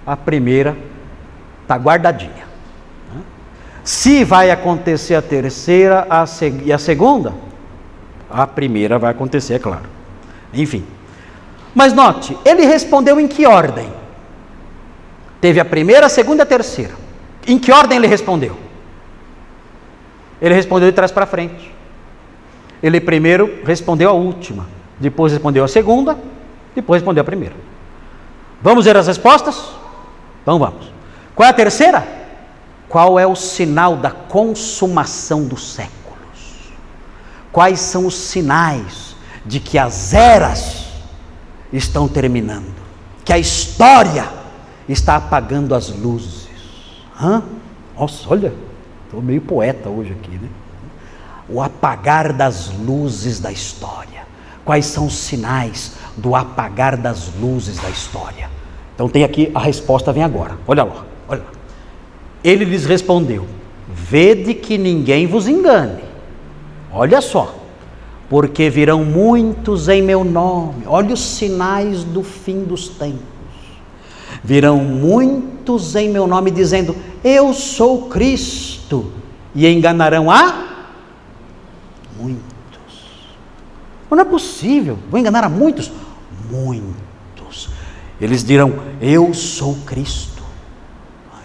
a 0.07 0.17
primeira 0.17 0.77
está 1.65 1.77
guardadinha. 1.77 2.45
Se 3.83 4.25
vai 4.25 4.51
acontecer 4.51 5.15
a 5.15 5.21
terceira 5.21 6.07
a 6.09 6.25
e 6.65 6.73
a 6.73 6.79
segunda, 6.79 7.35
a 8.31 8.47
primeira 8.47 8.99
vai 8.99 9.11
acontecer, 9.11 9.55
é 9.55 9.59
claro. 9.59 9.85
Enfim. 10.53 10.85
Mas 11.75 11.93
note, 11.93 12.37
ele 12.45 12.65
respondeu 12.65 13.19
em 13.19 13.27
que 13.27 13.45
ordem? 13.47 13.93
Teve 15.41 15.61
a 15.61 15.65
primeira, 15.65 16.07
a 16.07 16.09
segunda 16.09 16.43
e 16.43 16.45
a 16.45 16.47
terceira. 16.47 16.95
Em 17.47 17.59
que 17.59 17.71
ordem 17.71 17.99
ele 17.99 18.07
respondeu? 18.07 18.57
Ele 20.41 20.55
respondeu 20.55 20.89
de 20.89 20.95
trás 20.95 21.11
para 21.11 21.27
frente. 21.27 21.75
Ele 22.83 23.01
primeiro 23.01 23.61
respondeu 23.65 24.09
a 24.09 24.13
última, 24.13 24.67
depois 24.99 25.33
respondeu 25.33 25.65
a 25.65 25.69
segunda, 25.69 26.19
depois 26.75 27.01
respondeu 27.01 27.23
a 27.23 27.25
primeira. 27.25 27.55
Vamos 28.63 28.85
ver 28.85 28.97
as 28.97 29.07
respostas? 29.07 29.73
Então 30.43 30.59
vamos. 30.59 30.94
Qual 31.35 31.47
é 31.47 31.51
a 31.51 31.55
terceira? 31.55 32.07
Qual 32.89 33.19
é 33.19 33.27
o 33.27 33.35
sinal 33.35 33.97
da 33.97 34.11
consumação 34.11 35.45
dos 35.45 35.73
séculos? 35.73 35.95
Quais 37.51 37.81
são 37.81 38.07
os 38.07 38.15
sinais 38.15 39.17
de 39.45 39.59
que 39.59 39.79
as 39.79 40.15
eras 40.15 40.87
estão 41.73 42.07
terminando? 42.07 42.75
Que 43.25 43.33
a 43.33 43.39
história 43.39 44.29
está 44.89 45.17
apagando 45.17 45.75
as 45.75 45.89
luzes? 45.89 46.49
Hã? 47.21 47.43
Nossa, 47.99 48.29
olha, 48.29 48.53
estou 49.05 49.21
meio 49.21 49.41
poeta 49.41 49.89
hoje 49.89 50.13
aqui, 50.13 50.37
né? 50.37 50.49
O 51.49 51.61
apagar 51.61 52.33
das 52.33 52.71
luzes 52.71 53.41
da 53.41 53.51
história. 53.51 54.25
Quais 54.65 54.87
são 54.87 55.07
os 55.07 55.15
sinais 55.15 55.93
do 56.17 56.35
apagar 56.35 56.97
das 56.97 57.31
luzes 57.41 57.79
da 57.79 57.91
história? 57.91 58.49
Então 58.95 59.09
tem 59.09 59.25
aqui 59.25 59.51
a 59.55 59.61
resposta 59.61 60.13
vem 60.13 60.23
agora. 60.23 60.57
Olha 60.67 60.85
lá, 60.85 61.05
olha 61.29 61.41
lá. 61.41 61.53
Ele 62.43 62.65
lhes 62.65 62.85
respondeu: 62.85 63.47
Vede 63.89 64.55
que 64.55 64.77
ninguém 64.77 65.27
vos 65.27 65.49
engane. 65.49 66.03
Olha 66.93 67.21
só, 67.21 67.55
porque 68.29 68.71
virão 68.71 69.05
muitos 69.05 69.89
em 69.89 70.03
meu 70.03 70.25
nome. 70.25 70.85
Olha 70.87 71.15
os 71.15 71.21
sinais 71.21 72.05
do 72.05 72.23
fim 72.23 72.65
dos 72.65 72.89
tempos. 72.89 73.23
Virão 74.43 74.79
muitos 74.79 75.95
em 75.97 76.09
meu 76.09 76.27
nome 76.27 76.51
dizendo: 76.51 76.95
Eu 77.23 77.55
sou 77.55 78.09
Cristo, 78.09 79.13
e 79.55 79.67
enganarão 79.67 80.31
a 80.31 80.65
muitos. 82.19 82.45
Não 84.11 84.21
é 84.21 84.25
possível, 84.25 84.99
vou 85.11 85.19
enganar 85.19 85.45
a 85.45 85.49
muitos? 85.49 85.91
Muitos. 86.51 87.69
Eles 88.21 88.45
dirão: 88.45 88.75
Eu 89.01 89.33
sou 89.35 89.77
Cristo. 89.87 90.34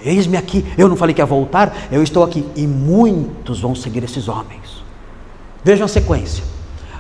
Eis-me 0.04 0.38
aqui. 0.38 0.66
Eu 0.78 0.88
não 0.88 0.96
falei 0.96 1.14
que 1.14 1.22
ia 1.22 1.26
voltar, 1.26 1.88
eu 1.92 2.02
estou 2.02 2.24
aqui. 2.24 2.46
E 2.56 2.66
muitos 2.66 3.60
vão 3.60 3.76
seguir 3.76 4.04
esses 4.04 4.28
homens. 4.28 4.84
Vejam 5.64 5.86
a 5.86 5.90
sequência. 5.90 6.44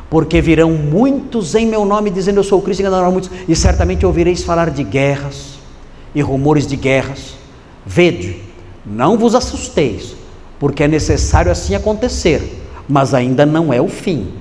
Porque 0.09 0.41
virão 0.41 0.71
muitos 0.71 1.53
em 1.53 1.67
meu 1.67 1.85
nome 1.85 2.09
dizendo 2.09 2.37
eu 2.37 2.43
sou 2.43 2.61
Cristo 2.61 2.79
e 2.79 2.83
enganarão 2.83 3.11
muitos. 3.11 3.29
E 3.47 3.55
certamente 3.55 4.05
ouvireis 4.05 4.43
falar 4.43 4.69
de 4.69 4.83
guerras 4.83 5.59
e 6.13 6.21
rumores 6.21 6.65
de 6.65 6.75
guerras. 6.75 7.35
Vede, 7.85 8.41
não 8.85 9.17
vos 9.17 9.35
assusteis, 9.35 10.15
porque 10.59 10.83
é 10.83 10.87
necessário 10.87 11.51
assim 11.51 11.75
acontecer, 11.75 12.61
mas 12.87 13.13
ainda 13.13 13.45
não 13.45 13.71
é 13.71 13.81
o 13.81 13.87
fim. 13.87 14.33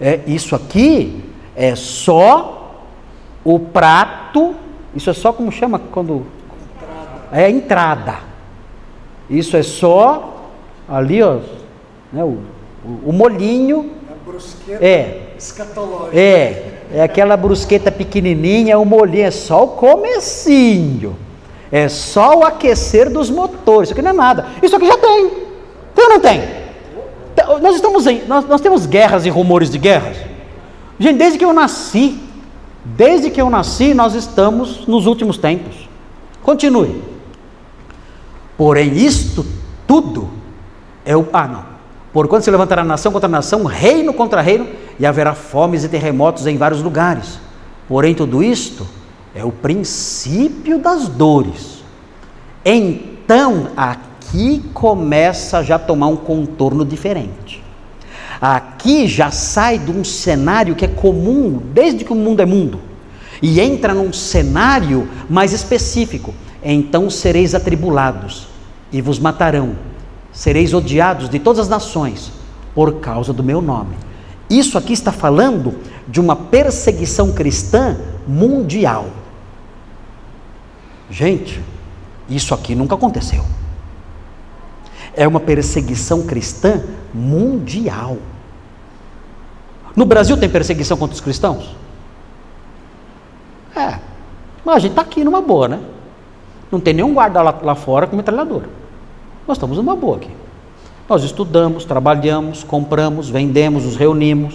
É, 0.00 0.20
isso 0.26 0.54
aqui 0.54 1.22
é 1.54 1.74
só 1.76 2.84
o 3.44 3.58
prato, 3.58 4.54
isso 4.94 5.08
é 5.08 5.12
só 5.12 5.32
como 5.32 5.52
chama 5.52 5.78
quando 5.78 6.26
é 7.32 7.44
a 7.44 7.50
entrada. 7.50 8.16
Isso 9.28 9.56
é 9.56 9.62
só 9.62 10.50
ali, 10.88 11.22
ó, 11.22 11.38
né, 12.12 12.24
o, 12.24 12.38
o, 12.84 13.00
o 13.06 13.12
molhinho. 13.12 13.90
A 14.10 14.28
brusqueta 14.30 14.84
É, 14.84 15.32
escatológica. 15.38 16.16
é, 16.18 16.72
é 16.92 17.02
aquela 17.02 17.36
brusqueta 17.36 17.90
pequenininha, 17.92 18.78
o 18.78 18.84
molhinho, 18.84 19.26
é 19.26 19.30
só 19.30 19.64
o 19.64 19.68
comecinho. 19.68 21.16
É 21.72 21.88
só 21.88 22.38
o 22.38 22.44
aquecer 22.44 23.08
dos 23.10 23.30
motores. 23.30 23.88
Isso 23.88 23.92
aqui 23.92 24.02
não 24.02 24.10
é 24.10 24.14
nada. 24.14 24.46
Isso 24.60 24.74
aqui 24.74 24.86
já 24.86 24.98
tem. 24.98 25.30
Tem 25.94 26.04
ou 26.04 26.10
não 26.10 26.20
tem? 26.20 26.40
Tem- 27.36 27.60
Nós 27.60 27.76
estamos 27.76 28.06
em, 28.08 28.24
nós, 28.26 28.44
nós 28.46 28.60
temos 28.60 28.86
guerras 28.86 29.24
e 29.24 29.30
rumores 29.30 29.70
de 29.70 29.78
guerras. 29.78 30.16
Gente, 30.98 31.16
desde 31.18 31.38
que 31.38 31.44
eu 31.44 31.52
nasci, 31.52 32.18
desde 32.84 33.30
que 33.30 33.40
eu 33.40 33.48
nasci, 33.48 33.94
nós 33.94 34.14
estamos 34.14 34.84
nos 34.88 35.06
últimos 35.06 35.38
tempos. 35.38 35.88
Continue. 36.42 37.02
Porém, 38.60 38.94
isto 38.94 39.46
tudo 39.86 40.28
é 41.02 41.16
o. 41.16 41.26
Ah, 41.32 41.48
não. 41.48 41.64
Por 42.12 42.28
quando 42.28 42.42
se 42.42 42.50
levantará 42.50 42.84
nação 42.84 43.10
contra 43.10 43.26
nação, 43.26 43.64
reino 43.64 44.12
contra 44.12 44.42
reino, 44.42 44.68
e 44.98 45.06
haverá 45.06 45.34
fomes 45.34 45.82
e 45.82 45.88
terremotos 45.88 46.46
em 46.46 46.58
vários 46.58 46.82
lugares. 46.82 47.40
Porém, 47.88 48.14
tudo 48.14 48.42
isto 48.42 48.86
é 49.34 49.42
o 49.42 49.50
princípio 49.50 50.78
das 50.78 51.08
dores. 51.08 51.82
Então, 52.62 53.68
aqui 53.74 54.62
começa 54.74 55.62
já 55.62 55.76
a 55.76 55.78
tomar 55.78 56.08
um 56.08 56.16
contorno 56.16 56.84
diferente. 56.84 57.64
Aqui 58.42 59.08
já 59.08 59.30
sai 59.30 59.78
de 59.78 59.90
um 59.90 60.04
cenário 60.04 60.74
que 60.74 60.84
é 60.84 60.88
comum 60.88 61.62
desde 61.72 62.04
que 62.04 62.12
o 62.12 62.16
mundo 62.16 62.40
é 62.40 62.44
mundo 62.44 62.78
e 63.40 63.58
entra 63.58 63.94
num 63.94 64.12
cenário 64.12 65.08
mais 65.30 65.54
específico. 65.54 66.34
Então 66.62 67.08
sereis 67.08 67.54
atribulados 67.54 68.49
e 68.92 69.00
vos 69.00 69.18
matarão, 69.18 69.76
sereis 70.32 70.74
odiados 70.74 71.28
de 71.28 71.38
todas 71.38 71.60
as 71.60 71.68
nações 71.68 72.32
por 72.74 73.00
causa 73.00 73.32
do 73.32 73.42
meu 73.42 73.60
nome. 73.60 73.96
Isso 74.48 74.76
aqui 74.76 74.92
está 74.92 75.12
falando 75.12 75.78
de 76.08 76.20
uma 76.20 76.34
perseguição 76.34 77.32
cristã 77.32 77.96
mundial. 78.26 79.06
Gente, 81.08 81.62
isso 82.28 82.54
aqui 82.54 82.74
nunca 82.74 82.94
aconteceu. 82.94 83.44
É 85.14 85.26
uma 85.26 85.40
perseguição 85.40 86.22
cristã 86.22 86.82
mundial. 87.12 88.18
No 89.94 90.04
Brasil 90.04 90.36
tem 90.36 90.48
perseguição 90.48 90.96
contra 90.96 91.14
os 91.14 91.20
cristãos? 91.20 91.76
É, 93.74 93.98
mas 94.64 94.76
a 94.76 94.78
gente 94.78 94.92
está 94.92 95.02
aqui 95.02 95.24
numa 95.24 95.40
boa, 95.40 95.68
né? 95.68 95.80
Não 96.70 96.78
tem 96.78 96.94
nenhum 96.94 97.12
guarda 97.14 97.42
lá, 97.42 97.58
lá 97.62 97.74
fora 97.74 98.06
com 98.06 98.16
metralhadora. 98.16 98.68
Nós 99.46 99.56
estamos 99.56 99.76
numa 99.76 99.96
boa 99.96 100.16
aqui. 100.16 100.30
Nós 101.08 101.24
estudamos, 101.24 101.84
trabalhamos, 101.84 102.62
compramos, 102.62 103.28
vendemos, 103.28 103.84
nos 103.84 103.96
reunimos, 103.96 104.54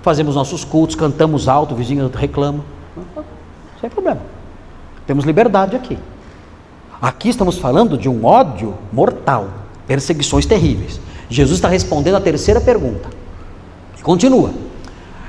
fazemos 0.00 0.34
nossos 0.34 0.64
cultos, 0.64 0.96
cantamos 0.96 1.48
alto, 1.48 1.74
o 1.74 1.76
vizinho 1.76 2.10
reclama. 2.14 2.64
Sem 3.80 3.90
problema. 3.90 4.20
Temos 5.06 5.24
liberdade 5.24 5.76
aqui. 5.76 5.98
Aqui 7.00 7.28
estamos 7.28 7.58
falando 7.58 7.98
de 7.98 8.08
um 8.08 8.24
ódio 8.24 8.74
mortal, 8.92 9.48
perseguições 9.86 10.46
terríveis. 10.46 11.00
Jesus 11.28 11.58
está 11.58 11.68
respondendo 11.68 12.14
a 12.14 12.20
terceira 12.20 12.60
pergunta. 12.60 13.08
E 13.98 14.02
continua. 14.02 14.50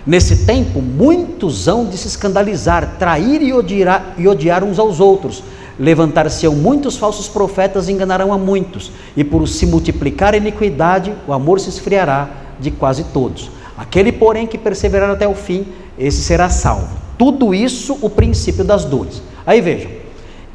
Nesse 0.06 0.46
tempo, 0.46 0.82
muitos 0.82 1.68
hão 1.68 1.86
de 1.86 1.98
se 1.98 2.08
escandalizar, 2.08 2.98
trair 3.00 3.42
e 3.42 3.54
odiar, 3.54 4.14
e 4.18 4.28
odiar 4.28 4.64
uns 4.64 4.78
aos 4.78 5.00
outros. 5.00 5.44
Levantar-se-ão 5.80 6.56
muitos 6.56 6.98
falsos 6.98 7.28
profetas 7.28 7.88
e 7.88 7.92
enganarão 7.92 8.32
a 8.32 8.38
muitos. 8.38 8.92
E 9.18 9.24
por 9.24 9.48
se 9.48 9.66
multiplicar 9.66 10.34
a 10.34 10.38
iniquidade, 10.38 11.14
o 11.28 11.34
amor 11.34 11.60
se 11.60 11.70
esfriará 11.70 12.30
de 12.60 12.72
quase 12.72 13.06
todos. 13.06 13.50
Aquele, 13.78 14.12
porém, 14.12 14.46
que 14.46 14.58
perseverar 14.58 15.10
até 15.10 15.28
o 15.28 15.34
fim, 15.34 15.66
esse 15.98 16.22
será 16.22 16.50
salvo. 16.50 16.90
Tudo 17.18 17.54
isso, 17.54 17.98
o 18.02 18.10
princípio 18.10 18.64
das 18.64 18.86
dores. 18.86 19.22
Aí 19.46 19.62
vejam. 19.62 19.92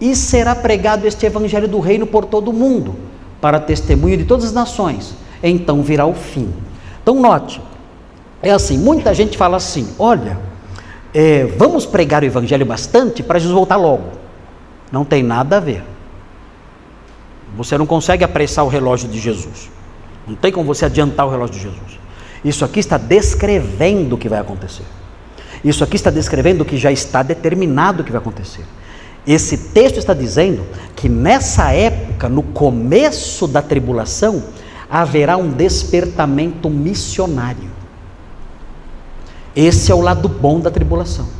E 0.00 0.14
será 0.14 0.54
pregado 0.54 1.06
este 1.06 1.26
evangelho 1.26 1.66
do 1.66 1.80
reino 1.80 2.06
por 2.06 2.24
todo 2.24 2.48
o 2.48 2.52
mundo, 2.52 2.94
para 3.40 3.58
testemunho 3.58 4.16
de 4.16 4.24
todas 4.24 4.46
as 4.46 4.52
nações. 4.52 5.14
Então 5.42 5.82
virá 5.82 6.06
o 6.06 6.14
fim. 6.14 6.48
Então, 7.02 7.20
note, 7.20 7.60
é 8.42 8.50
assim, 8.50 8.78
muita 8.78 9.12
gente 9.12 9.36
fala 9.36 9.56
assim, 9.56 9.88
olha, 9.98 10.38
é, 11.12 11.44
vamos 11.56 11.86
pregar 11.86 12.22
o 12.22 12.26
evangelho 12.26 12.64
bastante 12.64 13.22
para 13.22 13.38
Jesus 13.38 13.54
voltar 13.54 13.76
logo. 13.76 14.04
Não 14.90 15.04
tem 15.04 15.22
nada 15.22 15.58
a 15.58 15.60
ver. 15.60 15.82
Você 17.56 17.76
não 17.78 17.86
consegue 17.86 18.24
apressar 18.24 18.64
o 18.64 18.68
relógio 18.68 19.08
de 19.08 19.18
Jesus. 19.18 19.70
Não 20.26 20.34
tem 20.34 20.52
como 20.52 20.66
você 20.66 20.84
adiantar 20.84 21.26
o 21.26 21.30
relógio 21.30 21.54
de 21.54 21.62
Jesus. 21.62 21.98
Isso 22.44 22.64
aqui 22.64 22.80
está 22.80 22.98
descrevendo 22.98 24.14
o 24.14 24.18
que 24.18 24.28
vai 24.28 24.38
acontecer. 24.38 24.84
Isso 25.64 25.82
aqui 25.82 25.96
está 25.96 26.10
descrevendo 26.10 26.62
o 26.62 26.64
que 26.64 26.76
já 26.76 26.92
está 26.92 27.22
determinado 27.22 28.04
que 28.04 28.12
vai 28.12 28.20
acontecer. 28.20 28.64
Esse 29.26 29.58
texto 29.58 29.98
está 29.98 30.14
dizendo 30.14 30.64
que 30.94 31.08
nessa 31.08 31.72
época, 31.72 32.28
no 32.28 32.42
começo 32.42 33.46
da 33.46 33.60
tribulação, 33.60 34.42
haverá 34.88 35.36
um 35.36 35.50
despertamento 35.50 36.70
missionário. 36.70 37.70
Esse 39.54 39.90
é 39.90 39.94
o 39.94 40.00
lado 40.00 40.28
bom 40.28 40.60
da 40.60 40.70
tribulação. 40.70 41.37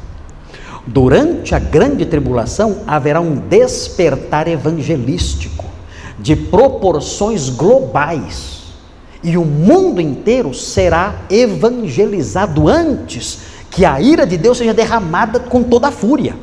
Durante 0.91 1.55
a 1.55 1.59
grande 1.59 2.07
tribulação 2.07 2.79
haverá 2.87 3.21
um 3.21 3.35
despertar 3.35 4.49
evangelístico 4.49 5.67
de 6.19 6.35
proporções 6.35 7.51
globais. 7.51 8.63
E 9.23 9.37
o 9.37 9.45
mundo 9.45 10.01
inteiro 10.01 10.55
será 10.55 11.15
evangelizado 11.29 12.67
antes 12.67 13.41
que 13.71 13.85
a 13.85 14.01
ira 14.01 14.27
de 14.27 14.39
Deus 14.39 14.57
seja 14.57 14.73
derramada 14.73 15.39
com 15.39 15.63
toda 15.63 15.89
a 15.89 15.93
fúria. 15.93 16.35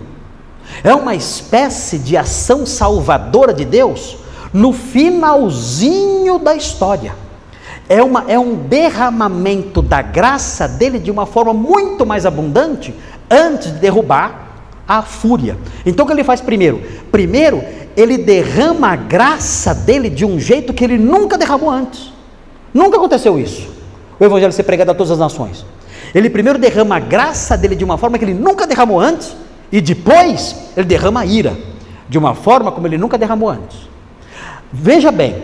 É 0.84 0.94
uma 0.94 1.16
espécie 1.16 1.98
de 1.98 2.16
ação 2.16 2.68
salvadora 2.68 3.52
de 3.52 3.66
Deus 3.66 4.18
no 4.54 4.72
finalzinho 4.72 6.38
da 6.38 6.56
história. 6.56 7.16
É, 7.90 8.02
uma, 8.02 8.26
é 8.28 8.38
um 8.38 8.56
derramamento 8.56 9.82
da 9.82 10.02
graça 10.02 10.68
dele 10.68 11.00
de 11.00 11.10
uma 11.10 11.26
forma 11.26 11.54
muito 11.54 12.06
mais 12.06 12.26
abundante 12.26 12.94
antes 13.30 13.74
de 13.74 13.80
derrubar 13.80 14.46
a 14.88 15.02
fúria. 15.02 15.58
Então 15.86 16.06
o 16.06 16.08
que 16.08 16.14
ele 16.14 16.24
faz 16.24 16.42
primeiro? 16.42 16.82
Primeiro, 17.12 17.64
ele 17.96 18.18
derrama 18.18 18.90
a 18.90 18.96
graça 18.96 19.74
dele 19.74 20.10
de 20.10 20.26
um 20.26 20.40
jeito 20.40 20.74
que 20.74 20.84
ele 20.84 20.98
nunca 20.98 21.38
derramou 21.38 21.70
antes. 21.70 22.14
Nunca 22.74 22.98
aconteceu 22.98 23.40
isso. 23.40 23.70
O 24.20 24.24
evangelho 24.24 24.54
ser 24.54 24.64
pregado 24.64 24.92
a 24.92 24.94
todas 24.94 25.12
as 25.12 25.20
nações. 25.20 25.66
Ele 26.14 26.30
primeiro 26.30 26.60
derrama 26.60 26.98
a 26.98 27.00
graça 27.00 27.58
dele 27.58 27.76
de 27.76 27.84
uma 27.84 27.98
forma 27.98 28.18
que 28.18 28.26
ele 28.26 28.34
nunca 28.34 28.68
derramou 28.68 29.00
antes, 29.00 29.36
e 29.72 29.82
depois 29.82 30.56
ele 30.78 30.86
derrama 30.86 31.22
a 31.22 31.26
ira 31.26 31.58
de 32.08 32.18
uma 32.18 32.36
forma 32.36 32.72
como 32.72 32.88
ele 32.88 32.98
nunca 32.98 33.18
derramou 33.18 33.50
antes. 33.50 33.78
Veja 34.72 35.12
bem, 35.12 35.44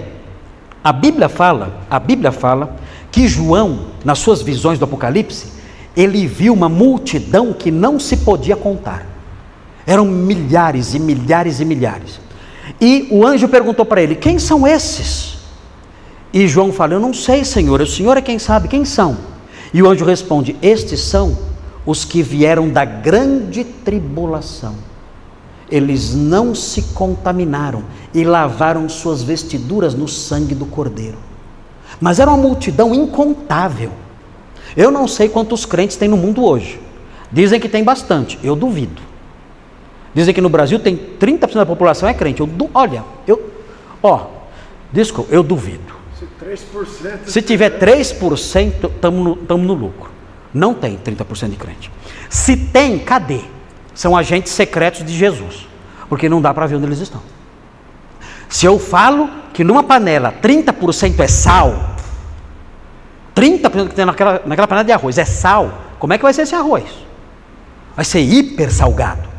a 0.84 0.94
Bíblia 0.94 1.30
fala, 1.30 1.74
a 1.90 2.00
Bíblia 2.00 2.32
fala 2.32 2.76
que 3.12 3.28
João, 3.28 3.88
nas 4.06 4.20
suas 4.20 4.42
visões 4.42 4.80
do 4.80 4.86
Apocalipse, 4.86 5.48
ele 5.96 6.26
viu 6.26 6.54
uma 6.54 6.70
multidão 6.70 7.54
que 7.54 7.70
não 7.70 8.00
se 8.00 8.18
podia 8.18 8.56
contar. 8.56 9.06
Eram 9.86 10.06
milhares 10.06 10.94
e 10.94 11.00
milhares 11.00 11.60
e 11.60 11.66
milhares. 11.66 12.20
E 12.80 13.08
o 13.12 13.26
anjo 13.26 13.48
perguntou 13.48 13.86
para 13.86 14.02
ele: 14.02 14.16
Quem 14.16 14.40
são 14.40 14.66
esses? 14.66 15.38
E 16.34 16.48
João 16.48 16.72
fala: 16.72 16.94
Eu 16.94 17.00
não 17.00 17.14
sei, 17.14 17.44
Senhor. 17.44 17.82
O 17.82 17.88
Senhor 17.88 18.16
é 18.18 18.22
quem 18.22 18.40
sabe 18.40 18.68
quem 18.68 18.86
são. 18.86 19.18
E 19.74 19.82
o 19.82 19.90
anjo 19.90 20.06
responde: 20.06 20.56
Estes 20.62 21.02
são 21.02 21.38
os 21.86 22.06
que 22.06 22.22
vieram 22.22 22.70
da 22.70 22.86
grande 22.86 23.64
tribulação. 23.64 24.76
Eles 25.70 26.14
não 26.14 26.54
se 26.54 26.82
contaminaram 26.94 27.84
e 28.14 28.24
lavaram 28.24 28.88
suas 28.90 29.24
vestiduras 29.24 29.94
no 29.94 30.08
sangue 30.08 30.54
do 30.54 30.66
Cordeiro. 30.66 31.18
Mas 32.00 32.20
era 32.20 32.30
uma 32.30 32.42
multidão 32.42 32.94
incontável. 32.94 33.92
Eu 34.76 34.92
não 34.92 35.08
sei 35.08 35.28
quantos 35.30 35.66
crentes 35.66 35.98
tem 35.98 36.08
no 36.08 36.18
mundo 36.18 36.46
hoje. 36.46 36.80
Dizem 37.32 37.60
que 37.60 37.70
tem 37.70 37.84
bastante, 37.84 38.40
eu 38.44 38.56
duvido. 38.56 39.02
Dizem 40.14 40.34
que 40.34 40.42
no 40.42 40.50
Brasil 40.50 40.80
tem 40.80 40.98
30% 40.98 41.54
da 41.54 41.66
população 41.66 42.08
é 42.08 42.14
crente. 42.14 42.42
Eu 42.42 42.48
du... 42.48 42.70
Olha, 42.74 43.04
eu. 43.26 43.52
Ó, 44.04 44.28
desculpa, 44.92 45.34
eu 45.34 45.42
duvido. 45.42 45.94
Se, 46.20 46.28
Se 47.26 47.42
tiver 47.42 47.80
3%, 47.80 48.92
estamos 48.94 49.38
no, 49.48 49.58
no 49.58 49.74
lucro. 49.74 50.12
Não 50.54 50.74
tem 50.74 50.98
30% 50.98 51.50
de 51.50 51.56
crente. 51.56 51.92
Se 52.30 52.58
tem, 52.58 53.00
cadê? 53.00 53.40
São 53.94 54.16
agentes 54.18 54.52
secretos 54.52 55.06
de 55.06 55.14
Jesus. 55.18 55.68
Porque 56.10 56.28
não 56.28 56.42
dá 56.42 56.54
para 56.54 56.68
ver 56.68 56.76
onde 56.76 56.86
eles 56.86 57.00
estão. 57.00 57.22
Se 58.50 58.66
eu 58.66 58.78
falo 58.78 59.30
que 59.54 59.64
numa 59.64 59.82
panela 59.82 60.34
30% 60.42 61.20
é 61.20 61.28
sal, 61.28 61.91
30% 63.36 63.90
que 63.90 63.96
tem 63.96 64.06
naquela, 64.06 64.42
naquela 64.46 64.68
panela 64.68 64.86
de 64.86 64.92
arroz 64.92 65.18
é 65.18 65.26
sal, 65.26 65.82
como 66.00 66.14
é 66.14 66.18
que 66.18 66.24
vai 66.24 66.34
ser 66.34 66.44
esse 66.44 66.56
arroz? 66.56 66.86
Vai 67.96 68.06
ser 68.06 68.20
hiper 68.20 68.72
salgado. 68.72 69.30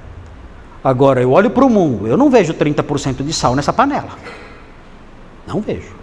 Agora, 0.82 1.22
eu 1.22 1.30
olho 1.30 1.50
para 1.50 1.64
o 1.64 1.70
mundo, 1.70 2.06
eu 2.06 2.16
não 2.16 2.30
vejo 2.30 2.54
30% 2.54 3.22
de 3.22 3.32
sal 3.32 3.54
nessa 3.54 3.72
panela. 3.72 4.10
Não 5.46 5.60
vejo. 5.60 5.94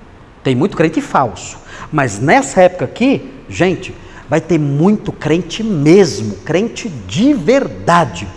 Tem 0.44 0.56
muito 0.56 0.78
crente 0.78 1.02
falso. 1.02 1.58
Mas 1.92 2.20
nessa 2.20 2.62
época 2.62 2.86
aqui, 2.86 3.30
gente, 3.50 3.94
vai 4.30 4.40
ter 4.40 4.58
muito 4.58 5.12
crente 5.12 5.64
mesmo, 5.64 6.38
crente 6.38 6.88
de 6.88 7.34
verdade. 7.34 8.28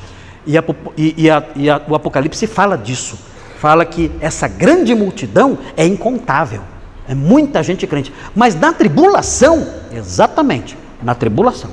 E, 0.46 0.59
a, 0.59 0.64
e, 0.96 1.30
a, 1.30 1.44
e 1.55 1.70
a, 1.70 1.80
o 1.88 1.94
Apocalipse 1.94 2.46
fala 2.46 2.76
disso. 2.76 3.18
Fala 3.59 3.84
que 3.84 4.11
essa 4.20 4.48
grande 4.48 4.94
multidão 4.94 5.59
é 5.76 5.86
incontável. 5.86 6.62
É 7.09 7.14
muita 7.14 7.62
gente 7.62 7.86
crente. 7.86 8.12
Mas 8.34 8.55
na 8.55 8.72
tribulação, 8.72 9.66
exatamente, 9.92 10.76
na 11.03 11.14
tribulação. 11.14 11.70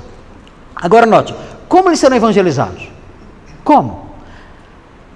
Agora 0.74 1.06
note, 1.06 1.34
como 1.68 1.88
eles 1.88 2.00
serão 2.00 2.16
evangelizados? 2.16 2.88
Como? 3.62 4.10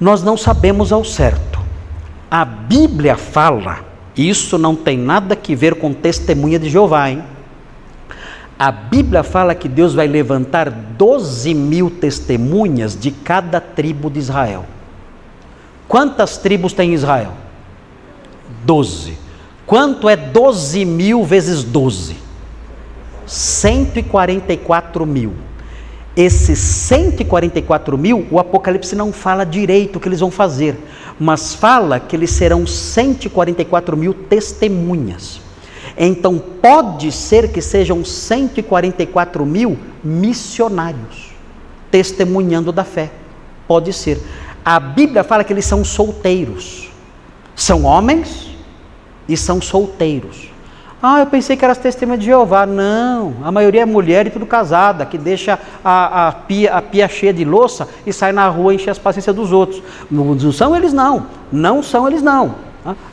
nós 0.01 0.23
não 0.23 0.37
sabemos 0.37 0.93
ao 0.93 1.05
certo. 1.05 1.59
A 2.31 2.45
Bíblia 2.45 3.17
fala, 3.17 3.81
isso 4.17 4.59
não 4.59 4.75
tem 4.75 4.99
nada 4.99 5.37
que 5.37 5.55
ver 5.55 5.77
com 5.77 5.93
testemunha 5.93 6.59
de 6.59 6.69
Jeová, 6.69 7.11
hein? 7.11 7.23
A 8.59 8.71
Bíblia 8.71 9.23
fala 9.23 9.55
que 9.55 9.69
Deus 9.69 9.95
vai 9.95 10.07
levantar 10.07 10.71
12 10.71 11.55
mil 11.55 11.91
testemunhas 11.91 12.99
de 12.99 13.11
cada 13.11 13.61
tribo 13.61 14.11
de 14.11 14.19
Israel. 14.19 14.65
Quantas 15.89 16.37
tribos 16.39 16.73
tem 16.73 16.95
Israel? 16.95 17.33
12. 18.65 19.19
Quanto 19.75 20.09
é 20.09 20.15
12 20.15 20.85
mil 20.85 21.25
vezes 21.25 21.65
12? 21.65 22.15
144 23.27 25.05
mil. 25.05 25.33
Esses 26.17 26.61
144 26.61 27.99
mil, 27.99 28.25
o 28.31 28.39
Apocalipse 28.39 28.95
não 28.95 29.13
fala 29.13 29.45
direito 29.45 29.97
o 29.97 30.01
que 30.01 30.09
eles 30.09 30.21
vão 30.21 30.31
fazer, 30.31 30.79
mas 31.19 31.57
fala 31.57 31.99
que 31.99 32.15
eles 32.15 32.31
serão 32.31 32.65
144 32.65 33.97
mil 33.97 34.15
testemunhas. 34.15 35.41
Então 35.99 36.39
pode 36.39 37.11
ser 37.11 37.49
que 37.49 37.61
sejam 37.61 38.05
144 38.05 39.45
mil 39.45 39.77
missionários, 40.05 41.33
testemunhando 41.91 42.71
da 42.71 42.85
fé. 42.85 43.11
Pode 43.67 43.93
ser. 43.93 44.23
A 44.65 44.79
Bíblia 44.79 45.25
fala 45.25 45.43
que 45.43 45.53
eles 45.53 45.65
são 45.65 45.83
solteiros. 45.83 46.91
São 47.57 47.83
homens 47.83 48.54
e 49.29 49.37
são 49.37 49.61
solteiros. 49.61 50.55
Ah, 51.07 51.21
eu 51.21 51.27
pensei 51.27 51.55
que 51.55 51.63
era 51.63 51.73
as 51.73 51.79
testemunhas 51.79 52.21
de 52.21 52.27
Jeová. 52.27 52.65
Não, 52.65 53.35
a 53.45 53.53
maioria 53.53 53.83
é 53.83 53.85
mulher 53.85 54.27
e 54.27 54.31
tudo 54.31 54.47
casada, 54.47 55.05
que 55.05 55.19
deixa 55.19 55.59
a, 55.85 56.29
a, 56.29 56.33
pia, 56.33 56.73
a 56.73 56.81
pia 56.81 57.07
cheia 57.09 57.33
de 57.33 57.45
louça 57.45 57.87
e 58.07 58.13
sai 58.13 58.33
na 58.33 58.49
rua 58.49 58.75
encher 58.75 58.89
as 58.89 58.99
paciências 58.99 59.37
dos 59.37 59.53
outros. 59.53 59.83
Não, 60.11 60.35
não 60.35 60.53
são 60.53 60.75
eles 60.75 60.95
não, 60.95 61.27
não 61.53 61.83
são 61.83 62.09
eles 62.09 62.23
não, 62.23 62.55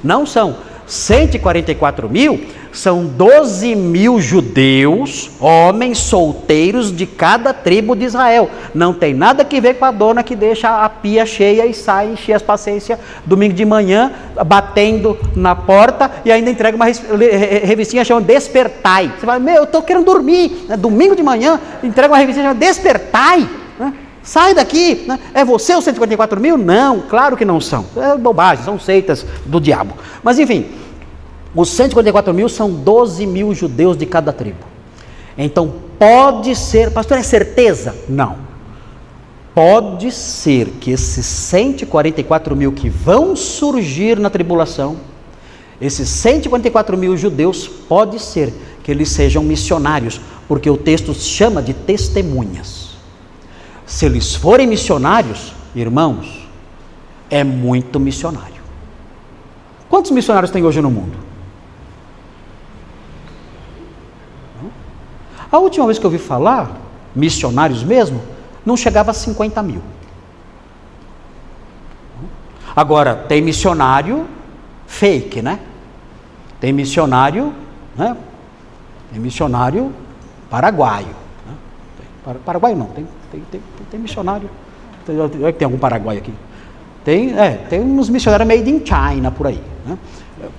não 0.01 0.25
são. 0.25 0.55
144 0.91 2.09
mil 2.09 2.41
são 2.73 3.05
12 3.05 3.75
mil 3.75 4.19
judeus, 4.19 5.31
homens 5.39 5.97
solteiros 5.97 6.93
de 6.93 7.05
cada 7.05 7.53
tribo 7.53 7.95
de 7.95 8.05
Israel. 8.05 8.49
Não 8.75 8.93
tem 8.93 9.13
nada 9.13 9.45
que 9.45 9.61
ver 9.61 9.75
com 9.75 9.85
a 9.85 9.91
dona 9.91 10.21
que 10.21 10.35
deixa 10.35 10.83
a 10.83 10.89
pia 10.89 11.25
cheia 11.25 11.65
e 11.65 11.73
sai 11.73 12.11
encher 12.11 12.33
as 12.33 12.41
paciências 12.41 12.99
domingo 13.25 13.53
de 13.53 13.63
manhã, 13.63 14.11
batendo 14.45 15.17
na 15.33 15.55
porta 15.55 16.11
e 16.25 16.31
ainda 16.31 16.49
entrega 16.49 16.75
uma 16.75 16.85
revistinha 16.85 18.03
chamada 18.03 18.25
Despertai. 18.25 19.13
Você 19.17 19.25
fala, 19.25 19.39
meu, 19.39 19.55
eu 19.55 19.63
estou 19.63 19.81
querendo 19.81 20.05
dormir. 20.05 20.65
Né? 20.67 20.75
Domingo 20.75 21.15
de 21.15 21.23
manhã, 21.23 21.59
entrega 21.81 22.09
uma 22.09 22.17
revistinha 22.17 22.47
chamada 22.47 22.65
Despertai. 22.65 23.49
Sai 24.23 24.53
daqui, 24.53 25.03
né? 25.07 25.19
é 25.33 25.43
você 25.43 25.75
os 25.75 25.83
144 25.83 26.39
mil? 26.39 26.57
Não, 26.57 27.01
claro 27.01 27.35
que 27.35 27.43
não 27.43 27.59
são. 27.59 27.85
É 27.95 28.15
bobagem, 28.15 28.63
são 28.63 28.79
seitas 28.79 29.25
do 29.45 29.59
diabo. 29.59 29.95
Mas 30.23 30.37
enfim, 30.37 30.67
os 31.55 31.69
144 31.69 32.33
mil 32.33 32.47
são 32.47 32.71
12 32.71 33.25
mil 33.25 33.53
judeus 33.53 33.97
de 33.97 34.05
cada 34.05 34.31
tribo. 34.31 34.59
Então 35.37 35.73
pode 35.97 36.55
ser, 36.55 36.91
pastor, 36.91 37.17
é 37.17 37.23
certeza? 37.23 37.95
Não. 38.07 38.51
Pode 39.53 40.11
ser 40.11 40.67
que 40.79 40.91
esses 40.91 41.25
144 41.25 42.55
mil 42.55 42.71
que 42.71 42.89
vão 42.89 43.35
surgir 43.35 44.17
na 44.17 44.29
tribulação, 44.29 44.97
esses 45.81 46.07
144 46.07 46.97
mil 46.97 47.17
judeus, 47.17 47.67
pode 47.67 48.19
ser 48.19 48.53
que 48.81 48.91
eles 48.91 49.09
sejam 49.09 49.43
missionários, 49.43 50.21
porque 50.47 50.69
o 50.69 50.77
texto 50.77 51.13
chama 51.13 51.61
de 51.61 51.73
testemunhas. 51.73 52.80
Se 53.91 54.05
eles 54.05 54.33
forem 54.33 54.65
missionários, 54.67 55.53
irmãos, 55.75 56.47
é 57.29 57.43
muito 57.43 57.99
missionário. 57.99 58.63
Quantos 59.89 60.11
missionários 60.11 60.49
tem 60.49 60.63
hoje 60.63 60.79
no 60.79 60.89
mundo? 60.89 61.17
A 65.51 65.57
última 65.57 65.85
vez 65.87 65.99
que 65.99 66.05
eu 66.05 66.09
ouvi 66.09 66.23
falar, 66.23 66.71
missionários 67.13 67.83
mesmo, 67.83 68.21
não 68.65 68.77
chegava 68.77 69.11
a 69.11 69.13
50 69.13 69.61
mil. 69.61 69.81
Agora, 72.73 73.13
tem 73.13 73.41
missionário 73.41 74.25
fake, 74.87 75.41
né? 75.41 75.59
Tem 76.61 76.71
missionário, 76.71 77.53
né? 77.97 78.15
Tem 79.11 79.19
missionário 79.19 79.91
paraguaio. 80.49 81.13
Né? 81.45 82.37
Paraguaio 82.45 82.77
não, 82.77 82.85
tem, 82.85 83.05
tem, 83.31 83.41
tem, 83.49 83.61
tem 83.89 83.99
missionário 83.99 84.49
Tem 85.57 85.65
algum 85.65 85.77
paraguai 85.77 86.17
aqui? 86.17 86.33
Tem, 87.03 87.37
é, 87.39 87.51
tem 87.69 87.81
uns 87.81 88.09
missionários 88.09 88.47
made 88.47 88.69
in 88.69 88.81
China 88.85 89.31
por 89.31 89.47
aí, 89.47 89.59
né? 89.85 89.97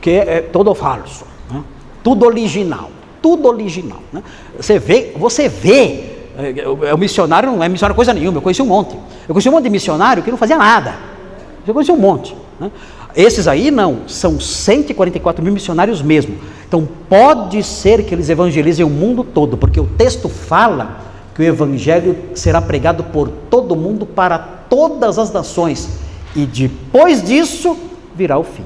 que 0.01 0.11
é, 0.11 0.37
é 0.37 0.41
todo 0.41 0.75
falso, 0.75 1.25
né? 1.49 1.63
tudo 2.03 2.27
original, 2.27 2.91
tudo 3.21 3.47
original. 3.47 4.01
Né? 4.13 4.23
Você 4.57 4.79
vê, 4.79 5.13
você 5.17 5.49
vê, 5.49 6.05
é, 6.37 6.55
é, 6.89 6.95
o 6.95 6.99
missionário 6.99 7.49
não 7.51 7.63
é 7.63 7.69
missionário 7.69 7.95
coisa 7.95 8.13
nenhuma, 8.13 8.39
eu 8.39 8.43
conheci 8.43 8.61
um 8.61 8.67
monte. 8.67 8.97
Eu 9.29 9.35
conheci 9.35 9.49
um 9.49 9.53
monte 9.53 9.65
de 9.65 9.71
missionário 9.71 10.23
que 10.23 10.31
não 10.31 10.39
fazia 10.39 10.59
nada. 10.59 10.97
Eu 11.65 11.73
conheci 11.73 11.93
um 11.93 11.97
monte. 11.97 12.35
Né? 12.59 12.73
Esses 13.15 13.47
aí 13.47 13.71
não, 13.71 14.09
são 14.09 14.41
144 14.41 15.45
mil 15.45 15.53
missionários 15.53 16.03
mesmo. 16.03 16.37
Então 16.67 16.89
pode 17.09 17.63
ser 17.63 18.05
que 18.05 18.13
eles 18.13 18.29
evangelizem 18.29 18.85
o 18.85 18.91
mundo 18.91 19.23
todo, 19.23 19.57
porque 19.57 19.79
o 19.79 19.87
texto 19.87 20.29
fala 20.29 21.12
que 21.35 21.43
o 21.43 21.45
evangelho 21.45 22.17
será 22.35 22.61
pregado 22.61 23.05
por 23.05 23.29
todo 23.29 23.77
mundo 23.77 24.05
para 24.05 24.39
todas 24.39 25.19
as 25.19 25.33
nações 25.33 25.99
e 26.35 26.47
depois 26.47 27.23
disso 27.23 27.77
virá 28.15 28.39
o 28.39 28.45
fim. 28.45 28.65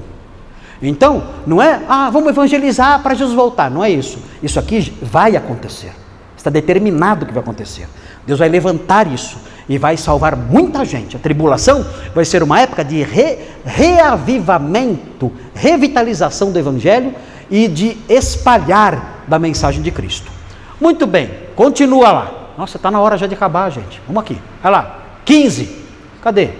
Então, 0.80 1.22
não 1.46 1.62
é, 1.62 1.80
ah, 1.88 2.10
vamos 2.10 2.28
evangelizar 2.28 3.02
para 3.02 3.14
Jesus 3.14 3.34
voltar. 3.34 3.70
Não 3.70 3.82
é 3.82 3.90
isso. 3.90 4.18
Isso 4.42 4.58
aqui 4.58 4.92
vai 5.00 5.36
acontecer. 5.36 5.92
Está 6.36 6.50
determinado 6.50 7.24
que 7.24 7.32
vai 7.32 7.42
acontecer. 7.42 7.88
Deus 8.26 8.38
vai 8.38 8.48
levantar 8.48 9.10
isso 9.10 9.38
e 9.68 9.78
vai 9.78 9.96
salvar 9.96 10.36
muita 10.36 10.84
gente. 10.84 11.16
A 11.16 11.18
tribulação 11.18 11.84
vai 12.14 12.24
ser 12.24 12.42
uma 12.42 12.60
época 12.60 12.84
de 12.84 13.02
re, 13.02 13.38
reavivamento, 13.64 15.32
revitalização 15.54 16.52
do 16.52 16.58
Evangelho 16.58 17.14
e 17.50 17.66
de 17.68 17.96
espalhar 18.08 19.24
da 19.26 19.38
mensagem 19.38 19.82
de 19.82 19.90
Cristo. 19.90 20.30
Muito 20.80 21.06
bem, 21.06 21.30
continua 21.56 22.12
lá. 22.12 22.45
Nossa, 22.56 22.76
está 22.76 22.90
na 22.90 23.00
hora 23.00 23.18
já 23.18 23.26
de 23.26 23.34
acabar, 23.34 23.70
gente. 23.70 24.00
Vamos 24.06 24.22
aqui. 24.22 24.40
Vai 24.62 24.72
lá. 24.72 24.98
15. 25.24 25.84
Cadê? 26.22 26.50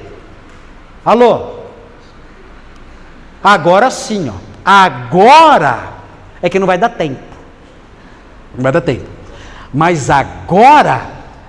Alô? 1.04 1.56
Agora 3.42 3.90
sim, 3.90 4.28
ó. 4.28 4.34
Agora 4.64 5.94
é 6.42 6.48
que 6.48 6.58
não 6.58 6.66
vai 6.66 6.76
dar 6.76 6.90
tempo. 6.90 7.22
Não 8.54 8.62
vai 8.62 8.72
dar 8.72 8.80
tempo. 8.80 9.06
Mas 9.72 10.10
agora 10.10 11.02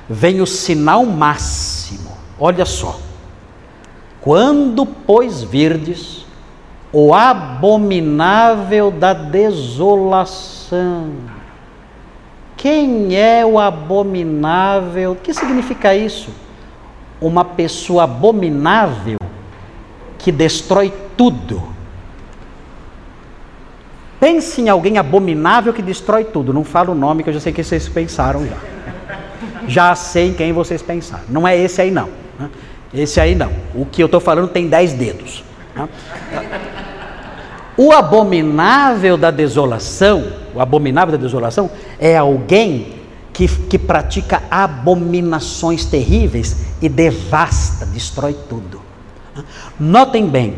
vem 0.10 0.41
o 0.41 0.45
sinal 0.45 1.06
máximo. 1.06 2.18
Olha 2.39 2.66
só. 2.66 3.00
Quando, 4.22 4.86
pois, 4.86 5.41
virdes 5.43 6.26
o 6.91 7.14
abominável 7.14 8.89
da 8.91 9.14
desolação. 9.14 11.12
Quem 12.58 13.16
é 13.16 13.45
o 13.45 13.60
abominável? 13.60 15.12
O 15.12 15.16
que 15.16 15.32
significa 15.32 15.95
isso? 15.95 16.32
Uma 17.22 17.45
pessoa 17.45 18.03
abominável 18.03 19.20
que 20.18 20.32
destrói 20.32 20.91
tudo. 21.16 21.62
Pense 24.20 24.60
em 24.60 24.70
alguém 24.70 24.97
abominável 24.97 25.72
que 25.72 25.84
destrói 25.84 26.26
tudo. 26.26 26.51
Não 26.51 26.64
falo 26.64 26.93
o 26.93 26.95
nome 26.95 27.24
que 27.24 27.30
eu 27.30 27.34
já 27.34 27.39
sei 27.39 27.53
que 27.53 27.64
vocês 27.64 27.88
pensaram 27.88 28.45
já. 28.47 28.58
Já 29.68 29.95
sei 29.95 30.30
em 30.30 30.34
quem 30.34 30.51
vocês 30.51 30.82
pensaram. 30.82 31.26
Não 31.30 31.47
é 31.47 31.55
esse 31.55 31.80
aí 31.80 31.91
não. 31.91 32.10
Né? 32.39 32.49
Esse 32.91 33.20
aí 33.20 33.36
não. 33.36 33.51
O 33.76 33.86
que 33.86 34.01
eu 34.01 34.08
estou 34.08 34.20
falando 34.20 34.47
tem 34.47 34.68
dez 34.68 34.93
dedos. 34.93 35.43
O 37.78 37.91
abominável 37.91 39.15
da 39.15 39.30
desolação, 39.30 40.25
o 40.55 40.59
abominável 40.59 41.15
da 41.15 41.23
desolação 41.23 41.69
é 41.99 42.17
alguém 42.17 42.95
que, 43.32 43.47
que 43.47 43.78
pratica 43.78 44.41
abominações 44.49 45.86
terríveis 45.86 46.65
e 46.82 46.89
devasta, 46.89 47.86
destrói 47.86 48.36
tudo. 48.49 48.82
Notem 49.80 50.28
bem, 50.28 50.55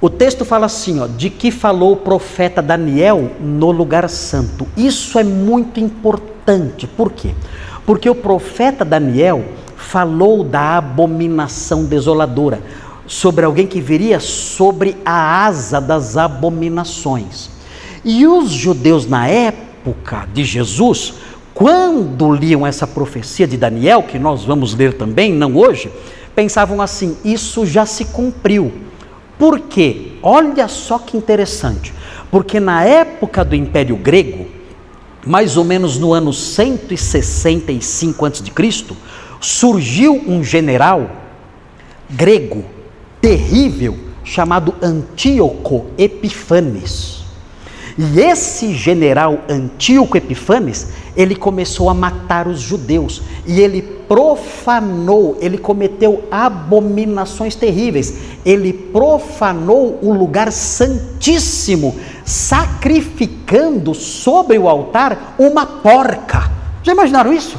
o 0.00 0.10
texto 0.10 0.44
fala 0.44 0.66
assim, 0.66 0.98
ó, 0.98 1.06
de 1.06 1.30
que 1.30 1.52
falou 1.52 1.92
o 1.92 1.96
profeta 1.96 2.60
Daniel 2.60 3.30
no 3.38 3.70
lugar 3.70 4.08
santo. 4.08 4.66
Isso 4.76 5.18
é 5.18 5.22
muito 5.22 5.78
importante. 5.78 6.88
Por 6.88 7.12
quê? 7.12 7.34
Porque 7.86 8.10
o 8.10 8.14
profeta 8.14 8.84
Daniel 8.84 9.44
falou 9.76 10.42
da 10.42 10.78
abominação 10.78 11.84
desoladora, 11.84 12.60
sobre 13.10 13.44
alguém 13.44 13.66
que 13.66 13.80
viria 13.80 14.20
sobre 14.20 14.96
a 15.04 15.44
asa 15.44 15.80
das 15.80 16.16
abominações. 16.16 17.50
E 18.04 18.24
os 18.24 18.50
judeus 18.52 19.04
na 19.04 19.26
época 19.26 20.28
de 20.32 20.44
Jesus, 20.44 21.14
quando 21.52 22.32
liam 22.32 22.64
essa 22.64 22.86
profecia 22.86 23.48
de 23.48 23.56
Daniel, 23.56 24.04
que 24.04 24.16
nós 24.16 24.44
vamos 24.44 24.76
ler 24.76 24.92
também, 24.92 25.32
não 25.32 25.56
hoje, 25.56 25.90
pensavam 26.36 26.80
assim: 26.80 27.16
isso 27.24 27.66
já 27.66 27.84
se 27.84 28.04
cumpriu. 28.04 28.72
Por 29.36 29.58
quê? 29.58 30.12
Olha 30.22 30.68
só 30.68 30.96
que 30.96 31.16
interessante. 31.16 31.92
Porque 32.30 32.60
na 32.60 32.84
época 32.84 33.44
do 33.44 33.56
Império 33.56 33.96
Grego, 33.96 34.46
mais 35.26 35.56
ou 35.56 35.64
menos 35.64 35.98
no 35.98 36.12
ano 36.12 36.32
165 36.32 38.24
a.C., 38.24 38.44
surgiu 39.40 40.14
um 40.28 40.44
general 40.44 41.10
grego 42.08 42.78
terrível 43.20 43.96
chamado 44.24 44.74
Antíoco 44.82 45.86
Epifanes. 45.98 47.20
E 47.98 48.20
esse 48.20 48.72
general 48.72 49.40
Antíoco 49.48 50.16
Epifanes, 50.16 50.88
ele 51.16 51.34
começou 51.34 51.90
a 51.90 51.94
matar 51.94 52.46
os 52.46 52.60
judeus 52.60 53.20
e 53.46 53.60
ele 53.60 53.82
profanou, 53.82 55.36
ele 55.40 55.58
cometeu 55.58 56.24
abominações 56.30 57.54
terríveis. 57.54 58.14
Ele 58.44 58.72
profanou 58.72 59.98
o 60.02 60.12
lugar 60.12 60.50
santíssimo, 60.50 61.96
sacrificando 62.24 63.94
sobre 63.94 64.58
o 64.58 64.68
altar 64.68 65.34
uma 65.38 65.66
porca. 65.66 66.50
Já 66.82 66.92
imaginaram 66.92 67.32
isso? 67.32 67.58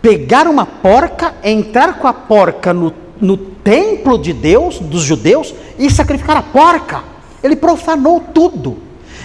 Pegar 0.00 0.46
uma 0.46 0.64
porca, 0.64 1.34
entrar 1.42 1.98
com 1.98 2.06
a 2.06 2.12
porca 2.12 2.72
no, 2.72 2.94
no 3.20 3.36
templo 3.68 4.16
de 4.16 4.32
Deus, 4.32 4.78
dos 4.78 5.02
judeus, 5.02 5.54
e 5.78 5.90
sacrificar 5.90 6.38
a 6.38 6.42
porca. 6.42 7.04
Ele 7.42 7.54
profanou 7.54 8.18
tudo 8.18 8.78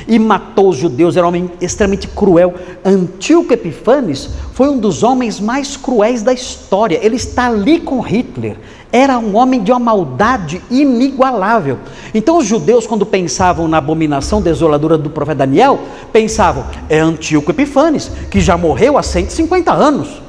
e 0.05 0.19
matou 0.19 0.67
os 0.67 0.75
judeus, 0.75 1.15
era 1.15 1.25
um 1.25 1.29
homem 1.29 1.51
extremamente 1.61 2.09
cruel. 2.09 2.53
Antíoco 2.83 3.53
Epifanes 3.53 4.31
foi 4.51 4.67
um 4.67 4.77
dos 4.77 5.01
homens 5.01 5.39
mais 5.39 5.77
cruéis 5.77 6.21
da 6.21 6.33
história. 6.33 6.99
Ele 7.01 7.15
está 7.15 7.47
ali 7.47 7.79
com 7.79 8.01
Hitler. 8.01 8.57
Era 8.91 9.17
um 9.17 9.37
homem 9.37 9.63
de 9.63 9.71
uma 9.71 9.79
maldade 9.79 10.61
inigualável. 10.69 11.79
Então 12.13 12.37
os 12.37 12.45
judeus, 12.45 12.85
quando 12.85 13.05
pensavam 13.05 13.65
na 13.69 13.77
abominação 13.77 14.41
desoladora 14.41 14.97
do 14.97 15.09
profeta 15.09 15.37
Daniel, 15.37 15.79
pensavam, 16.11 16.65
é 16.89 16.99
Antíoco 16.99 17.51
Epifanes, 17.51 18.11
que 18.29 18.41
já 18.41 18.57
morreu 18.57 18.97
há 18.97 19.03
150 19.03 19.71
anos. 19.71 20.21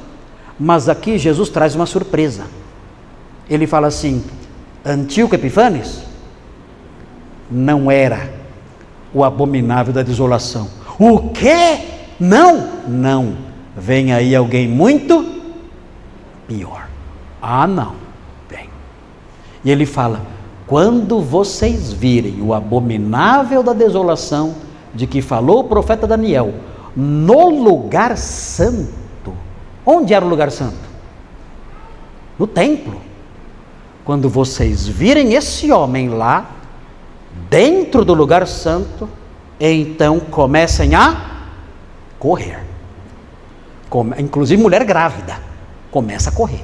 Mas 0.57 0.87
aqui 0.87 1.17
Jesus 1.17 1.49
traz 1.49 1.75
uma 1.75 1.85
surpresa. 1.85 2.45
Ele 3.49 3.67
fala 3.67 3.87
assim: 3.87 4.23
Antíoco 4.85 5.35
Epifanes 5.35 6.01
não 7.49 7.89
era 7.89 8.29
o 9.13 9.23
abominável 9.23 9.93
da 9.93 10.03
desolação. 10.03 10.69
O 10.99 11.29
quê? 11.29 11.79
Não, 12.19 12.69
não. 12.87 13.37
Vem 13.75 14.13
aí 14.13 14.35
alguém 14.35 14.67
muito 14.67 15.25
pior. 16.47 16.87
Ah, 17.41 17.67
não. 17.67 17.95
Vem. 18.49 18.69
E 19.63 19.71
ele 19.71 19.85
fala: 19.85 20.21
quando 20.67 21.21
vocês 21.21 21.93
virem 21.93 22.41
o 22.41 22.53
abominável 22.53 23.61
da 23.61 23.73
desolação, 23.73 24.55
de 24.93 25.05
que 25.05 25.21
falou 25.21 25.59
o 25.59 25.63
profeta 25.65 26.07
Daniel, 26.07 26.53
no 26.95 27.49
lugar 27.49 28.17
santo. 28.17 29.33
Onde 29.85 30.13
era 30.13 30.25
o 30.25 30.29
lugar 30.29 30.49
santo? 30.49 30.77
No 32.39 32.47
templo. 32.47 32.99
Quando 34.05 34.29
vocês 34.29 34.87
virem 34.87 35.33
esse 35.33 35.71
homem 35.71 36.09
lá, 36.09 36.51
dentro 37.49 38.05
do 38.05 38.13
lugar 38.13 38.45
santo, 38.47 39.09
então 39.59 40.19
comecem 40.19 40.93
a 40.93 41.47
correr. 42.19 42.63
Inclusive 44.19 44.61
mulher 44.61 44.83
grávida 44.83 45.37
começa 45.89 46.29
a 46.29 46.33
correr. 46.33 46.63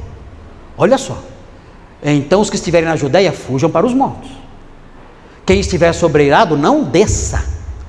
Olha 0.77 0.99
só. 0.99 1.17
Então 2.03 2.41
os 2.41 2.49
que 2.49 2.57
estiverem 2.57 2.87
na 2.87 2.95
Judéia 2.95 3.31
fujam 3.31 3.71
para 3.71 3.85
os 3.85 3.93
montes. 3.93 4.31
Quem 5.43 5.59
estiver 5.59 5.93
sobreirado, 5.93 6.55
não 6.55 6.83
desça 6.83 7.43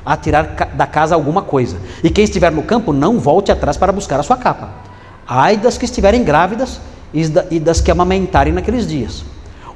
a 0.05 0.17
tirar 0.17 0.45
da 0.45 0.87
casa 0.87 1.15
alguma 1.15 1.43
coisa. 1.43 1.77
E 2.03 2.09
quem 2.09 2.25
estiver 2.25 2.51
no 2.51 2.63
campo, 2.63 2.93
não 2.93 3.19
volte 3.19 3.53
atrás 3.53 3.77
para 3.77 3.93
buscar 3.93 4.19
a 4.19 4.23
sua 4.23 4.37
capa. 4.37 4.71
Ai 5.27 5.59
das 5.59 5.77
que 5.77 5.85
estiverem 5.85 6.25
grávidas 6.25 6.81
e 7.13 7.61
das 7.61 7.83
que 7.83 7.91
amamentarem 7.91 8.53
naqueles 8.53 8.87
dias. 8.87 9.25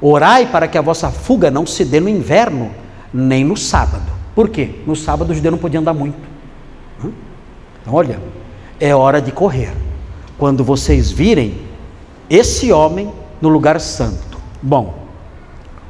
Orai 0.01 0.45
para 0.45 0.67
que 0.67 0.77
a 0.77 0.81
vossa 0.81 1.09
fuga 1.09 1.49
não 1.49 1.65
se 1.65 1.83
dê 1.83 1.99
no 1.99 2.09
inverno, 2.09 2.71
nem 3.13 3.43
no 3.43 3.57
sábado. 3.57 4.11
Por 4.35 4.49
quê? 4.49 4.81
No 4.85 4.95
sábado 4.95 5.33
judeu 5.33 5.51
não 5.51 5.57
podia 5.57 5.79
andar 5.79 5.93
muito. 5.93 6.17
Então, 6.99 7.93
olha, 7.93 8.19
é 8.79 8.93
hora 8.93 9.21
de 9.21 9.31
correr. 9.31 9.73
Quando 10.37 10.63
vocês 10.63 11.09
virem 11.09 11.59
esse 12.29 12.71
homem 12.71 13.11
no 13.41 13.49
lugar 13.49 13.79
santo. 13.79 14.37
Bom, 14.61 15.07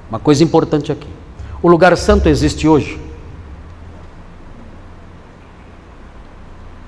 uma 0.09 0.19
coisa 0.19 0.43
importante 0.43 0.91
aqui: 0.91 1.07
o 1.61 1.67
lugar 1.67 1.97
santo 1.97 2.29
existe 2.29 2.67
hoje? 2.67 2.99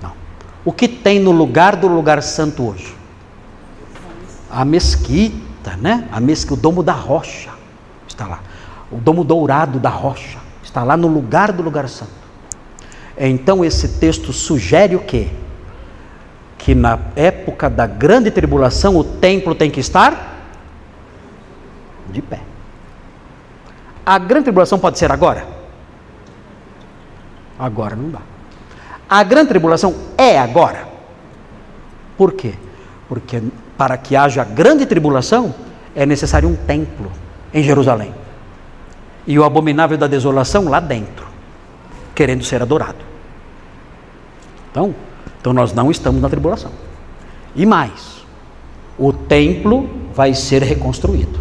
Não. 0.02 0.14
O 0.64 0.72
que 0.72 0.88
tem 0.88 1.20
no 1.20 1.32
lugar 1.32 1.76
do 1.76 1.88
lugar 1.88 2.22
santo 2.22 2.68
hoje? 2.70 2.96
A 4.50 4.64
mesquita, 4.64 5.49
né? 5.78 6.08
A 6.12 6.20
mesquita, 6.20 6.54
o 6.54 6.58
domo 6.58 6.84
da 6.84 6.94
rocha 6.94 7.50
está 8.08 8.28
lá. 8.28 8.40
O 8.92 8.98
domo 8.98 9.24
dourado 9.24 9.80
da 9.80 9.90
rocha 9.90 10.40
está 10.64 10.84
lá 10.84 10.96
no 10.96 11.08
lugar 11.08 11.52
do 11.52 11.62
lugar 11.64 11.88
santo. 11.88 12.12
Então 13.18 13.66
esse 13.66 14.00
texto 14.00 14.32
sugere 14.32 14.96
o 14.96 15.00
quê? 15.00 15.30
Que 16.58 16.74
na 16.74 17.00
época 17.16 17.70
da 17.70 17.86
grande 17.86 18.32
tribulação 18.32 18.96
o 18.96 19.04
templo 19.04 19.54
tem 19.54 19.70
que 19.70 19.80
estar 19.80 20.38
de 22.10 22.22
pé. 22.22 22.40
A 24.06 24.18
grande 24.18 24.46
tribulação 24.46 24.80
pode 24.80 24.98
ser 24.98 25.12
agora? 25.12 25.46
Agora 27.60 27.96
não 27.96 28.10
dá. 28.10 28.22
A 29.10 29.22
grande 29.24 29.50
tribulação 29.50 29.96
é 30.18 30.40
agora. 30.40 30.88
Por 32.18 32.34
quê? 32.34 32.54
Porque 33.08 33.42
para 33.80 33.96
que 33.96 34.14
haja 34.14 34.44
grande 34.44 34.86
tribulação 34.86 35.56
é 35.96 36.06
necessário 36.06 36.50
um 36.50 36.56
templo 36.56 37.10
em 37.54 37.64
Jerusalém. 37.64 38.14
E 39.26 39.40
o 39.40 39.44
abominável 39.46 39.98
da 39.98 40.06
desolação 40.06 40.66
lá 40.66 40.82
dentro, 40.82 41.26
querendo 42.14 42.44
ser 42.44 42.62
adorado. 42.62 42.98
Então, 44.70 44.94
então 45.40 45.54
nós 45.54 45.72
não 45.72 45.90
estamos 45.90 46.22
na 46.22 46.28
tribulação. 46.28 46.72
E 47.56 47.66
mais, 47.66 48.26
o 48.98 49.14
templo 49.14 49.90
vai 50.14 50.34
ser 50.34 50.62
reconstruído. 50.62 51.40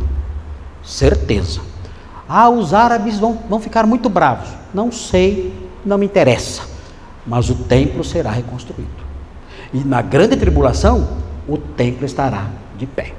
Certeza. 0.85 1.61
Ah, 2.29 2.49
os 2.49 2.73
árabes 2.73 3.19
vão, 3.19 3.37
vão 3.49 3.59
ficar 3.59 3.85
muito 3.85 4.09
bravos. 4.09 4.49
Não 4.73 4.93
sei, 4.93 5.53
não 5.85 5.99
me 5.99 6.07
interessa. 6.07 6.63
Mas 7.27 7.51
o 7.51 7.57
templo 7.57 8.05
será 8.05 8.31
reconstruído. 8.31 9.09
E 9.75 9.79
na 9.79 10.01
grande 10.01 10.37
tribulação, 10.37 11.27
o 11.49 11.57
templo 11.57 12.05
estará 12.05 12.47
de 12.77 12.87
pé. 12.87 13.15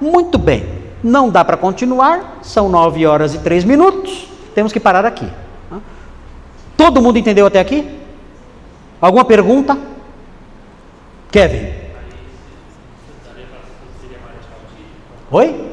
Muito 0.00 0.36
bem. 0.36 0.82
Não 1.02 1.30
dá 1.30 1.44
para 1.44 1.56
continuar, 1.56 2.40
são 2.42 2.68
nove 2.68 3.06
horas 3.06 3.34
e 3.34 3.38
três 3.38 3.64
minutos. 3.64 4.28
Temos 4.54 4.72
que 4.72 4.80
parar 4.80 5.06
aqui. 5.06 5.28
Todo 6.76 7.00
mundo 7.00 7.18
entendeu 7.18 7.46
até 7.46 7.60
aqui? 7.60 7.88
Alguma 9.00 9.24
pergunta? 9.24 9.78
Kevin. 11.30 11.72
Oi? 15.30 15.72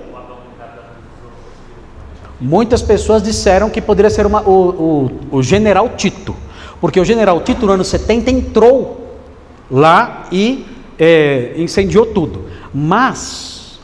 Muitas 2.39 2.81
pessoas 2.81 3.21
disseram 3.21 3.69
que 3.69 3.81
poderia 3.81 4.09
ser 4.09 4.25
uma, 4.25 4.41
o, 4.41 5.09
o, 5.31 5.37
o 5.37 5.43
general 5.43 5.89
Tito, 5.89 6.33
porque 6.79 6.99
o 6.99 7.03
general 7.03 7.41
Tito 7.41 7.65
no 7.65 7.73
ano 7.73 7.83
70 7.83 8.31
entrou 8.31 9.19
lá 9.69 10.23
e 10.31 10.65
é, 10.99 11.53
incendiou 11.55 12.05
tudo. 12.05 12.45
Mas 12.73 13.79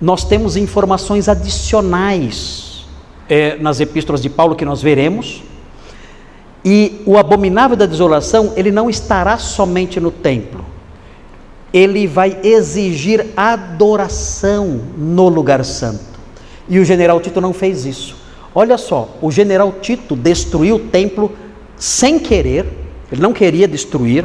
nós 0.00 0.24
temos 0.24 0.56
informações 0.56 1.28
adicionais 1.28 2.86
é, 3.28 3.56
nas 3.56 3.80
epístolas 3.80 4.20
de 4.20 4.28
Paulo 4.28 4.56
que 4.56 4.64
nós 4.64 4.82
veremos 4.82 5.42
e 6.68 7.00
o 7.06 7.16
abominável 7.16 7.76
da 7.76 7.86
desolação, 7.86 8.52
ele 8.56 8.72
não 8.72 8.90
estará 8.90 9.38
somente 9.38 10.00
no 10.00 10.10
templo. 10.10 10.64
Ele 11.72 12.08
vai 12.08 12.40
exigir 12.42 13.24
adoração 13.36 14.80
no 14.98 15.28
lugar 15.28 15.64
santo. 15.64 16.18
E 16.68 16.80
o 16.80 16.84
general 16.84 17.20
Tito 17.20 17.40
não 17.40 17.52
fez 17.52 17.86
isso. 17.86 18.16
Olha 18.52 18.76
só, 18.76 19.16
o 19.22 19.30
general 19.30 19.76
Tito 19.80 20.16
destruiu 20.16 20.74
o 20.74 20.80
templo 20.80 21.30
sem 21.76 22.18
querer, 22.18 22.66
ele 23.12 23.20
não 23.20 23.32
queria 23.32 23.68
destruir. 23.68 24.24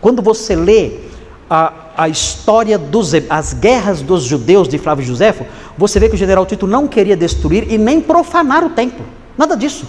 Quando 0.00 0.22
você 0.22 0.56
lê 0.56 0.92
a, 1.52 1.72
a 1.96 2.08
história 2.08 2.78
dos 2.78 3.12
as 3.28 3.52
guerras 3.52 4.00
dos 4.00 4.22
judeus 4.22 4.68
de 4.68 4.78
Flávio 4.78 5.04
Josefo, 5.04 5.44
você 5.76 6.00
vê 6.00 6.08
que 6.08 6.14
o 6.14 6.18
general 6.18 6.46
Tito 6.46 6.66
não 6.66 6.88
queria 6.88 7.16
destruir 7.16 7.70
e 7.70 7.76
nem 7.76 8.00
profanar 8.00 8.64
o 8.64 8.70
templo. 8.70 9.04
Nada 9.36 9.56
disso 9.56 9.86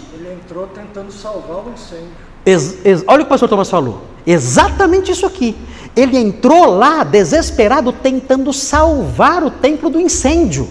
entrou 0.53 0.67
tentando 0.67 1.11
salvar 1.11 1.65
o 1.65 1.71
incêndio. 1.73 2.11
Ex, 2.45 2.85
ex, 2.85 3.03
olha 3.07 3.21
o 3.21 3.25
que 3.25 3.27
o 3.27 3.29
pastor 3.29 3.49
Thomas 3.49 3.69
falou. 3.69 4.03
Exatamente 4.25 5.11
isso 5.11 5.25
aqui. 5.25 5.55
Ele 5.95 6.17
entrou 6.17 6.65
lá 6.65 7.03
desesperado 7.03 7.91
tentando 7.91 8.53
salvar 8.53 9.43
o 9.43 9.49
templo 9.49 9.89
do 9.89 9.99
incêndio. 9.99 10.69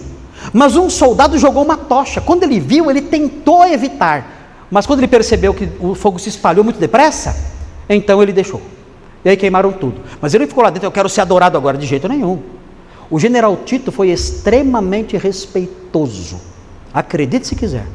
Mas 0.53 0.77
um 0.77 0.89
soldado 0.89 1.37
jogou 1.37 1.63
uma 1.63 1.75
tocha. 1.75 2.21
Quando 2.21 2.43
ele 2.43 2.59
viu, 2.59 2.89
ele 2.89 3.01
tentou 3.01 3.65
evitar. 3.65 4.65
Mas 4.71 4.85
quando 4.85 4.99
ele 4.99 5.07
percebeu 5.07 5.53
que 5.53 5.69
o 5.79 5.93
fogo 5.95 6.17
se 6.17 6.29
espalhou 6.29 6.63
muito 6.63 6.79
depressa, 6.79 7.35
então 7.89 8.21
ele 8.21 8.31
deixou. 8.31 8.61
E 9.23 9.29
aí 9.29 9.37
queimaram 9.37 9.71
tudo. 9.71 10.01
Mas 10.21 10.33
ele 10.33 10.47
ficou 10.47 10.63
lá 10.63 10.69
dentro, 10.69 10.87
eu 10.87 10.91
quero 10.91 11.07
ser 11.07 11.21
adorado 11.21 11.57
agora, 11.57 11.77
de 11.77 11.85
jeito 11.85 12.07
nenhum. 12.07 12.39
O 13.09 13.19
general 13.19 13.57
Tito 13.65 13.91
foi 13.91 14.09
extremamente 14.09 15.17
respeitoso. 15.17 16.39
Acredite 16.93 17.47
se 17.47 17.55
quiser. 17.55 17.85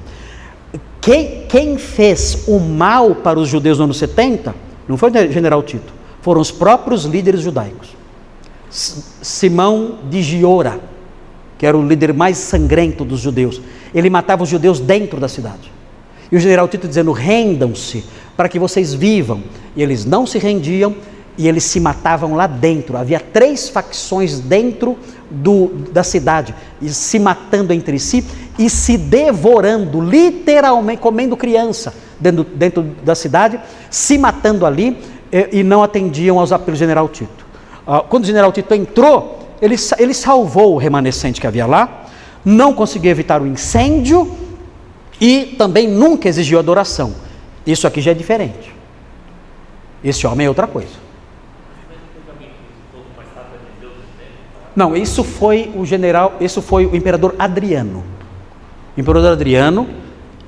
Quem, 1.01 1.47
quem 1.49 1.79
fez 1.79 2.45
o 2.47 2.59
mal 2.59 3.14
para 3.14 3.39
os 3.39 3.49
judeus 3.49 3.79
no 3.79 3.85
ano 3.85 3.95
70 3.95 4.55
não 4.89 4.97
foi 4.97 5.11
o 5.11 5.33
general 5.33 5.62
Tito, 5.62 5.93
foram 6.22 6.41
os 6.41 6.51
próprios 6.51 7.05
líderes 7.05 7.43
judaicos. 7.43 7.97
Simão 8.70 9.99
de 10.11 10.22
Giora, 10.22 10.81
que 11.59 11.66
era 11.66 11.76
o 11.76 11.87
líder 11.87 12.12
mais 12.14 12.39
sangrento 12.39 13.05
dos 13.05 13.20
judeus, 13.20 13.61
ele 13.95 14.11
matava 14.11 14.43
os 14.43 14.49
judeus 14.49 14.81
dentro 14.81 15.20
da 15.20 15.29
cidade. 15.29 15.72
E 16.31 16.37
o 16.37 16.41
general 16.41 16.68
Tito 16.68 16.87
dizendo: 16.87 17.12
rendam-se 17.12 18.05
para 18.37 18.49
que 18.49 18.59
vocês 18.59 18.95
vivam. 18.95 19.43
E 19.74 19.83
eles 19.83 20.05
não 20.05 20.26
se 20.26 20.39
rendiam 20.39 20.95
e 21.39 21.47
eles 21.47 21.62
se 21.64 21.78
matavam 21.78 22.34
lá 22.34 22.49
dentro. 22.49 22.97
Havia 22.97 23.20
três 23.20 23.68
facções 23.68 24.41
dentro 24.41 24.99
do, 25.30 25.68
da 25.93 26.03
cidade, 26.03 26.55
e 26.82 26.89
se 26.89 27.18
matando 27.18 27.72
entre 27.72 27.99
si 27.99 28.24
e 28.59 28.68
se 28.68 28.99
devorando, 28.99 30.01
literalmente 30.01 31.01
comendo 31.01 31.36
criança 31.36 31.95
dentro, 32.18 32.45
dentro 32.45 32.82
da 33.05 33.14
cidade, 33.14 33.61
se 33.89 34.18
matando 34.18 34.66
ali 34.66 34.99
e, 35.30 35.61
e 35.61 35.62
não 35.62 35.82
atendiam 35.82 36.39
aos 36.41 36.51
apelos 36.51 36.78
do 36.78 36.82
general 36.82 37.09
Tito. 37.09 37.47
Ah, 37.86 38.03
quando 38.09 38.24
o 38.24 38.26
general 38.26 38.51
Tito 38.51 38.74
entrou, 38.74 39.39
ele, 39.62 39.76
ele 39.99 40.14
salvou 40.14 40.74
o 40.74 40.76
remanescente 40.76 41.41
que 41.41 41.47
havia 41.47 41.66
lá, 41.66 42.07
não 42.45 42.72
conseguiu 42.72 43.11
evitar 43.11 43.41
o 43.41 43.47
incêndio 43.47 44.34
e 45.20 45.55
também 45.59 45.86
nunca 45.86 46.28
exigiu 46.28 46.59
adoração. 46.59 47.14
Isso 47.66 47.86
aqui 47.86 48.01
já 48.01 48.11
é 48.11 48.14
diferente. 48.14 48.74
Esse 50.03 50.26
homem 50.26 50.47
é 50.47 50.49
outra 50.49 50.66
coisa. 50.66 51.08
Não, 54.79 54.97
isso 54.97 55.24
foi 55.24 55.72
o 55.74 55.85
general, 55.85 56.37
isso 56.41 56.62
foi 56.62 56.87
o 56.87 56.95
imperador 56.95 57.35
Adriano. 57.37 58.05
O 58.97 59.01
imperador 59.01 59.33
Adriano, 59.33 59.89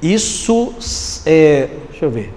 isso 0.01 0.73
é, 1.27 1.69
deixa 1.91 2.05
eu 2.05 2.11
ver. 2.13 2.33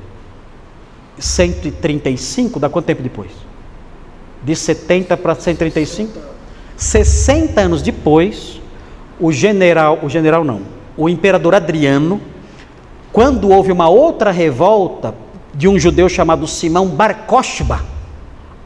135, 1.20 2.60
dá 2.60 2.68
quanto 2.68 2.86
tempo 2.86 3.04
depois? 3.04 3.30
De 4.44 4.56
70 4.56 5.16
para 5.18 5.36
135? 5.36 6.18
60 6.76 7.62
anos 7.62 7.84
depois, 7.84 8.60
o 9.20 9.32
general, 9.32 10.00
o 10.02 10.10
general 10.10 10.44
não, 10.44 10.62
o 10.98 11.08
imperador 11.08 11.54
Adriano, 11.54 12.20
quando 13.12 13.52
houve 13.52 13.72
uma 13.72 13.88
outra 13.88 14.32
revolta 14.32 15.14
de 15.54 15.68
um 15.68 15.78
judeu 15.78 16.10
chamado 16.10 16.48
Simão 16.48 16.88
Bar 16.88 17.28
Kokhba, 17.28 17.86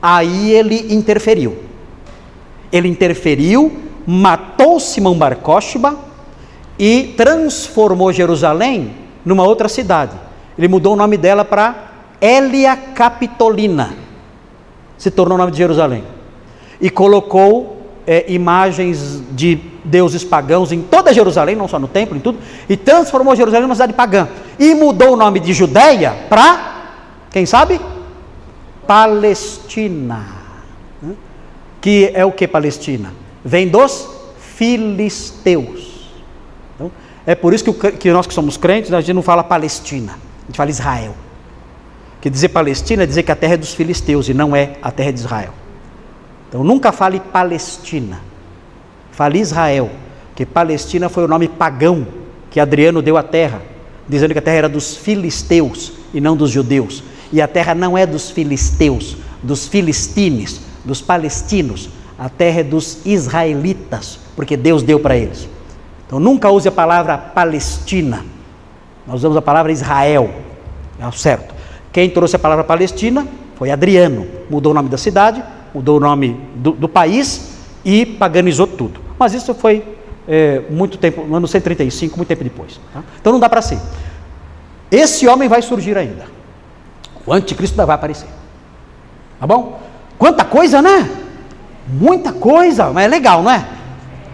aí 0.01 0.49
ele 0.49 0.95
interferiu. 0.95 1.67
Ele 2.71 2.87
interferiu, 2.87 3.71
matou 4.05 4.79
Simão 4.79 5.17
Bar 5.17 5.37
e 6.77 7.13
transformou 7.17 8.13
Jerusalém 8.13 8.91
numa 9.25 9.43
outra 9.43 9.67
cidade. 9.67 10.15
Ele 10.57 10.67
mudou 10.67 10.93
o 10.93 10.95
nome 10.95 11.17
dela 11.17 11.43
para 11.43 11.75
Elia 12.21 12.75
Capitolina. 12.75 13.95
Se 14.97 15.11
tornou 15.11 15.35
o 15.35 15.37
nome 15.37 15.51
de 15.51 15.57
Jerusalém. 15.57 16.03
E 16.79 16.89
colocou 16.89 17.77
é, 18.05 18.25
imagens 18.31 19.21
de 19.31 19.59
deuses 19.83 20.23
pagãos 20.23 20.71
em 20.71 20.81
toda 20.81 21.13
Jerusalém, 21.13 21.55
não 21.55 21.67
só 21.67 21.77
no 21.79 21.87
templo, 21.87 22.17
em 22.17 22.19
tudo, 22.19 22.39
e 22.67 22.77
transformou 22.77 23.35
Jerusalém 23.35 23.63
numa 23.63 23.75
cidade 23.75 23.93
pagã. 23.93 24.27
E 24.59 24.73
mudou 24.73 25.13
o 25.13 25.15
nome 25.15 25.39
de 25.39 25.53
Judéia 25.53 26.15
para, 26.29 26.93
quem 27.31 27.45
sabe? 27.45 27.79
Palestina 28.85 30.46
que 31.81 32.11
é 32.13 32.25
o 32.25 32.31
que 32.31 32.47
Palestina? 32.47 33.13
Vem 33.43 33.67
dos 33.67 34.07
filisteus. 34.55 36.09
Então, 36.75 36.91
é 37.25 37.35
por 37.35 37.53
isso 37.53 37.63
que, 37.63 37.69
o, 37.69 37.73
que, 37.73 38.11
nós 38.11 38.25
que 38.25 38.33
somos 38.33 38.57
crentes, 38.57 38.91
a 38.91 38.99
gente 38.99 39.13
não 39.13 39.21
fala 39.21 39.43
Palestina, 39.43 40.13
a 40.13 40.45
gente 40.47 40.57
fala 40.57 40.69
Israel. 40.69 41.15
Que 42.19 42.29
dizer 42.29 42.49
Palestina 42.49 43.03
é 43.03 43.05
dizer 43.05 43.23
que 43.23 43.31
a 43.31 43.35
terra 43.35 43.53
é 43.53 43.57
dos 43.57 43.73
filisteus 43.73 44.27
e 44.27 44.33
não 44.33 44.55
é 44.55 44.73
a 44.81 44.91
terra 44.91 45.11
de 45.11 45.19
Israel. 45.19 45.53
Então 46.49 46.63
nunca 46.63 46.91
fale 46.91 47.19
Palestina. 47.19 48.21
Fale 49.11 49.39
Israel, 49.39 49.89
que 50.35 50.45
Palestina 50.45 51.09
foi 51.09 51.25
o 51.25 51.27
nome 51.27 51.47
pagão 51.47 52.07
que 52.49 52.59
Adriano 52.59 53.01
deu 53.01 53.17
à 53.17 53.23
terra, 53.23 53.61
dizendo 54.07 54.31
que 54.33 54.39
a 54.39 54.41
terra 54.41 54.57
era 54.57 54.69
dos 54.69 54.95
filisteus 54.95 55.93
e 56.13 56.21
não 56.21 56.35
dos 56.35 56.49
judeus. 56.49 57.03
E 57.31 57.41
a 57.41 57.47
terra 57.47 57.75
não 57.75 57.97
é 57.97 58.05
dos 58.05 58.31
filisteus, 58.31 59.17
dos 59.43 59.67
filistines, 59.67 60.61
dos 60.87 61.01
palestinos. 61.01 61.89
A 62.17 62.29
terra 62.29 62.61
é 62.61 62.63
dos 62.63 63.05
israelitas, 63.05 64.19
porque 64.35 64.57
Deus 64.57 64.81
deu 64.81 64.99
para 64.99 65.15
eles. 65.15 65.47
Então 66.07 66.19
nunca 66.19 66.49
use 66.49 66.67
a 66.67 66.71
palavra 66.71 67.17
Palestina. 67.17 68.25
Nós 69.05 69.17
usamos 69.17 69.37
a 69.37 69.41
palavra 69.41 69.71
Israel. 69.71 70.33
É 70.99 71.11
certo. 71.11 71.53
Quem 71.91 72.09
trouxe 72.09 72.35
a 72.35 72.39
palavra 72.39 72.63
Palestina 72.63 73.27
foi 73.55 73.69
Adriano. 73.69 74.25
Mudou 74.49 74.71
o 74.71 74.75
nome 74.75 74.89
da 74.89 74.97
cidade, 74.97 75.43
mudou 75.73 75.97
o 75.97 75.99
nome 75.99 76.39
do, 76.55 76.71
do 76.71 76.89
país 76.89 77.57
e 77.85 78.05
paganizou 78.05 78.65
tudo. 78.65 78.99
Mas 79.19 79.33
isso 79.33 79.53
foi 79.53 79.83
é, 80.27 80.61
muito 80.69 80.97
tempo, 80.97 81.23
no 81.23 81.35
ano 81.35 81.47
135, 81.47 82.17
muito 82.17 82.27
tempo 82.27 82.43
depois. 82.43 82.79
Tá? 82.93 83.03
Então 83.19 83.33
não 83.33 83.39
dá 83.39 83.49
para 83.49 83.61
ser. 83.61 83.79
Esse 84.89 85.27
homem 85.27 85.47
vai 85.49 85.61
surgir 85.61 85.97
ainda. 85.97 86.25
O 87.25 87.33
anticristo 87.33 87.75
vai 87.75 87.95
aparecer. 87.95 88.29
Tá 89.39 89.45
bom? 89.45 89.81
Quanta 90.17 90.43
coisa, 90.43 90.81
né? 90.81 91.09
Muita 91.87 92.33
coisa, 92.33 92.91
mas 92.91 93.05
é 93.05 93.07
legal, 93.07 93.43
não 93.43 93.51
é? 93.51 93.65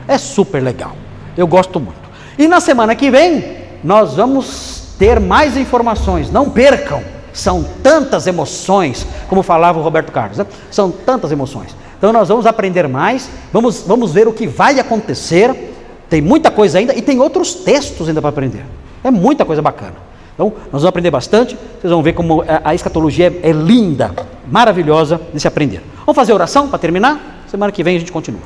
É 0.07 0.17
super 0.17 0.61
legal. 0.61 0.95
Eu 1.37 1.47
gosto 1.47 1.79
muito. 1.79 2.01
E 2.37 2.47
na 2.47 2.59
semana 2.59 2.95
que 2.95 3.11
vem, 3.11 3.57
nós 3.83 4.15
vamos 4.15 4.95
ter 4.97 5.19
mais 5.19 5.57
informações. 5.57 6.31
Não 6.31 6.49
percam. 6.49 7.03
São 7.31 7.65
tantas 7.81 8.27
emoções, 8.27 9.07
como 9.27 9.41
falava 9.41 9.79
o 9.79 9.81
Roberto 9.81 10.11
Carlos, 10.11 10.37
né? 10.37 10.45
são 10.69 10.91
tantas 10.91 11.31
emoções. 11.31 11.75
Então 11.97 12.13
nós 12.13 12.27
vamos 12.27 12.45
aprender 12.45 12.87
mais, 12.87 13.27
vamos, 13.51 13.81
vamos 13.87 14.11
ver 14.11 14.27
o 14.27 14.33
que 14.33 14.45
vai 14.45 14.79
acontecer. 14.79 15.73
Tem 16.09 16.21
muita 16.21 16.51
coisa 16.51 16.77
ainda 16.77 16.95
e 16.95 17.01
tem 17.01 17.19
outros 17.19 17.55
textos 17.55 18.07
ainda 18.07 18.21
para 18.21 18.29
aprender. 18.29 18.63
É 19.03 19.09
muita 19.09 19.43
coisa 19.45 19.63
bacana. 19.63 19.95
Então, 20.33 20.53
nós 20.71 20.81
vamos 20.81 20.85
aprender 20.85 21.11
bastante. 21.11 21.57
Vocês 21.79 21.91
vão 21.91 22.03
ver 22.03 22.13
como 22.13 22.43
a 22.63 22.73
escatologia 22.73 23.27
é, 23.41 23.49
é 23.49 23.51
linda, 23.51 24.13
maravilhosa 24.53 25.19
de 25.33 25.39
se 25.39 25.47
aprender. 25.47 25.81
Vamos 26.05 26.15
fazer 26.15 26.31
oração 26.31 26.69
para 26.69 26.77
terminar? 26.77 27.43
Semana 27.47 27.71
que 27.71 27.83
vem 27.83 27.95
a 27.95 27.99
gente 27.99 28.11
continua. 28.11 28.43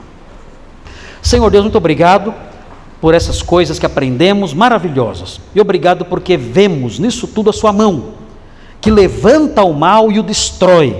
Senhor 1.21 1.51
Deus, 1.51 1.65
muito 1.65 1.77
obrigado 1.77 2.33
por 3.01 3.13
essas 3.13 3.41
coisas 3.41 3.77
que 3.77 3.85
aprendemos 3.85 4.53
maravilhosas. 4.53 5.41
E 5.53 5.59
obrigado 5.59 6.05
porque 6.05 6.37
vemos 6.37 6.97
nisso 6.97 7.27
tudo 7.27 7.49
a 7.49 7.53
Sua 7.53 7.73
mão, 7.73 8.13
que 8.79 8.89
levanta 8.89 9.63
o 9.63 9.73
mal 9.73 10.09
e 10.09 10.17
o 10.17 10.23
destrói 10.23 10.95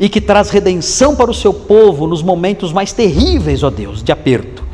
e 0.00 0.08
que 0.08 0.20
traz 0.20 0.50
redenção 0.50 1.14
para 1.14 1.30
o 1.30 1.34
seu 1.34 1.54
povo 1.54 2.08
nos 2.08 2.24
momentos 2.24 2.72
mais 2.72 2.92
terríveis, 2.92 3.62
ó 3.62 3.70
Deus, 3.70 4.02
de 4.02 4.10
aperto. 4.10 4.64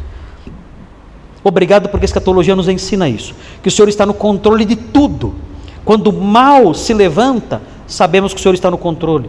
Obrigado 1.44 1.90
porque 1.90 2.04
a 2.04 2.06
escatologia 2.06 2.56
nos 2.56 2.66
ensina 2.66 3.06
isso, 3.10 3.34
que 3.62 3.68
o 3.68 3.70
Senhor 3.70 3.90
está 3.90 4.06
no 4.06 4.14
controle 4.14 4.64
de 4.64 4.74
tudo. 4.74 5.34
Quando 5.84 6.08
o 6.08 6.12
mal 6.18 6.72
se 6.72 6.94
levanta, 6.94 7.60
sabemos 7.88 8.32
que 8.32 8.38
o 8.38 8.42
Senhor 8.42 8.54
está 8.54 8.70
no 8.70 8.78
controle. 8.78 9.28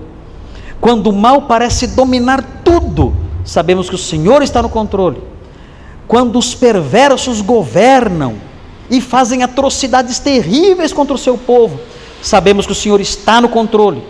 Quando 0.79 1.07
o 1.07 1.13
mal 1.13 1.43
parece 1.43 1.87
dominar 1.87 2.61
tudo, 2.63 3.15
sabemos 3.43 3.89
que 3.89 3.95
o 3.95 3.97
Senhor 3.97 4.43
está 4.43 4.61
no 4.61 4.69
controle. 4.69 5.23
Quando 6.07 6.37
os 6.37 6.53
perversos 6.53 7.41
governam 7.41 8.35
e 8.89 9.01
fazem 9.01 9.41
atrocidades 9.41 10.19
terríveis 10.19 10.93
contra 10.93 11.15
o 11.15 11.17
seu 11.17 11.37
povo, 11.37 11.79
sabemos 12.21 12.67
que 12.67 12.71
o 12.71 12.75
Senhor 12.75 13.01
está 13.01 13.41
no 13.41 13.49
controle 13.49 14.03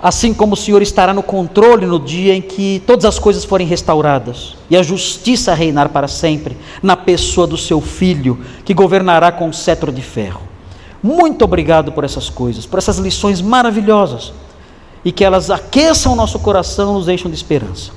assim 0.00 0.32
como 0.32 0.54
o 0.54 0.56
Senhor 0.56 0.80
estará 0.80 1.12
no 1.12 1.22
controle 1.22 1.84
no 1.84 1.98
dia 1.98 2.34
em 2.34 2.40
que 2.40 2.82
todas 2.86 3.04
as 3.04 3.18
coisas 3.18 3.44
forem 3.44 3.66
restauradas 3.66 4.56
e 4.70 4.76
a 4.76 4.82
justiça 4.82 5.54
reinar 5.54 5.88
para 5.88 6.06
sempre 6.06 6.56
na 6.82 6.96
pessoa 6.96 7.46
do 7.46 7.56
seu 7.56 7.80
filho, 7.80 8.38
que 8.64 8.74
governará 8.74 9.32
com 9.32 9.52
cetro 9.52 9.90
de 9.90 10.02
ferro. 10.02 10.47
Muito 11.02 11.44
obrigado 11.44 11.92
por 11.92 12.04
essas 12.04 12.28
coisas, 12.28 12.66
por 12.66 12.78
essas 12.78 12.98
lições 12.98 13.40
maravilhosas 13.40 14.32
e 15.04 15.12
que 15.12 15.24
elas 15.24 15.50
aqueçam 15.50 16.12
o 16.12 16.16
nosso 16.16 16.38
coração, 16.40 16.94
nos 16.94 17.06
deixam 17.06 17.30
de 17.30 17.36
esperança. 17.36 17.92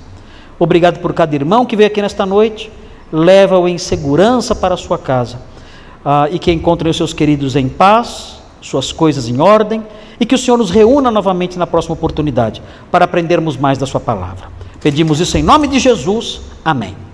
Obrigado 0.60 1.00
por 1.00 1.14
cada 1.14 1.34
irmão 1.34 1.66
que 1.66 1.76
veio 1.76 1.88
aqui 1.88 2.02
nesta 2.02 2.26
noite, 2.26 2.72
leva-o 3.12 3.68
em 3.68 3.78
segurança 3.78 4.54
para 4.54 4.76
a 4.76 4.78
sua 4.78 4.98
casa 4.98 5.42
ah, 6.06 6.28
e 6.32 6.38
que 6.38 6.52
encontrem 6.52 6.92
os 6.92 6.98
seus 6.98 7.14
queridos 7.14 7.56
em 7.56 7.68
paz, 7.68 8.40
suas 8.62 8.92
coisas 8.92 9.28
em 9.28 9.42
ordem 9.42 9.84
e 10.20 10.26
que 10.26 10.36
o 10.36 10.38
Senhor 10.38 10.58
nos 10.58 10.70
reúna 10.70 11.10
novamente 11.10 11.58
na 11.58 11.66
próxima 11.66 11.94
oportunidade 11.94 12.62
para 12.92 13.06
aprendermos 13.06 13.58
mais 13.58 13.80
da 13.80 13.88
Sua 13.88 14.00
palavra. 14.00 14.50
Pedimos 14.80 15.20
isso 15.20 15.36
em 15.38 15.44
nome 15.44 15.68
de 15.68 15.80
Jesus. 15.80 16.42
Amém. 16.64 17.11